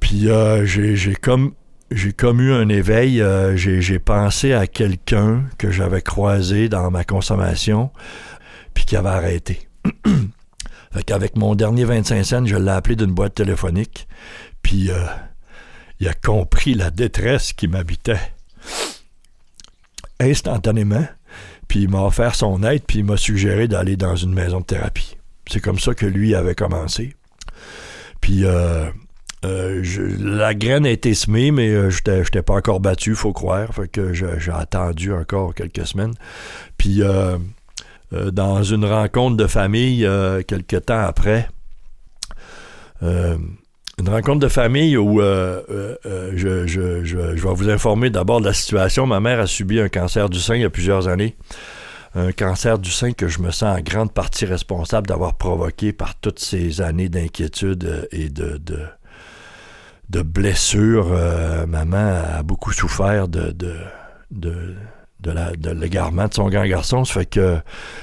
Puis 0.00 0.28
j'ai 0.64 1.14
comme 1.14 1.54
j'ai 1.90 2.12
comme 2.12 2.40
eu 2.40 2.52
un 2.52 2.68
éveil. 2.68 3.24
j'ai 3.56 3.98
pensé 3.98 4.52
à 4.52 4.66
quelqu'un 4.66 5.44
que 5.56 5.70
j'avais 5.70 6.02
croisé 6.02 6.68
dans 6.68 6.90
ma 6.90 7.04
consommation, 7.04 7.90
puis 8.74 8.84
qui 8.84 8.96
avait 8.96 9.08
arrêté. 9.08 9.66
fait 10.92 11.04
qu'avec 11.04 11.36
mon 11.36 11.54
dernier 11.54 11.84
25 11.84 12.22
cents, 12.24 12.44
je 12.44 12.56
l'ai 12.56 12.70
appelé 12.70 12.96
d'une 12.96 13.12
boîte 13.12 13.34
téléphonique, 13.34 14.06
puis 14.60 14.90
il 16.00 16.08
a 16.08 16.14
compris 16.14 16.74
la 16.74 16.90
détresse 16.90 17.54
qui 17.54 17.66
m'habitait 17.66 18.20
instantanément. 20.24 21.06
Puis 21.68 21.80
il 21.82 21.88
m'a 21.88 22.02
offert 22.02 22.34
son 22.34 22.62
aide, 22.62 22.82
puis 22.86 22.98
il 22.98 23.04
m'a 23.04 23.16
suggéré 23.16 23.68
d'aller 23.68 23.96
dans 23.96 24.16
une 24.16 24.32
maison 24.32 24.60
de 24.60 24.64
thérapie. 24.64 25.16
C'est 25.50 25.60
comme 25.60 25.78
ça 25.78 25.94
que 25.94 26.06
lui 26.06 26.34
avait 26.34 26.54
commencé. 26.54 27.14
Puis 28.20 28.44
euh, 28.44 28.88
euh, 29.44 29.82
la 30.18 30.54
graine 30.54 30.86
a 30.86 30.90
été 30.90 31.12
semée, 31.14 31.50
mais 31.50 31.68
euh, 31.68 31.90
je 31.90 32.00
n'étais 32.10 32.42
pas 32.42 32.54
encore 32.54 32.80
battu, 32.80 33.14
faut 33.14 33.32
croire. 33.32 33.68
J'ai 34.12 34.52
attendu 34.52 35.12
encore 35.12 35.54
quelques 35.54 35.86
semaines. 35.86 36.14
Puis 36.78 37.02
dans 38.10 38.62
une 38.62 38.84
rencontre 38.84 39.36
de 39.36 39.46
famille, 39.46 40.08
quelques 40.46 40.86
temps 40.86 41.00
après, 41.00 41.48
une 43.98 44.08
rencontre 44.08 44.40
de 44.40 44.48
famille 44.48 44.96
où 44.96 45.20
euh, 45.20 45.62
euh, 45.70 45.96
euh, 46.06 46.32
je, 46.34 46.66
je, 46.66 47.16
vais 47.16 47.54
vous 47.54 47.70
informer 47.70 48.10
d'abord 48.10 48.40
de 48.40 48.46
la 48.46 48.52
situation. 48.52 49.06
Ma 49.06 49.20
mère 49.20 49.40
a 49.40 49.46
subi 49.46 49.80
un 49.80 49.88
cancer 49.88 50.28
du 50.28 50.40
sein 50.40 50.56
il 50.56 50.62
y 50.62 50.64
a 50.64 50.70
plusieurs 50.70 51.08
années. 51.08 51.36
Un 52.16 52.32
cancer 52.32 52.78
du 52.78 52.90
sein 52.90 53.12
que 53.12 53.26
je 53.26 53.40
me 53.40 53.50
sens 53.50 53.76
en 53.76 53.80
grande 53.80 54.12
partie 54.12 54.46
responsable 54.46 55.06
d'avoir 55.06 55.36
provoqué 55.36 55.92
par 55.92 56.14
toutes 56.14 56.38
ces 56.38 56.80
années 56.80 57.08
d'inquiétude 57.08 58.08
et 58.12 58.28
de, 58.28 58.60
de, 60.08 60.22
blessures. 60.22 61.08
maman 61.66 62.22
a 62.36 62.42
beaucoup 62.44 62.70
souffert 62.72 63.26
de 63.26 63.52
l'égarement 65.72 66.28
de 66.28 66.34
son 66.34 66.48
grand 66.48 66.66
garçon. 66.66 67.04
Ça 67.04 67.14
fait 67.14 67.26
que, 67.26 67.58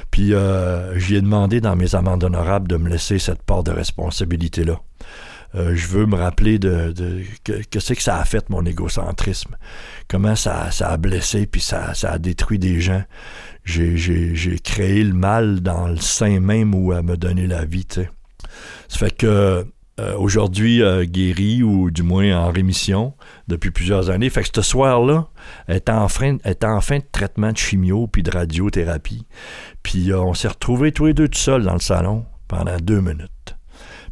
puis 0.10 0.34
euh, 0.34 0.98
j'y 1.00 1.16
ai 1.16 1.22
demandé 1.22 1.62
dans 1.62 1.76
mes 1.76 1.96
amendes 1.96 2.24
honorables 2.24 2.68
de 2.68 2.78
me 2.78 2.90
laisser 2.90 3.18
cette 3.18 3.44
part 3.44 3.64
de 3.64 3.72
responsabilité-là. 3.72 4.80
Euh, 5.56 5.76
je 5.76 5.88
veux 5.88 6.06
me 6.06 6.16
rappeler 6.16 6.60
de, 6.60 6.94
que, 7.44 7.80
c'est 7.80 7.96
que 7.96 8.02
ça 8.02 8.18
a 8.18 8.26
fait 8.26 8.50
mon 8.50 8.66
égocentrisme. 8.66 9.58
Comment 10.08 10.36
ça, 10.36 10.72
ça 10.72 10.90
a 10.90 10.98
blessé 10.98 11.46
puis 11.46 11.62
ça, 11.62 11.94
ça 11.94 12.14
a 12.14 12.20
détruit 12.20 12.60
des 12.60 12.80
gens. 12.80 13.04
J'ai 13.66 14.60
créé 14.64 15.04
le 15.04 15.14
mal 15.14 15.62
dans 15.62 15.88
le 15.88 15.98
sein 15.98 16.40
même 16.40 16.74
où 16.74 16.94
elle 16.94 17.04
me 17.04 17.18
donnait 17.18 17.48
la 17.48 17.66
vie. 17.66 17.88
Ça 17.92 18.98
fait 18.98 19.16
que 19.16 19.66
euh, 20.00 20.16
aujourd'hui 20.18 20.82
euh, 20.82 21.04
guéri 21.04 21.64
ou 21.64 21.92
du 21.92 22.02
moins 22.02 22.36
en 22.38 22.52
rémission 22.52 23.14
depuis 23.48 23.72
plusieurs 23.72 24.10
années. 24.10 24.30
Fait 24.30 24.42
que 24.44 24.50
ce 24.56 24.62
soir-là, 24.62 25.28
elle 25.68 25.78
était 25.78 25.92
en 25.92 26.08
fin, 26.08 26.38
en 26.64 26.82
fin 26.82 27.00
de 27.00 27.06
traitement 27.12 27.52
de 27.52 27.58
chimio 27.58 28.08
puis 28.08 28.24
de 28.24 28.32
radiothérapie. 28.32 29.28
Puis 29.84 30.14
on 30.14 30.34
s'est 30.34 30.48
retrouvés 30.48 30.92
tous 30.92 31.08
les 31.08 31.14
deux 31.14 31.28
tout 31.28 31.38
seuls 31.38 31.64
dans 31.64 31.74
le 31.74 31.80
salon 31.80 32.26
pendant 32.48 32.78
deux 32.78 33.02
minutes. 33.02 33.56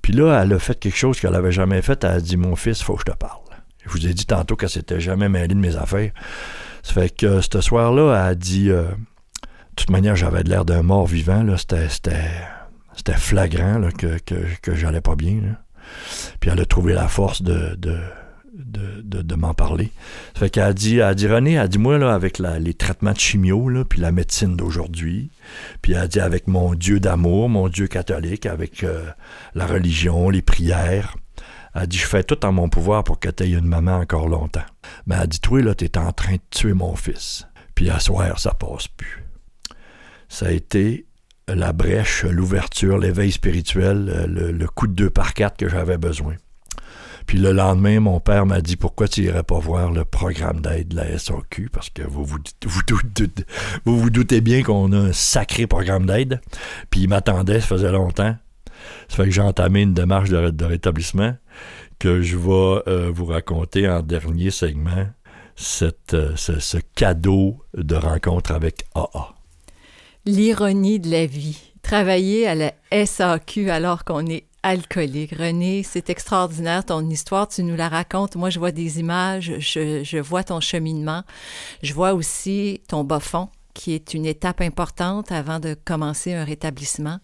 Puis 0.02 0.14
là, 0.14 0.42
elle 0.42 0.54
a 0.54 0.60
fait 0.60 0.80
quelque 0.80 0.98
chose 0.98 1.20
qu'elle 1.20 1.32
n'avait 1.32 1.52
jamais 1.52 1.82
fait. 1.82 2.04
Elle 2.04 2.12
a 2.12 2.22
dit 2.22 2.38
Mon 2.38 2.56
fils, 2.56 2.82
faut 2.82 2.96
que 2.96 3.02
je 3.06 3.12
te 3.12 3.18
parle. 3.18 3.42
Je 3.86 3.90
vous 3.90 4.06
ai 4.06 4.14
dit 4.14 4.26
tantôt 4.26 4.56
qu'elle 4.56 4.70
s'était 4.70 5.00
jamais 5.00 5.30
mêlée 5.30 5.48
de 5.48 5.60
mes 5.60 5.76
affaires. 5.76 6.12
Ça 6.84 6.94
fait 6.94 7.16
que 7.16 7.26
euh, 7.26 7.42
ce 7.42 7.62
soir-là, 7.62 8.14
elle 8.14 8.32
a 8.32 8.36
dit 8.36 8.70
euh, 8.70 8.84
De 8.84 9.76
toute 9.76 9.90
manière, 9.90 10.16
j'avais 10.16 10.44
l'air 10.44 10.66
d'un 10.66 10.84
mort 10.84 11.08
vivant. 11.08 11.46
C'était 11.58 13.14
flagrant 13.14 13.90
que, 13.98 14.18
que, 14.20 14.76
j'allais 14.76 15.02
pas 15.02 15.16
bien. 15.16 15.58
Puis 16.40 16.50
elle 16.50 16.60
a 16.60 16.66
trouvé 16.66 16.94
la 16.94 17.08
force 17.08 17.42
de, 17.42 17.76
de, 17.76 17.98
m'en 19.36 19.54
parler. 19.54 19.92
Fait 20.36 20.74
dit, 20.74 20.96
elle 20.96 21.02
a 21.02 21.14
dit 21.16 21.28
René, 21.28 21.54
elle 21.54 21.60
a 21.60 21.68
dit 21.68 21.78
moi, 21.78 22.14
avec 22.14 22.40
les 22.40 22.74
traitements 22.74 23.14
de 23.14 23.20
chimio, 23.20 23.70
puis 23.86 24.02
la 24.02 24.12
médecine 24.12 24.56
d'aujourd'hui, 24.56 25.32
puis 25.82 25.94
elle 25.94 26.00
a 26.00 26.08
dit 26.08 26.20
avec 26.20 26.48
mon 26.48 26.76
Dieu 26.76 27.00
d'amour, 27.00 27.50
mon 27.50 27.70
Dieu 27.70 27.88
catholique, 27.88 28.46
avec 28.46 28.84
euh, 28.84 29.06
la 29.56 29.66
religion, 29.66 30.30
les 30.30 30.42
prières, 30.42 31.16
elle 31.74 31.84
a 31.84 31.86
dit 31.86 31.98
Je 31.98 32.06
fais 32.06 32.24
tout 32.24 32.46
en 32.46 32.52
mon 32.52 32.70
pouvoir 32.70 33.04
pour 33.04 33.20
que 33.20 33.30
tu 33.30 33.44
aies 33.44 33.52
une 33.52 33.66
maman 33.66 33.98
encore 33.98 34.28
longtemps. 34.28 34.66
Mais 35.06 35.16
elle 35.16 35.22
a 35.22 35.28
dit 35.28 35.40
Toi, 35.40 35.62
là, 35.62 35.76
tu 35.76 35.86
es 35.86 35.98
en 35.98 36.12
train 36.12 36.36
de 36.36 36.42
tuer 36.50 36.74
mon 36.74 36.96
fils. 36.96 37.48
Puis 37.76 37.90
à 37.90 38.00
soir, 38.00 38.40
ça 38.40 38.54
passe 38.54 38.88
plus. 38.88 39.26
Ça 40.28 40.48
a 40.48 40.52
été 40.52 41.06
la 41.48 41.74
brèche, 41.74 42.26
l'ouverture, 42.26 42.98
l'éveil 42.98 43.32
spirituel, 43.32 44.10
euh, 44.10 44.52
le, 44.52 44.68
coup 44.68 44.88
de 44.88 44.94
deux 44.94 45.10
par 45.10 45.34
quatre 45.34 45.58
que 45.58 45.70
j'avais 45.70 45.98
besoin. 45.98 46.36
Puis 47.30 47.38
le 47.38 47.52
lendemain, 47.52 48.00
mon 48.00 48.20
père 48.20 48.48
m'a 48.48 48.60
dit 48.60 48.76
pourquoi 48.76 49.08
tu 49.08 49.22
irais 49.22 49.44
pas 49.44 49.60
voir 49.60 49.92
le 49.92 50.04
programme 50.04 50.62
d'aide 50.62 50.88
de 50.88 50.96
la 50.96 51.16
SAQ 51.16 51.70
parce 51.72 51.92
que 51.92 52.02
vous 52.02 52.26
vous, 52.26 52.40
vous, 52.66 52.82
doutez, 52.88 53.44
vous, 53.86 54.00
vous 54.00 54.10
doutez 54.10 54.42
bien 54.42 54.64
qu'on 54.64 54.92
a 54.94 54.98
un 54.98 55.14
sacré 55.14 55.68
programme 55.68 56.08
d'aide. 56.08 56.42
Puis 56.90 57.02
il 57.02 57.08
m'attendait, 57.08 57.60
ça 57.60 57.68
faisait 57.68 57.92
longtemps. 57.92 58.36
Ça 59.10 59.16
fait 59.16 59.26
que 59.26 59.30
j'ai 59.30 59.44
entamé 59.44 59.84
une 59.84 59.94
démarche 59.94 60.32
de, 60.32 60.66
rétablissement 60.66 61.36
que 62.00 62.24
je 62.24 62.36
vais 62.36 62.82
euh, 62.88 63.12
vous 63.14 63.28
raconter 63.28 63.88
en 63.88 64.02
dernier 64.02 64.50
segment 64.50 65.06
cette, 65.56 66.16
euh, 66.16 66.36
ce, 66.36 66.80
cadeau 66.96 67.64
de 67.78 67.94
rencontre 67.94 68.54
avec 68.54 68.86
AA. 68.96 69.36
L'ironie 70.26 71.00
de 71.00 71.12
la 71.12 71.28
vie. 71.28 71.62
Travailler 71.84 72.48
à 72.48 72.56
la 72.56 72.74
SAQ 73.06 73.70
alors 73.70 74.04
qu'on 74.04 74.26
est 74.26 74.49
alcoolique. 74.64 75.36
René, 75.36 75.84
c'est 75.84 76.10
extraordinaire 76.10 76.86
ton 76.86 77.08
histoire, 77.10 77.48
tu 77.48 77.64
nous 77.64 77.76
la 77.76 77.90
racontes. 77.90 78.36
Moi, 78.36 78.50
je 78.50 78.60
vois 78.60 78.72
des 78.72 79.00
images, 79.00 79.54
je, 79.60 80.04
je 80.04 80.18
vois 80.18 80.44
ton 80.44 80.60
cheminement, 80.60 81.24
je 81.84 81.94
vois 81.94 82.14
aussi 82.14 82.82
ton 82.88 83.04
bas 83.04 83.20
fond, 83.20 83.50
qui 83.74 83.94
est 83.94 84.14
une 84.14 84.26
étape 84.26 84.62
importante 84.62 85.32
avant 85.32 85.60
de 85.60 85.76
commencer 85.86 86.34
un 86.34 86.44
rétablissement. 86.44 87.20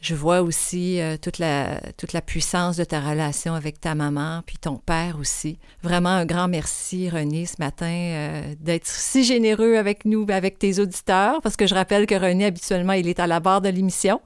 Je 0.00 0.14
vois 0.14 0.42
aussi 0.42 1.00
euh, 1.00 1.16
toute, 1.16 1.38
la, 1.38 1.80
puissance 2.24 2.76
de 2.76 2.84
ta 2.84 3.00
relation 3.00 3.54
avec 3.54 3.80
ta 3.80 3.94
maman, 3.94 4.42
puis 4.46 4.56
ton 4.58 4.76
père 4.76 5.16
aussi. 5.18 5.58
Vraiment 5.82 6.10
un 6.10 6.26
grand 6.26 6.48
merci, 6.48 7.08
René, 7.08 7.46
ce 7.46 7.56
matin, 7.58 7.86
euh, 7.86 8.54
d'être 8.60 8.86
si 8.86 9.24
généreux 9.24 9.76
avec 9.76 10.04
nous, 10.04 10.26
avec 10.28 10.58
tes 10.58 10.78
auditeurs, 10.78 11.40
parce 11.42 11.56
que 11.56 11.66
je 11.66 11.74
rappelle 11.74 12.06
que 12.06 12.14
René, 12.14 12.44
habituellement, 12.44 12.92
il 12.92 13.08
est 13.08 13.18
à 13.20 13.26
la 13.26 13.40
barre 13.40 13.62
de 13.62 13.68
l'émission. 13.68 14.20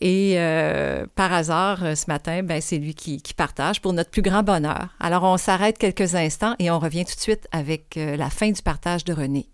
Et 0.00 0.34
euh, 0.36 1.06
par 1.14 1.32
hasard, 1.32 1.96
ce 1.96 2.04
matin, 2.08 2.42
ben, 2.42 2.60
c'est 2.60 2.78
lui 2.78 2.94
qui, 2.94 3.22
partage 3.36 3.80
pour 3.80 3.92
notre 3.92 4.10
plus 4.10 4.22
grand 4.22 4.42
bonheur. 4.42 4.88
Alors, 5.00 5.24
on 5.24 5.36
s'arrête 5.38 5.78
quelques 5.78 6.14
instants 6.14 6.54
et 6.58 6.70
on 6.70 6.78
revient 6.78 7.04
tout 7.04 7.16
de 7.16 7.20
suite 7.20 7.48
avec 7.50 7.96
la 7.96 8.30
fin 8.30 8.50
du 8.50 8.62
partage 8.62 9.04
de 9.04 9.12
René. 9.12 9.48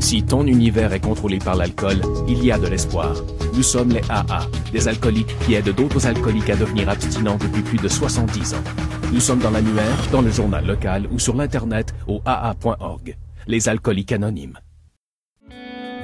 Si 0.00 0.22
ton 0.22 0.46
univers 0.46 0.92
est 0.92 1.00
contrôlé 1.00 1.38
par 1.38 1.56
l'alcool, 1.56 2.00
il 2.28 2.44
y 2.44 2.52
a 2.52 2.58
de 2.58 2.66
l'espoir. 2.66 3.16
Nous 3.54 3.62
sommes 3.62 3.90
les 3.90 4.02
AA, 4.10 4.46
des 4.72 4.88
alcooliques 4.88 5.34
qui 5.40 5.54
aident 5.54 5.74
d'autres 5.74 6.06
alcooliques 6.06 6.50
à 6.50 6.56
devenir 6.56 6.88
abstinents 6.88 7.38
depuis 7.38 7.62
plus 7.62 7.78
de 7.78 7.88
70 7.88 8.54
ans. 8.54 8.64
Nous 9.12 9.20
sommes 9.20 9.38
dans 9.38 9.50
l'annuaire, 9.50 9.96
dans 10.12 10.22
le 10.22 10.30
journal 10.30 10.66
local 10.66 11.08
ou 11.10 11.18
sur 11.18 11.36
l'Internet 11.36 11.94
au 12.06 12.20
AA.org. 12.24 13.16
Les 13.46 13.68
alcooliques 13.68 14.12
anonymes. 14.12 14.58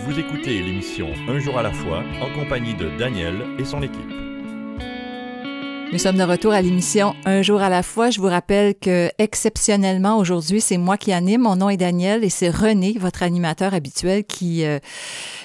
Vous 0.06 0.18
écoutez 0.18 0.62
l'émission 0.62 1.08
Un 1.28 1.38
jour 1.38 1.58
à 1.58 1.62
la 1.62 1.72
fois 1.72 2.02
en 2.22 2.32
compagnie 2.38 2.74
de 2.74 2.96
Daniel 2.98 3.34
et 3.58 3.64
son 3.64 3.82
équipe. 3.82 4.29
Nous 5.92 5.98
sommes 5.98 6.18
de 6.18 6.22
retour 6.22 6.52
à 6.52 6.62
l'émission 6.62 7.16
Un 7.24 7.42
jour 7.42 7.60
à 7.60 7.68
la 7.68 7.82
fois. 7.82 8.10
Je 8.10 8.20
vous 8.20 8.28
rappelle 8.28 8.76
que 8.76 9.10
exceptionnellement 9.18 10.18
aujourd'hui, 10.18 10.60
c'est 10.60 10.78
moi 10.78 10.96
qui 10.96 11.12
anime. 11.12 11.40
Mon 11.42 11.56
nom 11.56 11.68
est 11.68 11.76
Daniel 11.76 12.22
et 12.22 12.30
c'est 12.30 12.48
René, 12.48 12.94
votre 12.96 13.24
animateur 13.24 13.74
habituel, 13.74 14.22
qui 14.22 14.64
euh, 14.64 14.78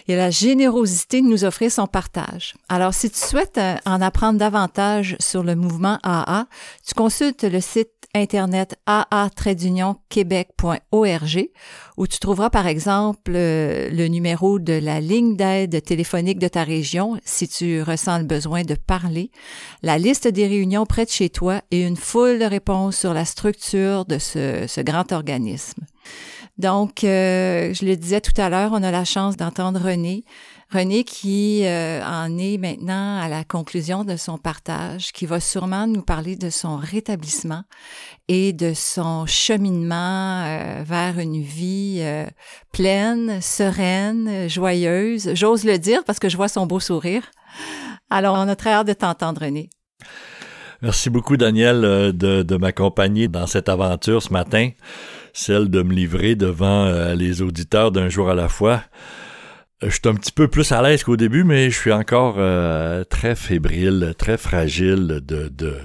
a 0.07 0.15
la 0.15 0.29
générosité 0.29 1.23
de 1.23 1.25
nous 1.25 1.45
offrir 1.45 1.71
son 1.71 1.87
partage. 1.87 2.53
Alors, 2.69 2.93
si 2.93 3.09
tu 3.09 3.17
souhaites 3.17 3.57
euh, 3.57 3.75
en 3.87 3.99
apprendre 4.03 4.37
davantage 4.37 5.15
sur 5.19 5.41
le 5.41 5.55
mouvement 5.55 5.97
AA, 6.03 6.45
tu 6.87 6.93
consultes 6.93 7.43
le 7.43 7.59
site 7.59 7.89
internet 8.15 8.79
aa-québec.org 8.85 11.49
où 11.97 12.07
tu 12.07 12.19
trouveras 12.19 12.49
par 12.49 12.65
exemple 12.65 13.33
euh, 13.35 13.89
le 13.89 14.07
numéro 14.07 14.57
de 14.57 14.73
la 14.73 15.01
ligne 15.01 15.35
d'aide 15.35 15.83
téléphonique 15.83 16.39
de 16.39 16.47
ta 16.47 16.63
région 16.63 17.19
si 17.25 17.47
tu 17.47 17.81
ressens 17.81 18.19
le 18.19 18.23
besoin 18.23 18.63
de 18.63 18.75
parler, 18.75 19.31
la 19.83 19.97
liste 19.97 20.27
des 20.27 20.47
réunions 20.47 20.85
près 20.85 21.05
de 21.05 21.09
chez 21.09 21.29
toi 21.29 21.61
et 21.71 21.83
une 21.83 21.97
foule 21.97 22.39
de 22.39 22.45
réponses 22.45 22.97
sur 22.97 23.13
la 23.13 23.25
structure 23.25 24.05
de 24.05 24.17
ce, 24.17 24.81
grand 24.81 25.11
organisme. 25.11 25.81
Donc, 26.57 27.03
euh, 27.03 27.73
je 27.73 27.85
le 27.85 27.97
disais 27.97 28.21
tout 28.21 28.39
à 28.39 28.49
l'heure, 28.49 28.71
on 28.73 28.81
a 28.81 28.91
la 28.91 29.03
chance 29.03 29.35
d'entendre 29.35 29.81
René. 29.81 30.23
René 30.71 31.03
qui 31.03 31.63
euh, 31.63 32.03
en 32.03 32.37
est 32.37 32.57
maintenant 32.57 33.19
à 33.19 33.29
la 33.29 33.43
conclusion 33.43 34.03
de 34.03 34.17
son 34.17 34.37
partage, 34.37 35.11
qui 35.11 35.25
va 35.25 35.39
sûrement 35.39 35.87
nous 35.87 36.01
parler 36.01 36.35
de 36.35 36.49
son 36.49 36.77
rétablissement 36.77 37.63
et 38.27 38.51
de 38.51 38.73
son 38.73 39.25
cheminement 39.25 40.43
euh, 40.43 40.83
vers 40.83 41.19
une 41.19 41.41
vie 41.41 42.03
pleine, 42.71 43.41
sereine, 43.41 44.49
joyeuse. 44.49 45.31
J'ose 45.33 45.63
le 45.63 45.77
dire 45.77 46.03
parce 46.03 46.19
que 46.19 46.29
je 46.29 46.37
vois 46.37 46.47
son 46.47 46.65
beau 46.65 46.79
sourire. 46.79 47.23
Alors, 48.09 48.35
on 48.37 48.47
a 48.47 48.55
très 48.55 48.71
hâte 48.71 48.87
de 48.87 48.93
t'entendre, 48.93 49.41
René. 49.41 49.69
Merci 50.81 51.09
beaucoup, 51.09 51.37
Daniel, 51.37 51.81
de, 52.13 52.57
m'accompagner 52.57 53.27
dans 53.27 53.47
cette 53.47 53.69
aventure 53.69 54.21
ce 54.21 54.33
matin 54.33 54.69
celle 55.35 55.69
de 55.69 55.83
me 55.83 55.93
livrer 55.93 56.35
devant 56.35 56.85
euh, 56.85 57.13
les 57.13 57.41
auditeurs 57.41 57.91
d'un 57.91 58.09
jour 58.09 58.29
à 58.29 58.35
la 58.35 58.47
fois. 58.47 58.81
Euh, 59.83 59.89
je 59.89 59.95
suis 59.95 60.01
un 60.05 60.15
petit 60.15 60.31
peu 60.31 60.47
plus 60.47 60.71
à 60.71 60.81
l'aise 60.81 61.03
qu'au 61.03 61.17
début, 61.17 61.43
mais 61.43 61.69
je 61.69 61.77
suis 61.77 61.91
encore 61.91 62.35
euh, 62.37 63.03
très 63.03 63.35
fébrile, 63.35 64.13
très 64.17 64.37
fragile 64.37 65.21
de, 65.25 65.49
de, 65.49 65.77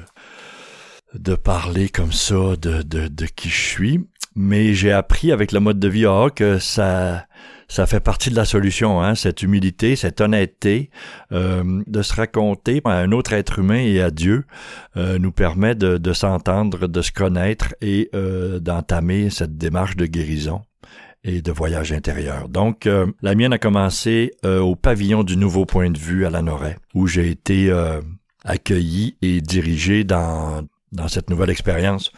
de 1.14 1.34
parler 1.34 1.88
comme 1.88 2.12
ça 2.12 2.56
de, 2.60 2.82
de, 2.82 3.08
de 3.08 3.26
qui 3.26 3.48
je 3.48 3.60
suis. 3.60 4.00
Mais 4.36 4.74
j'ai 4.74 4.92
appris 4.92 5.32
avec 5.32 5.50
le 5.50 5.58
mode 5.58 5.80
de 5.80 5.88
vie 5.88 6.06
AA 6.06 6.30
que 6.30 6.60
ça, 6.60 7.26
ça 7.66 7.86
fait 7.86 7.98
partie 7.98 8.30
de 8.30 8.36
la 8.36 8.44
solution, 8.44 9.02
hein, 9.02 9.16
cette 9.16 9.42
humilité, 9.42 9.96
cette 9.96 10.20
honnêteté, 10.20 10.90
euh, 11.32 11.82
de 11.88 12.02
se 12.02 12.14
raconter 12.14 12.80
à 12.84 12.92
un 12.92 13.10
autre 13.10 13.32
être 13.32 13.58
humain 13.58 13.80
et 13.80 14.00
à 14.00 14.12
Dieu 14.12 14.44
nous 14.94 15.32
permet 15.32 15.74
de, 15.74 15.98
de 15.98 16.12
s'entendre, 16.12 16.86
de 16.86 17.02
se 17.02 17.10
connaître 17.10 17.74
et 17.80 18.08
d'entamer 18.60 19.30
cette 19.30 19.58
démarche 19.58 19.96
de 19.96 20.06
guérison 20.06 20.62
et 21.24 21.42
de 21.42 21.52
voyage 21.52 21.92
intérieur. 21.92 22.48
Donc, 22.48 22.86
euh, 22.86 23.06
la 23.22 23.34
mienne 23.34 23.52
a 23.52 23.58
commencé 23.58 24.32
euh, 24.44 24.60
au 24.60 24.76
pavillon 24.76 25.22
du 25.22 25.36
Nouveau 25.36 25.66
Point 25.66 25.90
de 25.90 25.98
Vue 25.98 26.24
à 26.24 26.30
la 26.30 26.42
Noret, 26.42 26.76
où 26.94 27.06
j'ai 27.06 27.30
été 27.30 27.72
accueilli 28.44 29.16
et 29.22 29.40
dirigé 29.40 30.04
dans, 30.04 30.62
dans 30.92 31.08
cette 31.08 31.30
nouvelle 31.30 31.50
expérience. 31.50 32.12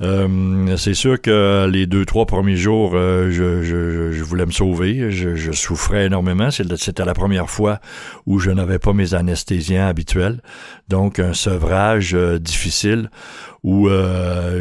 Euh, 0.00 0.76
c'est 0.78 0.94
sûr 0.94 1.20
que 1.20 1.68
les 1.70 1.86
deux, 1.86 2.06
trois 2.06 2.24
premiers 2.24 2.56
jours, 2.56 2.92
euh, 2.94 3.30
je, 3.30 3.62
je, 3.62 4.12
je, 4.12 4.24
voulais 4.24 4.46
me 4.46 4.50
sauver. 4.50 5.10
Je, 5.10 5.34
je 5.34 5.52
souffrais 5.52 6.06
énormément. 6.06 6.50
C'était 6.50 7.04
la 7.04 7.14
première 7.14 7.50
fois 7.50 7.80
où 8.26 8.38
je 8.38 8.50
n'avais 8.50 8.78
pas 8.78 8.92
mes 8.92 9.14
anesthésiens 9.14 9.86
habituels. 9.86 10.40
Donc, 10.88 11.18
un 11.18 11.34
sevrage 11.34 12.14
euh, 12.14 12.38
difficile 12.38 13.10
où 13.62 13.90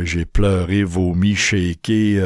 j'ai 0.04 0.26
pleuré, 0.26 0.84
vomi, 0.84 1.34
shaké 1.34 2.22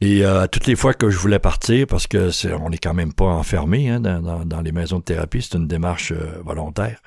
Et 0.00 0.26
euh, 0.26 0.46
toutes 0.46 0.66
les 0.66 0.76
fois 0.76 0.92
que 0.92 1.08
je 1.08 1.16
voulais 1.16 1.38
partir, 1.38 1.86
parce 1.86 2.06
que 2.06 2.30
on 2.60 2.68
n'est 2.68 2.78
quand 2.78 2.92
même 2.92 3.14
pas 3.14 3.24
enfermé 3.24 3.88
hein, 3.88 4.00
dans, 4.00 4.44
dans, 4.44 4.60
les 4.60 4.72
maisons 4.72 4.98
de 4.98 5.04
thérapie, 5.04 5.40
c'est 5.40 5.56
une 5.56 5.66
démarche 5.66 6.12
euh, 6.12 6.42
volontaire. 6.44 7.00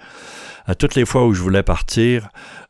À 0.66 0.74
toutes 0.74 0.96
les 0.96 1.06
fois 1.06 1.28
où 1.28 1.34
je 1.34 1.42
voulais 1.42 1.62
partir, 1.62 2.30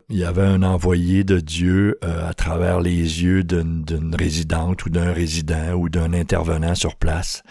il 0.09 0.17
y 0.17 0.26
avait 0.26 0.43
un 0.43 0.63
envoyé 0.63 1.24
de 1.24 1.39
Dieu 1.39 1.99
euh, 2.03 2.28
à 2.28 2.34
travers 2.34 2.82
les 2.82 3.24
yeux 3.24 3.45
d'une, 3.45 4.13
résidente 4.13 4.86
ou 4.86 4.89
d'un 4.89 5.13
résident 5.13 5.74
ou 5.74 5.88
d'un 5.88 6.11
intervenant 6.11 6.76
sur 6.76 6.97
place 6.97 7.43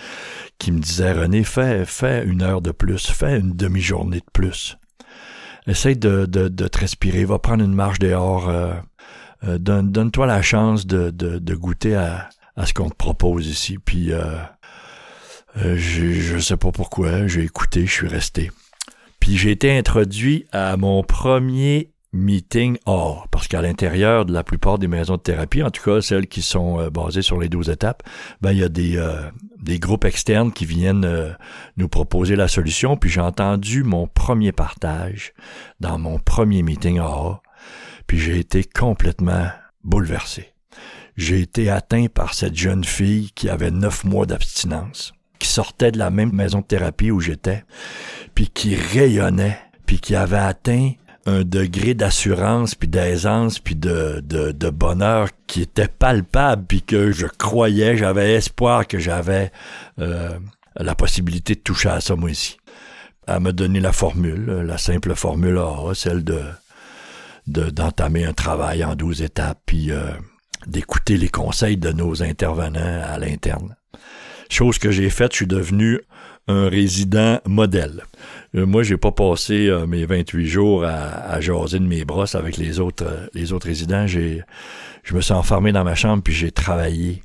qui 0.58 0.70
me 0.70 0.80
disait 0.80 1.12
René, 1.12 1.44
fais, 1.44 1.86
fais 1.86 2.22
une 2.24 2.42
heure 2.42 2.60
de 2.60 2.72
plus, 2.72 3.06
fais 3.10 3.38
une 3.38 3.56
demi-journée 3.56 4.20
de 4.20 4.30
plus. 4.32 4.76
Essaye 5.66 5.96
de, 5.96 6.26
de, 6.26 6.48
de 6.48 6.68
te 6.68 6.78
respirer, 6.78 7.24
va 7.24 7.38
prendre 7.38 7.64
une 7.64 7.74
marche 7.74 7.98
dehors, 7.98 8.50
donne, 9.46 9.92
donne-toi 9.92 10.26
la 10.26 10.40
chance 10.40 10.86
de, 10.86 11.10
de, 11.10 11.38
de 11.38 11.54
goûter 11.54 11.94
à, 11.94 12.30
à 12.58 12.66
ce 12.66 12.74
qu'on 12.74 12.90
te 12.90 12.96
propose 12.96 13.46
ici. 13.46 13.78
Puis 13.78 14.12
euh, 14.12 14.36
euh 15.56 15.76
je 15.78 16.34
ne 16.34 16.40
sais 16.40 16.56
pas 16.56 16.72
pourquoi, 16.72 17.26
j'ai 17.26 17.44
écouté, 17.44 17.86
je 17.86 17.92
suis 17.92 18.08
resté. 18.08 18.50
Puis 19.20 19.38
j'ai 19.38 19.52
été 19.52 19.76
introduit 19.76 20.46
à 20.52 20.76
mon 20.76 21.02
premier 21.02 21.92
meeting 22.12 22.78
hors, 22.86 23.28
parce 23.30 23.48
qu'à 23.48 23.60
l'intérieur 23.60 24.24
de 24.24 24.32
la 24.32 24.42
plupart 24.42 24.78
des 24.78 24.88
maisons 24.88 25.16
de 25.16 25.20
thérapie, 25.20 25.62
en 25.62 25.70
tout 25.70 25.82
cas 25.82 26.00
celles 26.00 26.26
qui 26.26 26.42
sont 26.42 26.80
euh, 26.80 26.90
basées 26.90 27.22
sur 27.22 27.38
les 27.38 27.48
12 27.48 27.68
étapes, 27.70 28.02
ben 28.40 28.52
il 28.52 28.58
y 28.58 28.64
a 28.64 28.68
des, 28.68 28.96
euh, 28.96 29.30
des 29.62 29.78
groupes 29.78 30.04
externes 30.04 30.50
qui 30.52 30.64
viennent 30.64 31.36
nous 31.76 31.88
proposer 31.88 32.34
la 32.34 32.48
solution. 32.48 32.96
Puis 32.96 33.10
j'ai 33.10 33.20
entendu 33.20 33.84
mon 33.84 34.06
premier 34.06 34.52
partage 34.52 35.32
dans 35.80 35.98
mon 35.98 36.18
premier 36.18 36.62
meeting 36.62 36.98
hors, 36.98 37.42
puis 38.06 38.18
j'ai 38.18 38.38
été 38.38 38.64
complètement 38.64 39.48
bouleversé 39.84 40.54
j'ai 41.18 41.40
été 41.40 41.68
atteint 41.68 42.06
par 42.06 42.32
cette 42.32 42.56
jeune 42.56 42.84
fille 42.84 43.32
qui 43.34 43.50
avait 43.50 43.72
neuf 43.72 44.04
mois 44.04 44.24
d'abstinence, 44.24 45.12
qui 45.40 45.48
sortait 45.48 45.90
de 45.90 45.98
la 45.98 46.10
même 46.10 46.32
maison 46.32 46.60
de 46.60 46.64
thérapie 46.64 47.10
où 47.10 47.20
j'étais, 47.20 47.64
puis 48.36 48.48
qui 48.48 48.76
rayonnait, 48.76 49.58
puis 49.84 49.98
qui 49.98 50.14
avait 50.14 50.38
atteint 50.38 50.92
un 51.26 51.42
degré 51.42 51.94
d'assurance, 51.94 52.76
puis 52.76 52.88
d'aisance, 52.88 53.58
puis 53.58 53.74
de, 53.74 54.22
de, 54.24 54.70
bonheur 54.70 55.28
qui 55.48 55.62
était 55.62 55.88
palpable, 55.88 56.64
puis 56.66 56.82
que 56.82 57.10
je 57.10 57.26
croyais, 57.26 57.96
j'avais 57.96 58.34
espoir 58.34 58.86
que 58.86 59.00
j'avais 59.00 59.50
euh, 59.98 60.38
la 60.76 60.94
possibilité 60.94 61.56
de 61.56 61.60
toucher 61.60 61.88
à 61.88 62.00
ça 62.00 62.14
moi 62.14 62.30
aussi. 62.30 62.58
Elle 63.26 63.40
m'a 63.40 63.52
donné 63.52 63.80
la 63.80 63.92
formule, 63.92 64.46
la 64.46 64.78
simple 64.78 65.14
formule 65.16 65.60
celle 65.94 66.22
de 66.22 66.40
d'entamer 67.46 68.26
un 68.26 68.34
travail 68.34 68.84
en 68.84 68.94
douze 68.94 69.22
étapes, 69.22 69.60
puis 69.64 69.90
euh, 69.90 70.12
d'écouter 70.68 71.16
les 71.16 71.28
conseils 71.28 71.76
de 71.76 71.90
nos 71.90 72.22
intervenants 72.22 73.02
à 73.04 73.18
l'interne. 73.18 73.76
Chose 74.50 74.78
que 74.78 74.90
j'ai 74.90 75.10
faite, 75.10 75.32
je 75.32 75.38
suis 75.38 75.46
devenu 75.46 76.00
un 76.48 76.68
résident 76.68 77.40
modèle. 77.46 78.04
Euh, 78.54 78.66
moi, 78.66 78.82
j'ai 78.82 78.96
pas 78.96 79.12
passé 79.12 79.68
euh, 79.68 79.86
mes 79.86 80.06
28 80.06 80.46
jours 80.46 80.84
à, 80.84 80.92
à, 81.30 81.40
jaser 81.40 81.78
de 81.78 81.86
mes 81.86 82.04
brosses 82.04 82.34
avec 82.34 82.56
les 82.56 82.80
autres, 82.80 83.04
euh, 83.06 83.26
les 83.34 83.52
autres 83.52 83.66
résidents. 83.66 84.06
J'ai, 84.06 84.42
je 85.04 85.14
me 85.14 85.20
suis 85.20 85.34
enfermé 85.34 85.72
dans 85.72 85.84
ma 85.84 85.94
chambre 85.94 86.22
puis 86.22 86.32
j'ai 86.32 86.50
travaillé. 86.50 87.22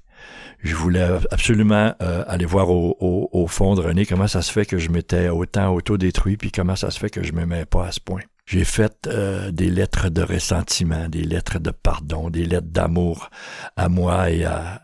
Je 0.61 0.75
voulais 0.75 1.05
absolument 1.29 1.93
aller 1.99 2.45
voir 2.45 2.69
au, 2.69 3.47
fond 3.49 3.75
de 3.75 3.81
René 3.81 4.05
comment 4.05 4.27
ça 4.27 4.41
se 4.41 4.49
fait 4.49 4.65
que 4.65 4.77
je 4.77 4.91
m'étais 4.91 5.27
autant 5.27 5.73
autodétruit 5.73 6.37
puis 6.37 6.53
comment 6.53 6.77
ça 6.77 6.89
se 6.89 6.97
fait 6.97 7.09
que 7.09 7.21
je 7.21 7.33
m'aimais 7.33 7.65
pas 7.65 7.87
à 7.87 7.91
ce 7.91 7.99
point. 7.99 8.21
J'ai 8.45 8.65
fait 8.65 9.07
euh, 9.07 9.51
des 9.51 9.69
lettres 9.69 10.09
de 10.09 10.21
ressentiment, 10.21 11.07
des 11.07 11.23
lettres 11.23 11.59
de 11.59 11.71
pardon, 11.71 12.29
des 12.29 12.45
lettres 12.45 12.67
d'amour 12.69 13.29
à 13.77 13.87
moi 13.89 14.29
et 14.29 14.43
à, 14.43 14.81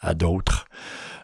à, 0.00 0.14
d'autres. 0.14 0.66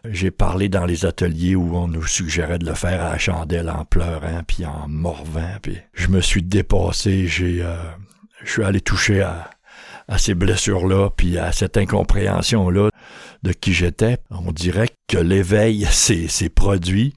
J'ai 0.05 0.31
parlé 0.31 0.69
dans 0.69 0.85
les 0.85 1.05
ateliers 1.05 1.55
où 1.55 1.75
on 1.75 1.87
nous 1.87 2.05
suggérait 2.05 2.59
de 2.59 2.65
le 2.65 2.75
faire 2.75 3.03
à 3.03 3.11
la 3.11 3.17
chandelle 3.17 3.69
en 3.69 3.85
pleurant 3.85 4.41
puis 4.45 4.65
en 4.65 4.87
morvant. 4.87 5.57
Puis 5.61 5.77
je 5.93 6.07
me 6.07 6.21
suis 6.21 6.43
dépassé. 6.43 7.27
J'ai, 7.27 7.61
euh, 7.61 7.75
je 8.43 8.51
suis 8.51 8.63
allé 8.63 8.81
toucher 8.81 9.21
à, 9.21 9.49
à 10.07 10.17
ces 10.17 10.33
blessures-là, 10.33 11.11
puis 11.15 11.37
à 11.37 11.51
cette 11.51 11.77
incompréhension-là 11.77 12.89
de 13.43 13.51
qui 13.51 13.73
j'étais. 13.73 14.17
On 14.31 14.51
dirait 14.51 14.89
que 15.07 15.17
l'éveil 15.17 15.85
s'est 15.91 16.49
produit. 16.49 17.13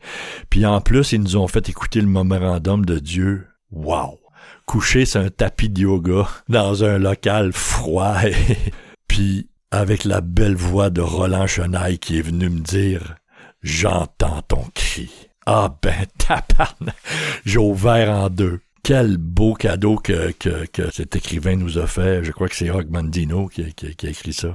Puis 0.50 0.66
en 0.66 0.80
plus, 0.80 1.12
ils 1.12 1.20
nous 1.20 1.36
ont 1.36 1.48
fait 1.48 1.68
écouter 1.68 2.00
le 2.00 2.06
mémorandum 2.06 2.84
de 2.84 2.98
Dieu. 2.98 3.46
Wow! 3.70 4.21
Couché 4.66 5.04
sur 5.04 5.20
un 5.20 5.30
tapis 5.30 5.68
de 5.68 5.82
yoga 5.82 6.28
dans 6.48 6.84
un 6.84 6.98
local 6.98 7.52
froid 7.52 8.16
puis 9.08 9.48
avec 9.70 10.04
la 10.04 10.20
belle 10.20 10.56
voix 10.56 10.90
de 10.90 11.00
Roland 11.00 11.46
Chenaille 11.46 11.98
qui 11.98 12.18
est 12.18 12.22
venu 12.22 12.48
me 12.48 12.60
dire 12.60 13.16
J'entends 13.62 14.42
ton 14.42 14.64
cri. 14.74 15.10
Ah 15.46 15.76
ben 15.82 16.06
tabarnak, 16.18 16.96
j'ai 17.44 17.58
ouvert 17.58 18.10
en 18.10 18.28
deux. 18.28 18.60
Quel 18.82 19.16
beau 19.16 19.54
cadeau 19.54 19.96
que, 19.96 20.32
que, 20.32 20.66
que 20.66 20.90
cet 20.92 21.14
écrivain 21.14 21.54
nous 21.54 21.78
a 21.78 21.86
fait. 21.86 22.24
Je 22.24 22.32
crois 22.32 22.48
que 22.48 22.56
c'est 22.56 22.70
Rock 22.70 22.86
Mandino 22.90 23.46
qui, 23.46 23.62
a 23.62 24.08
écrit 24.08 24.32
ça. 24.32 24.54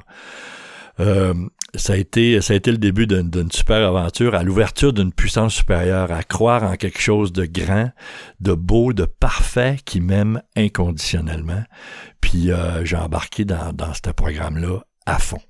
Euh, 0.99 1.33
ça 1.75 1.93
a 1.93 1.95
été 1.95 2.41
ça 2.41 2.53
a 2.53 2.55
été 2.55 2.71
le 2.71 2.77
début 2.77 3.07
d'une 3.07 3.51
super 3.51 3.87
aventure 3.87 4.33
à 4.35 4.43
l'ouverture 4.43 4.93
d'une 4.93 5.13
puissance 5.13 5.55
supérieure, 5.55 6.11
à 6.11 6.23
croire 6.23 6.63
en 6.63 6.75
quelque 6.75 6.99
chose 6.99 7.31
de 7.31 7.45
grand, 7.45 7.91
de 8.39 8.53
beau, 8.53 8.93
de 8.93 9.05
parfait 9.05 9.77
qui 9.85 10.01
m'aime 10.01 10.41
inconditionnellement. 10.55 11.63
Puis 12.21 12.51
euh, 12.51 12.83
j'ai 12.85 12.97
embarqué 12.97 13.45
dans, 13.45 13.73
dans 13.73 13.93
ce 13.93 14.11
programme-là 14.11 14.79
à 15.05 15.19
fond 15.19 15.41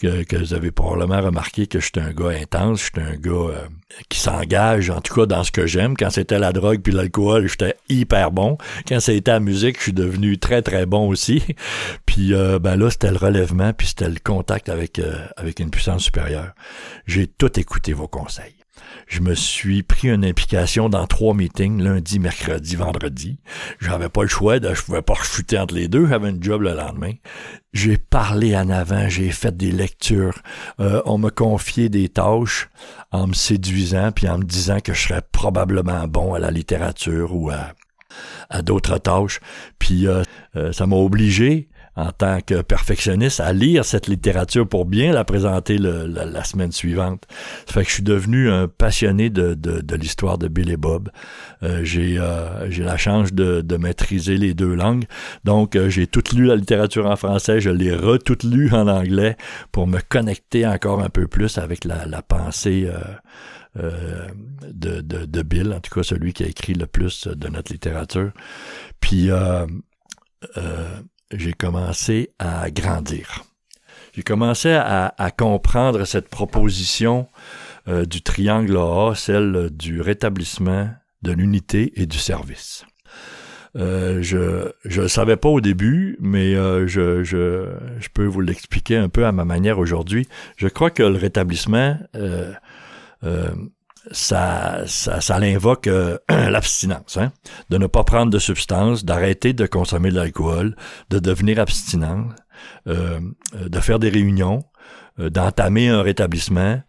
que, 0.00 0.36
vous 0.36 0.54
avez 0.54 0.70
probablement 0.70 1.20
remarqué 1.20 1.66
que 1.66 1.80
je 1.80 1.86
suis 1.86 2.00
un 2.00 2.12
gars 2.12 2.30
intense, 2.40 2.80
je 2.80 2.84
suis 2.84 3.00
un 3.00 3.16
gars 3.16 3.30
euh, 3.30 3.66
qui 4.08 4.18
s'engage, 4.18 4.90
en 4.90 5.00
tout 5.00 5.14
cas 5.14 5.26
dans 5.26 5.44
ce 5.44 5.50
que 5.50 5.66
j'aime. 5.66 5.96
Quand 5.96 6.10
c'était 6.10 6.38
la 6.38 6.52
drogue 6.52 6.80
puis 6.82 6.92
l'alcool, 6.92 7.48
j'étais 7.48 7.76
hyper 7.88 8.30
bon. 8.30 8.58
Quand 8.86 9.00
c'était 9.00 9.32
la 9.32 9.40
musique, 9.40 9.78
je 9.78 9.84
suis 9.84 9.92
devenu 9.92 10.38
très 10.38 10.62
très 10.62 10.86
bon 10.86 11.08
aussi. 11.08 11.42
puis 12.06 12.32
euh, 12.34 12.58
ben 12.58 12.76
là, 12.76 12.90
c'était 12.90 13.10
le 13.10 13.16
relèvement, 13.16 13.72
puis 13.72 13.88
c'était 13.88 14.08
le 14.08 14.20
contact 14.22 14.68
avec 14.68 14.98
euh, 14.98 15.26
avec 15.36 15.60
une 15.60 15.70
puissance 15.70 16.04
supérieure. 16.04 16.52
J'ai 17.06 17.26
tout 17.26 17.58
écouté 17.58 17.92
vos 17.92 18.08
conseils 18.08 18.57
je 19.08 19.20
me 19.20 19.34
suis 19.34 19.82
pris 19.82 20.08
une 20.08 20.24
implication 20.24 20.88
dans 20.90 21.06
trois 21.06 21.34
meetings, 21.34 21.82
lundi, 21.82 22.18
mercredi, 22.18 22.76
vendredi. 22.76 23.38
J'avais 23.80 24.10
pas 24.10 24.22
le 24.22 24.28
choix, 24.28 24.60
de, 24.60 24.74
je 24.74 24.82
pouvais 24.82 25.02
pas 25.02 25.14
chuter 25.14 25.58
entre 25.58 25.74
les 25.74 25.88
deux, 25.88 26.06
j'avais 26.06 26.28
un 26.28 26.36
job 26.38 26.62
le 26.62 26.74
lendemain. 26.74 27.12
J'ai 27.72 27.96
parlé 27.96 28.54
en 28.54 28.68
avant, 28.68 29.08
j'ai 29.08 29.30
fait 29.30 29.56
des 29.56 29.72
lectures. 29.72 30.42
Euh, 30.78 31.00
on 31.06 31.16
me 31.16 31.30
confiait 31.30 31.88
des 31.88 32.10
tâches 32.10 32.68
en 33.10 33.26
me 33.26 33.34
séduisant 33.34 34.12
puis 34.12 34.28
en 34.28 34.38
me 34.38 34.44
disant 34.44 34.80
que 34.80 34.92
je 34.92 35.08
serais 35.08 35.22
probablement 35.32 36.06
bon 36.06 36.34
à 36.34 36.38
la 36.38 36.50
littérature 36.50 37.34
ou 37.34 37.50
à, 37.50 37.72
à 38.50 38.60
d'autres 38.60 38.98
tâches. 38.98 39.40
Puis 39.78 40.06
euh, 40.06 40.22
euh, 40.56 40.72
ça 40.72 40.86
m'a 40.86 40.96
obligé 40.96 41.68
en 41.98 42.12
tant 42.12 42.40
que 42.40 42.62
perfectionniste 42.62 43.40
à 43.40 43.52
lire 43.52 43.84
cette 43.84 44.06
littérature 44.06 44.68
pour 44.68 44.84
bien 44.84 45.12
la 45.12 45.24
présenter 45.24 45.78
la, 45.78 46.44
semaine 46.44 46.70
suivante. 46.70 47.24
Ça 47.66 47.74
fait 47.74 47.82
que 47.82 47.88
je 47.88 47.94
suis 47.94 48.02
devenu 48.04 48.48
un 48.50 48.68
passionné 48.68 49.30
de, 49.30 49.96
l'histoire 49.96 50.38
de 50.38 50.46
Bill 50.46 50.70
et 50.70 50.76
Bob. 50.76 51.10
Euh, 51.64 51.80
j'ai 51.82 52.16
euh, 52.18 52.70
j'ai 52.70 52.84
la 52.84 52.96
chance 52.96 53.32
de, 53.32 53.76
maîtriser 53.76 54.36
les 54.36 54.54
deux 54.54 54.74
langues. 54.74 55.06
Donc, 55.44 55.74
euh, 55.74 55.88
j'ai 55.88 56.06
tout 56.06 56.22
lu 56.34 56.46
la 56.46 56.54
littérature 56.54 57.06
en 57.06 57.16
français, 57.16 57.60
je 57.60 57.70
l'ai 57.70 57.92
re-toute 57.92 58.44
lu 58.44 58.72
en 58.72 58.86
anglais 58.86 59.36
pour 59.72 59.88
me 59.88 59.98
connecter 60.00 60.66
encore 60.66 61.02
un 61.02 61.08
peu 61.08 61.26
plus 61.26 61.58
avec 61.58 61.84
la, 61.84 62.22
pensée 62.22 62.88
de, 63.74 65.42
Bill, 65.42 65.72
en 65.72 65.80
tout 65.80 65.92
cas 65.92 66.04
celui 66.04 66.32
qui 66.32 66.44
a 66.44 66.46
écrit 66.46 66.74
le 66.74 66.86
plus 66.86 67.26
de 67.26 67.48
notre 67.48 67.72
littérature. 67.72 68.30
Puis, 69.00 69.30
j'ai 71.32 71.52
commencé 71.52 72.30
à 72.38 72.70
grandir. 72.70 73.44
J'ai 74.12 74.22
commencé 74.22 74.70
à, 74.70 75.30
comprendre 75.36 76.04
cette 76.04 76.28
proposition 76.28 77.28
euh, 77.86 78.04
du 78.04 78.22
triangle 78.22 78.76
A, 78.76 79.12
celle 79.14 79.70
du 79.70 80.00
rétablissement, 80.00 80.90
de 81.22 81.32
l'unité 81.32 81.92
et 82.00 82.06
du 82.06 82.18
service. 82.18 82.84
Euh, 83.76 84.22
je 84.22 84.72
je 84.84 85.06
savais 85.06 85.36
pas 85.36 85.48
au 85.48 85.60
début, 85.60 86.16
mais 86.20 86.54
euh, 86.54 86.86
je, 86.86 87.22
je, 87.22 87.68
je 88.00 88.08
peux 88.12 88.24
vous 88.24 88.40
l'expliquer 88.40 88.96
un 88.96 89.08
peu 89.08 89.26
à 89.26 89.32
ma 89.32 89.44
manière 89.44 89.78
aujourd'hui. 89.78 90.26
Je 90.56 90.68
crois 90.68 90.90
que 90.90 91.02
le 91.02 91.16
rétablissement 91.16 91.96
ça, 94.10 94.82
ça, 94.86 95.20
ça 95.20 95.38
l'invoque 95.38 95.86
euh, 95.86 96.18
l'abstinence, 96.28 97.16
hein? 97.16 97.32
de 97.70 97.78
ne 97.78 97.86
pas 97.86 98.04
prendre 98.04 98.30
de 98.30 98.38
substances, 98.38 99.04
d'arrêter 99.04 99.52
de 99.52 99.66
consommer 99.66 100.10
de 100.10 100.16
l'alcool, 100.16 100.76
de 101.10 101.18
devenir 101.18 101.58
abstinent, 101.58 102.28
euh, 102.86 103.20
de 103.54 103.80
faire 103.80 103.98
des 103.98 104.08
réunions, 104.08 104.64
euh, 105.20 105.30
d'entamer 105.30 105.88
un 105.88 106.02
rétablissement. 106.02 106.82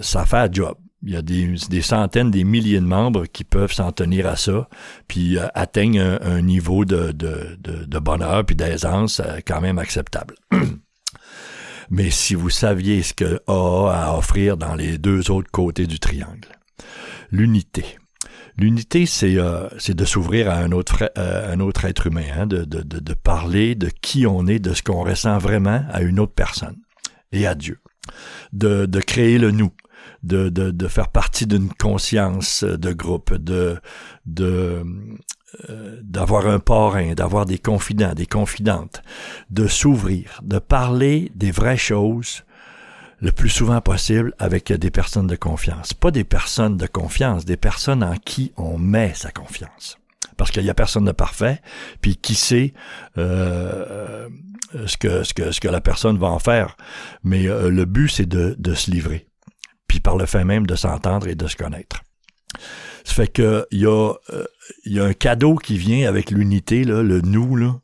ça 0.00 0.26
fait 0.26 0.36
un 0.36 0.52
job. 0.52 0.74
Il 1.04 1.12
y 1.12 1.16
a 1.16 1.22
des, 1.22 1.54
des, 1.70 1.80
centaines, 1.80 2.32
des 2.32 2.42
milliers 2.42 2.80
de 2.80 2.84
membres 2.84 3.26
qui 3.26 3.44
peuvent 3.44 3.72
s'en 3.72 3.92
tenir 3.92 4.26
à 4.26 4.34
ça, 4.34 4.68
puis 5.06 5.38
atteignent 5.54 6.00
un, 6.00 6.42
niveau 6.42 6.84
de, 6.84 7.12
de, 7.12 7.56
de, 7.60 7.84
de 7.84 7.98
bonheur 8.00 8.44
puis 8.44 8.56
d'aisance 8.56 9.22
quand 9.46 9.60
même 9.60 9.78
acceptable. 9.78 10.34
mais 11.90 12.10
si 12.10 12.34
vous 12.34 12.50
saviez 12.50 13.02
ce 13.02 13.14
que 13.14 13.40
AA 13.46 13.92
a 13.92 14.10
à 14.10 14.16
offrir 14.16 14.56
dans 14.56 14.74
les 14.74 14.98
deux 14.98 15.30
autres 15.30 15.50
côtés 15.50 15.86
du 15.86 15.98
triangle. 15.98 16.48
L'unité. 17.30 17.98
L'unité, 18.56 19.06
c'est 19.06 19.36
euh, 19.36 19.68
de 19.88 20.04
s'ouvrir 20.04 20.50
à 20.50 20.56
un 20.56 20.72
autre, 20.72 21.10
euh, 21.16 21.70
être 21.84 22.06
humain, 22.08 22.24
hein, 22.36 22.46
de, 22.46 23.14
parler 23.14 23.76
de 23.76 23.88
qui 23.88 24.26
on 24.26 24.46
est, 24.46 24.58
de 24.58 24.74
ce 24.74 24.82
qu'on 24.82 25.04
ressent 25.04 25.38
vraiment 25.38 25.84
à 25.90 26.02
une 26.02 26.18
autre 26.18 26.34
personne 26.34 26.76
et 27.30 27.46
à 27.46 27.54
Dieu. 27.54 27.78
De, 28.52 28.86
de 28.86 29.00
créer 29.00 29.38
le 29.38 29.52
nous, 29.52 29.70
de, 30.22 30.48
de, 30.48 30.70
de 30.70 30.88
faire 30.88 31.08
partie 31.08 31.46
d'une 31.46 31.72
conscience 31.72 32.64
de 32.64 32.92
groupe, 32.92 33.34
de, 33.34 33.78
de, 34.26 34.82
euh, 35.70 36.00
d'avoir 36.02 36.46
un 36.46 36.58
parrain, 36.58 37.14
d'avoir 37.14 37.46
des 37.46 37.58
confidents, 37.58 38.12
des 38.14 38.26
confidentes, 38.26 39.02
de 39.50 39.66
s'ouvrir, 39.66 40.40
de 40.42 40.58
parler 40.58 41.32
des 41.34 41.50
vraies 41.50 41.78
choses 41.78 42.44
le 43.20 43.32
plus 43.32 43.48
souvent 43.48 43.80
possible 43.80 44.34
avec 44.38 44.72
des 44.72 44.90
personnes 44.90 45.26
de 45.26 45.36
confiance. 45.36 45.94
Pas 45.94 46.10
des 46.10 46.24
personnes 46.24 46.76
de 46.76 46.86
confiance, 46.86 47.44
des 47.44 47.56
personnes 47.56 48.04
en 48.04 48.16
qui 48.16 48.52
on 48.56 48.78
met 48.78 49.14
sa 49.14 49.30
confiance. 49.30 49.98
Parce 50.36 50.50
qu'il 50.50 50.64
y 50.64 50.70
a 50.70 50.74
personne 50.74 51.06
de 51.06 51.12
parfait, 51.12 51.60
puis 52.00 52.16
qui 52.16 52.34
sait 52.34 52.74
euh, 53.16 54.28
ce, 54.86 54.96
que, 54.96 55.24
ce, 55.24 55.34
que, 55.34 55.50
ce 55.50 55.60
que 55.60 55.68
la 55.68 55.80
personne 55.80 56.18
va 56.18 56.28
en 56.28 56.38
faire. 56.38 56.76
Mais 57.24 57.48
euh, 57.48 57.70
le 57.70 57.86
but, 57.86 58.08
c'est 58.08 58.26
de, 58.26 58.54
de 58.58 58.74
se 58.74 58.90
livrer. 58.90 59.27
Puis 59.88 60.00
par 60.00 60.16
le 60.16 60.26
fait 60.26 60.44
même 60.44 60.66
de 60.66 60.76
s'entendre 60.76 61.26
et 61.26 61.34
de 61.34 61.46
se 61.46 61.56
connaître. 61.56 62.02
Ça 63.04 63.14
fait 63.14 63.28
que 63.28 63.66
il 63.70 63.80
y 63.80 63.86
a, 63.86 64.12
euh, 64.30 64.44
y 64.84 65.00
a 65.00 65.04
un 65.04 65.14
cadeau 65.14 65.56
qui 65.56 65.78
vient 65.78 66.08
avec 66.08 66.30
l'unité, 66.30 66.84
le 66.84 67.20
nous, 67.22 67.56
là, 67.56 67.80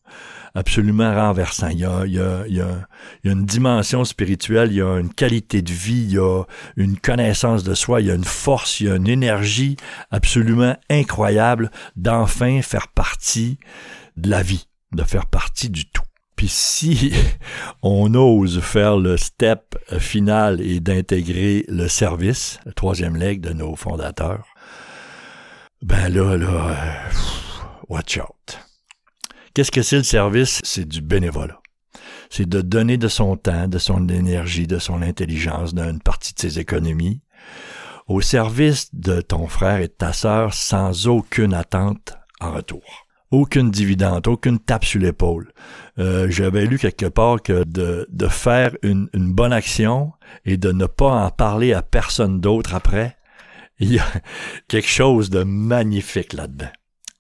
absolument 0.55 1.13
renversant. 1.15 1.69
Il 1.69 1.81
y, 1.81 1.85
a, 1.85 2.07
y 2.07 2.19
a, 2.19 2.45
il, 2.47 2.55
y 2.55 2.61
a, 2.61 2.87
une 3.25 3.45
dimension 3.45 4.05
spirituelle, 4.05 4.71
il 4.71 4.77
y 4.77 4.83
a 4.83 4.99
une 4.99 5.13
qualité 5.13 5.63
de 5.63 5.73
vie, 5.73 6.05
il 6.05 6.13
y 6.13 6.19
a 6.19 6.45
une 6.77 6.99
connaissance 6.99 7.65
de 7.65 7.75
soi, 7.75 8.01
il 8.01 8.07
y 8.07 8.11
a 8.11 8.15
une 8.15 8.25
force, 8.25 8.81
il 8.81 8.87
y 8.87 8.91
a 8.91 8.97
une 8.97 9.09
énergie 9.09 9.77
absolument 10.11 10.77
incroyable 10.89 11.71
d'enfin 11.97 12.63
faire 12.63 12.89
partie 12.89 13.59
de 14.17 14.31
la 14.31 14.43
vie, 14.43 14.69
de 14.93 15.03
faire 15.03 15.27
partie 15.27 15.71
du 15.71 15.87
tout. 15.87 16.04
Puis 16.37 16.49
si 16.49 17.12
on 17.82 18.14
ose 18.14 18.61
faire 18.61 18.97
le 18.97 19.16
step 19.16 19.76
final 19.99 20.61
et 20.61 20.80
d'intégrer 20.80 21.64
le 21.68 21.89
service, 21.89 22.59
le 22.66 22.72
troisième 22.72 23.16
leg 23.16 23.41
de 23.41 23.53
nos 23.53 23.76
fondateurs, 23.76 24.47
ben 25.82 26.09
là, 26.09 26.37
là, 26.37 26.76
watch 27.89 28.18
out. 28.18 28.59
Qu'est-ce 29.55 29.70
que 29.70 29.82
c'est 29.82 29.99
le 29.99 30.03
service? 30.03 30.61
C'est 30.64 30.89
du 30.89 31.01
bénévolat. 31.01 31.61
C'est 32.30 32.49
de 32.49 32.61
donner 32.61 32.97
de 32.97 33.07
son 33.07 33.37
temps, 33.37 33.68
de 33.68 33.78
son 33.78 34.09
énergie, 34.09 34.66
de 34.66 34.78
son 34.78 35.03
intelligence, 35.03 35.74
d'une 35.74 36.01
partie 36.01 36.35
de 36.35 36.41
ses 36.41 36.59
économies, 36.59 37.20
au 38.09 38.20
service 38.20 38.93
de 38.95 39.20
ton 39.20 39.47
frère 39.47 39.78
et 39.78 39.89
de 39.89 39.93
ta 39.93 40.12
sœur 40.12 40.53
sans 40.55 41.07
aucune 41.07 41.55
attente 41.55 42.14
en 42.41 42.53
retour. 42.53 43.07
Aucune 43.30 43.70
dividende, 43.70 44.26
aucune 44.26 44.59
tape 44.59 44.85
sur 44.85 45.01
l'épaule. 45.01 45.53
Euh, 45.99 46.27
J'avais 46.29 46.67
lu 46.67 46.79
quelque 46.79 47.07
part 47.07 47.43
que 47.43 47.65
de, 47.65 48.29
faire 48.29 48.77
une, 48.83 49.09
une 49.13 49.33
bonne 49.33 49.53
action 49.53 50.13
et 50.45 50.57
de 50.57 50.73
ne 50.73 50.87
pas 50.87 51.11
en 51.11 51.31
parler 51.31 51.73
à 51.73 51.83
personne 51.83 52.41
d'autre 52.41 52.75
après, 52.75 53.17
il 53.79 53.93
y 53.93 53.99
a 53.99 54.07
quelque 54.69 54.89
chose 54.89 55.31
de 55.31 55.43
magnifique 55.43 56.33
là-dedans. 56.33 56.71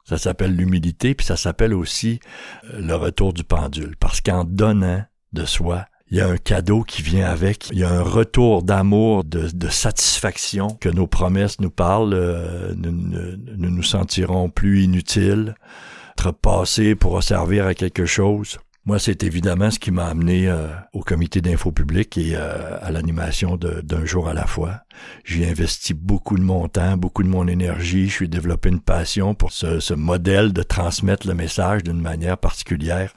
Ça 0.04 0.18
s'appelle 0.18 0.54
l'humilité, 0.54 1.14
puis 1.14 1.26
ça 1.26 1.36
s'appelle 1.36 1.72
aussi 1.72 2.20
euh, 2.72 2.80
le 2.80 2.94
retour 2.94 3.32
du 3.32 3.44
pendule. 3.44 3.96
Parce 3.98 4.20
qu'en 4.20 4.44
donnant 4.44 5.02
de 5.32 5.44
soi, 5.46 5.86
il 6.10 6.18
y 6.18 6.20
a 6.20 6.28
un 6.28 6.36
cadeau 6.36 6.82
qui 6.82 7.00
vient 7.00 7.26
avec, 7.26 7.70
il 7.70 7.78
y 7.78 7.84
a 7.84 7.90
un 7.90 8.02
retour 8.02 8.62
d'amour, 8.62 9.24
de, 9.24 9.68
satisfaction 9.68 10.68
que 10.68 10.90
nos 10.90 11.06
promesses 11.06 11.58
nous 11.60 11.70
parlent. 11.70 12.12
Euh, 12.14 12.74
nous, 12.76 12.92
nous, 12.92 13.70
nous 13.70 13.82
sentirons 13.82 14.50
plus 14.50 14.84
inutiles, 14.84 15.54
être 16.28 16.38
passés 16.38 16.94
pour 16.94 17.22
servir 17.22 17.66
à 17.66 17.74
quelque 17.74 18.06
chose. 18.06 18.58
Moi, 18.86 18.98
c'est 18.98 19.22
évidemment 19.22 19.70
ce 19.70 19.78
qui 19.78 19.90
m'a 19.90 20.06
amené 20.06 20.48
euh, 20.48 20.68
au 20.92 21.00
comité 21.00 21.40
d'info 21.40 21.72
public 21.72 22.18
et 22.18 22.36
euh, 22.36 22.76
à 22.82 22.90
l'animation 22.90 23.56
d'un 23.56 24.04
jour 24.04 24.28
à 24.28 24.34
la 24.34 24.46
fois. 24.46 24.80
J'ai 25.24 25.48
investi 25.48 25.94
beaucoup 25.94 26.36
de 26.36 26.42
mon 26.42 26.68
temps, 26.68 26.96
beaucoup 26.96 27.22
de 27.22 27.28
mon 27.28 27.46
énergie. 27.46 28.08
Je 28.08 28.12
suis 28.12 28.28
développé 28.28 28.68
une 28.68 28.80
passion 28.80 29.34
pour 29.34 29.52
ce, 29.52 29.80
ce 29.80 29.94
modèle 29.94 30.52
de 30.52 30.62
transmettre 30.62 31.26
le 31.26 31.34
message 31.34 31.82
d'une 31.82 32.00
manière 32.00 32.38
particulière 32.38 33.12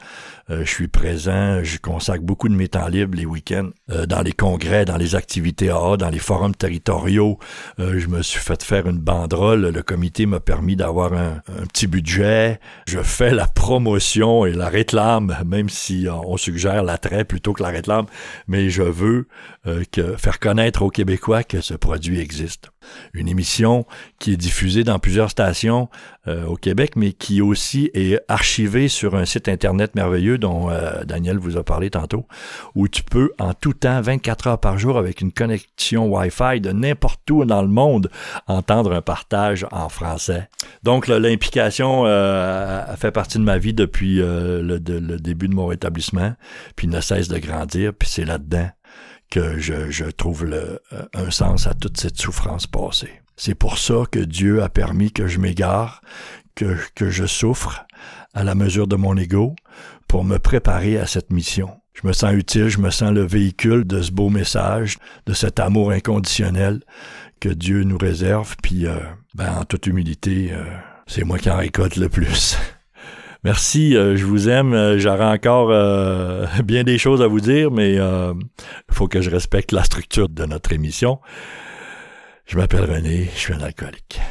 euh, 0.49 0.63
je 0.63 0.69
suis 0.69 0.87
présent, 0.87 1.61
je 1.63 1.77
consacre 1.77 2.23
beaucoup 2.23 2.47
de 2.47 2.53
mes 2.53 2.69
temps 2.69 2.87
libres 2.87 3.17
les 3.17 3.25
week-ends 3.25 3.69
euh, 3.91 4.05
dans 4.05 4.21
les 4.21 4.31
congrès, 4.31 4.85
dans 4.85 4.95
les 4.95 5.15
activités 5.15 5.69
AA, 5.69 5.97
dans 5.97 6.09
les 6.09 6.19
forums 6.19 6.55
territoriaux. 6.55 7.37
Euh, 7.79 7.99
je 7.99 8.07
me 8.07 8.21
suis 8.21 8.39
fait 8.39 8.63
faire 8.63 8.87
une 8.87 8.97
banderole. 8.97 9.67
Le 9.67 9.83
comité 9.83 10.25
m'a 10.25 10.39
permis 10.39 10.77
d'avoir 10.77 11.13
un, 11.13 11.41
petit 11.73 11.87
budget. 11.87 12.59
Je 12.87 12.99
fais 12.99 13.31
la 13.31 13.45
promotion 13.45 14.45
et 14.45 14.53
la 14.53 14.69
réclame, 14.69 15.35
même 15.45 15.69
si 15.69 16.07
on 16.09 16.37
suggère 16.37 16.83
l'attrait 16.83 17.25
plutôt 17.25 17.51
que 17.53 17.61
la 17.61 17.69
réclame, 17.69 18.05
mais 18.47 18.69
je 18.69 18.83
veux 18.83 19.27
que 19.91 20.15
faire 20.15 20.39
connaître 20.39 20.81
aux 20.81 20.89
Québécois 20.89 21.43
que 21.43 21.61
ce 21.67 21.73
produit 21.73 22.19
existe. 22.19 22.71
Une 23.13 23.27
émission 23.27 23.85
qui 24.19 24.33
est 24.33 24.37
diffusée 24.37 24.83
dans 24.83 24.99
plusieurs 24.99 25.29
stations 25.29 25.89
au 26.25 26.55
Québec, 26.55 26.97
mais 26.97 27.13
qui 27.13 27.41
aussi 27.41 27.89
est 27.93 28.19
archivée 28.27 28.89
sur 28.89 29.15
un 29.15 29.23
site 29.23 29.47
internet 29.47 29.95
merveilleux 29.95 30.37
dont 30.37 30.69
euh, 30.69 31.03
Daniel 31.05 31.37
vous 31.37 31.57
a 31.57 31.63
parlé 31.63 31.89
tantôt, 31.89 32.25
où 32.75 32.87
tu 32.87 33.03
peux 33.03 33.31
en 33.39 33.53
tout 33.53 33.73
temps, 33.73 34.01
24 34.01 34.47
heures 34.47 34.59
par 34.59 34.77
jour, 34.77 34.97
avec 34.97 35.21
une 35.21 35.31
connexion 35.31 36.07
Wi-Fi 36.07 36.61
de 36.61 36.71
n'importe 36.71 37.29
où 37.29 37.45
dans 37.45 37.61
le 37.61 37.67
monde, 37.67 38.09
entendre 38.47 38.93
un 38.93 39.01
partage 39.01 39.65
en 39.71 39.89
français. 39.89 40.49
Donc 40.83 41.07
l'implication 41.07 42.03
euh, 42.05 42.83
fait 42.95 43.11
partie 43.11 43.37
de 43.37 43.43
ma 43.43 43.57
vie 43.57 43.73
depuis 43.73 44.21
euh, 44.21 44.61
le, 44.61 44.79
début 44.79 45.47
de 45.47 45.55
mon 45.55 45.67
rétablissement, 45.67 46.33
puis 46.75 46.87
ne 46.87 47.01
cesse 47.01 47.27
de 47.27 47.37
grandir, 47.37 47.93
puis 47.93 48.09
c'est 48.09 48.25
là-dedans 48.25 48.69
que 49.29 49.59
je, 49.59 50.05
trouve 50.09 50.45
le, 50.45 50.81
un 51.13 51.31
sens 51.31 51.67
à 51.67 51.73
toute 51.73 51.97
cette 51.97 52.17
souffrance 52.17 52.67
passée. 52.67 53.21
C'est 53.35 53.55
pour 53.55 53.77
ça 53.77 54.03
que 54.09 54.19
Dieu 54.19 54.63
a 54.63 54.69
permis 54.69 55.11
que 55.11 55.27
je 55.27 55.39
m'égare, 55.39 56.01
que, 56.55 56.77
que 56.95 57.09
je 57.09 57.25
souffre 57.25 57.85
à 58.33 58.43
la 58.43 58.55
mesure 58.55 58.87
de 58.87 58.95
mon 58.95 59.15
ego, 59.17 59.55
pour 60.07 60.23
me 60.23 60.37
préparer 60.37 60.97
à 60.97 61.05
cette 61.05 61.31
mission. 61.31 61.69
Je 61.93 62.07
me 62.07 62.13
sens 62.13 62.33
utile, 62.33 62.69
je 62.69 62.79
me 62.79 62.91
sens 62.91 63.11
le 63.11 63.25
véhicule 63.25 63.85
de 63.85 64.01
ce 64.01 64.11
beau 64.11 64.29
message, 64.29 64.97
de 65.25 65.33
cet 65.33 65.59
amour 65.59 65.91
inconditionnel 65.91 66.81
que 67.39 67.49
Dieu 67.49 67.83
nous 67.83 67.97
réserve. 67.97 68.55
Puis, 68.61 68.85
euh, 68.85 68.99
ben, 69.33 69.57
en 69.57 69.65
toute 69.65 69.87
humilité, 69.87 70.49
euh, 70.51 70.63
c'est 71.07 71.23
moi 71.23 71.39
qui 71.39 71.49
en 71.49 71.57
récolte 71.57 71.95
le 71.95 72.09
plus. 72.09 72.57
Merci, 73.43 73.95
euh, 73.95 74.15
je 74.15 74.25
vous 74.25 74.49
aime. 74.49 74.97
J'aurais 74.97 75.25
encore 75.25 75.69
bien 76.63 76.83
des 76.83 76.97
choses 76.97 77.21
à 77.21 77.27
vous 77.27 77.41
dire, 77.41 77.71
mais 77.71 77.93
il 77.93 78.93
faut 78.93 79.07
que 79.07 79.21
je 79.21 79.29
respecte 79.29 79.71
la 79.71 79.83
structure 79.83 80.29
de 80.29 80.45
notre 80.45 80.71
émission. 80.71 81.19
Je 82.45 82.57
m'appelle 82.57 82.85
René, 82.85 83.29
je 83.33 83.39
suis 83.39 83.53
un 83.53 83.61
alcoolique. 83.61 84.21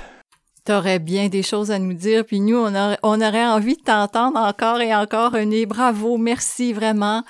Tu 0.65 0.73
aurais 0.73 0.99
bien 0.99 1.29
des 1.29 1.45
choses 1.45 1.71
à 1.71 1.79
nous 1.79 1.93
dire, 1.93 2.25
puis 2.25 2.41
nous, 2.41 2.57
on 2.57 3.21
aurait 3.21 3.47
envie 3.47 3.77
de 3.77 3.83
t'entendre 3.83 4.39
encore 4.39 4.81
et 4.81 4.95
encore, 4.95 5.33
René. 5.33 5.65
Bravo, 5.65 6.17
merci 6.17 6.73
vraiment. 6.73 7.23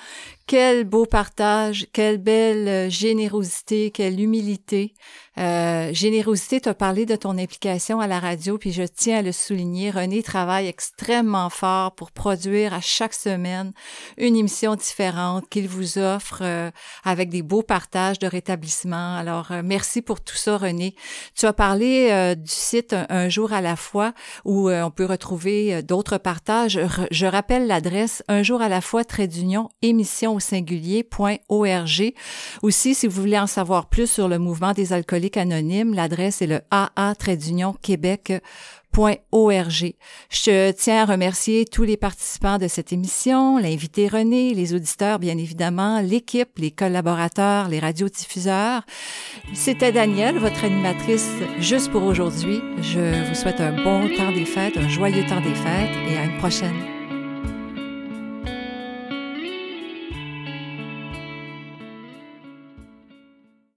Quel 0.47 0.85
beau 0.85 1.05
partage, 1.05 1.87
quelle 1.93 2.17
belle 2.17 2.89
générosité, 2.89 3.91
quelle 3.91 4.19
humilité. 4.19 4.93
Euh, 5.39 5.93
générosité, 5.93 6.59
tu 6.61 6.69
as 6.69 6.73
parlé 6.73 7.05
de 7.05 7.15
ton 7.15 7.37
implication 7.37 7.99
à 7.99 8.07
la 8.07 8.19
radio, 8.19 8.57
puis 8.57 8.71
je 8.71 8.83
tiens 8.83 9.19
à 9.19 9.21
le 9.21 9.31
souligner. 9.31 9.91
René 9.91 10.23
travaille 10.23 10.67
extrêmement 10.67 11.49
fort 11.49 11.93
pour 11.93 12.11
produire 12.11 12.73
à 12.73 12.81
chaque 12.81 13.13
semaine 13.13 13.71
une 14.17 14.35
émission 14.35 14.75
différente 14.75 15.47
qu'il 15.49 15.67
vous 15.67 15.99
offre 15.99 16.39
euh, 16.41 16.71
avec 17.03 17.29
des 17.29 17.43
beaux 17.43 17.61
partages 17.61 18.17
de 18.17 18.25
rétablissement. 18.25 19.15
Alors, 19.15 19.51
euh, 19.51 19.61
merci 19.63 20.01
pour 20.01 20.21
tout 20.21 20.35
ça, 20.35 20.57
René. 20.57 20.95
Tu 21.35 21.45
as 21.45 21.53
parlé 21.53 22.35
du 22.35 22.51
site 22.51 22.95
un, 23.09 23.29
jour 23.29 23.53
à 23.53 23.61
la 23.61 23.75
fois 23.75 24.13
où 24.45 24.69
on 24.69 24.91
peut 24.91 25.05
retrouver 25.05 25.83
d'autres 25.83 26.17
partages. 26.17 26.79
Je 27.11 27.25
rappelle 27.25 27.67
l'adresse 27.67 28.23
un 28.27 28.43
jour 28.43 28.61
à 28.61 28.69
la 28.69 28.81
fois, 28.81 29.03
trait 29.03 29.27
d'union, 29.27 29.69
émission 29.81 30.35
au 30.35 30.39
singulier.org. 30.39 32.13
Aussi, 32.61 32.95
si 32.95 33.07
vous 33.07 33.21
voulez 33.21 33.39
en 33.39 33.47
savoir 33.47 33.89
plus 33.89 34.09
sur 34.09 34.27
le 34.27 34.39
mouvement 34.39 34.73
des 34.73 34.93
alcooliques 34.93 35.26
anonyme. 35.35 35.93
L'adresse 35.93 36.41
est 36.41 36.47
le 36.47 36.61
aa. 36.71 37.13
Je 40.29 40.71
tiens 40.71 41.01
à 41.01 41.05
remercier 41.05 41.65
tous 41.65 41.83
les 41.83 41.97
participants 41.97 42.57
de 42.57 42.67
cette 42.67 42.91
émission, 42.91 43.57
l'invité 43.59 44.07
René, 44.07 44.55
les 44.55 44.73
auditeurs 44.73 45.19
bien 45.19 45.37
évidemment, 45.37 46.01
l'équipe, 46.01 46.57
les 46.57 46.71
collaborateurs, 46.71 47.69
les 47.69 47.79
radiodiffuseurs. 47.79 48.81
C'était 49.53 49.91
Danielle, 49.91 50.39
votre 50.39 50.63
animatrice 50.63 51.29
juste 51.59 51.91
pour 51.91 52.03
aujourd'hui. 52.03 52.59
Je 52.81 53.29
vous 53.29 53.35
souhaite 53.35 53.61
un 53.61 53.83
bon 53.83 54.09
temps 54.15 54.31
des 54.31 54.45
fêtes, 54.45 54.77
un 54.77 54.89
joyeux 54.89 55.25
temps 55.27 55.41
des 55.41 55.55
fêtes 55.55 55.95
et 56.09 56.17
à 56.17 56.23
une 56.23 56.37
prochaine. 56.37 56.96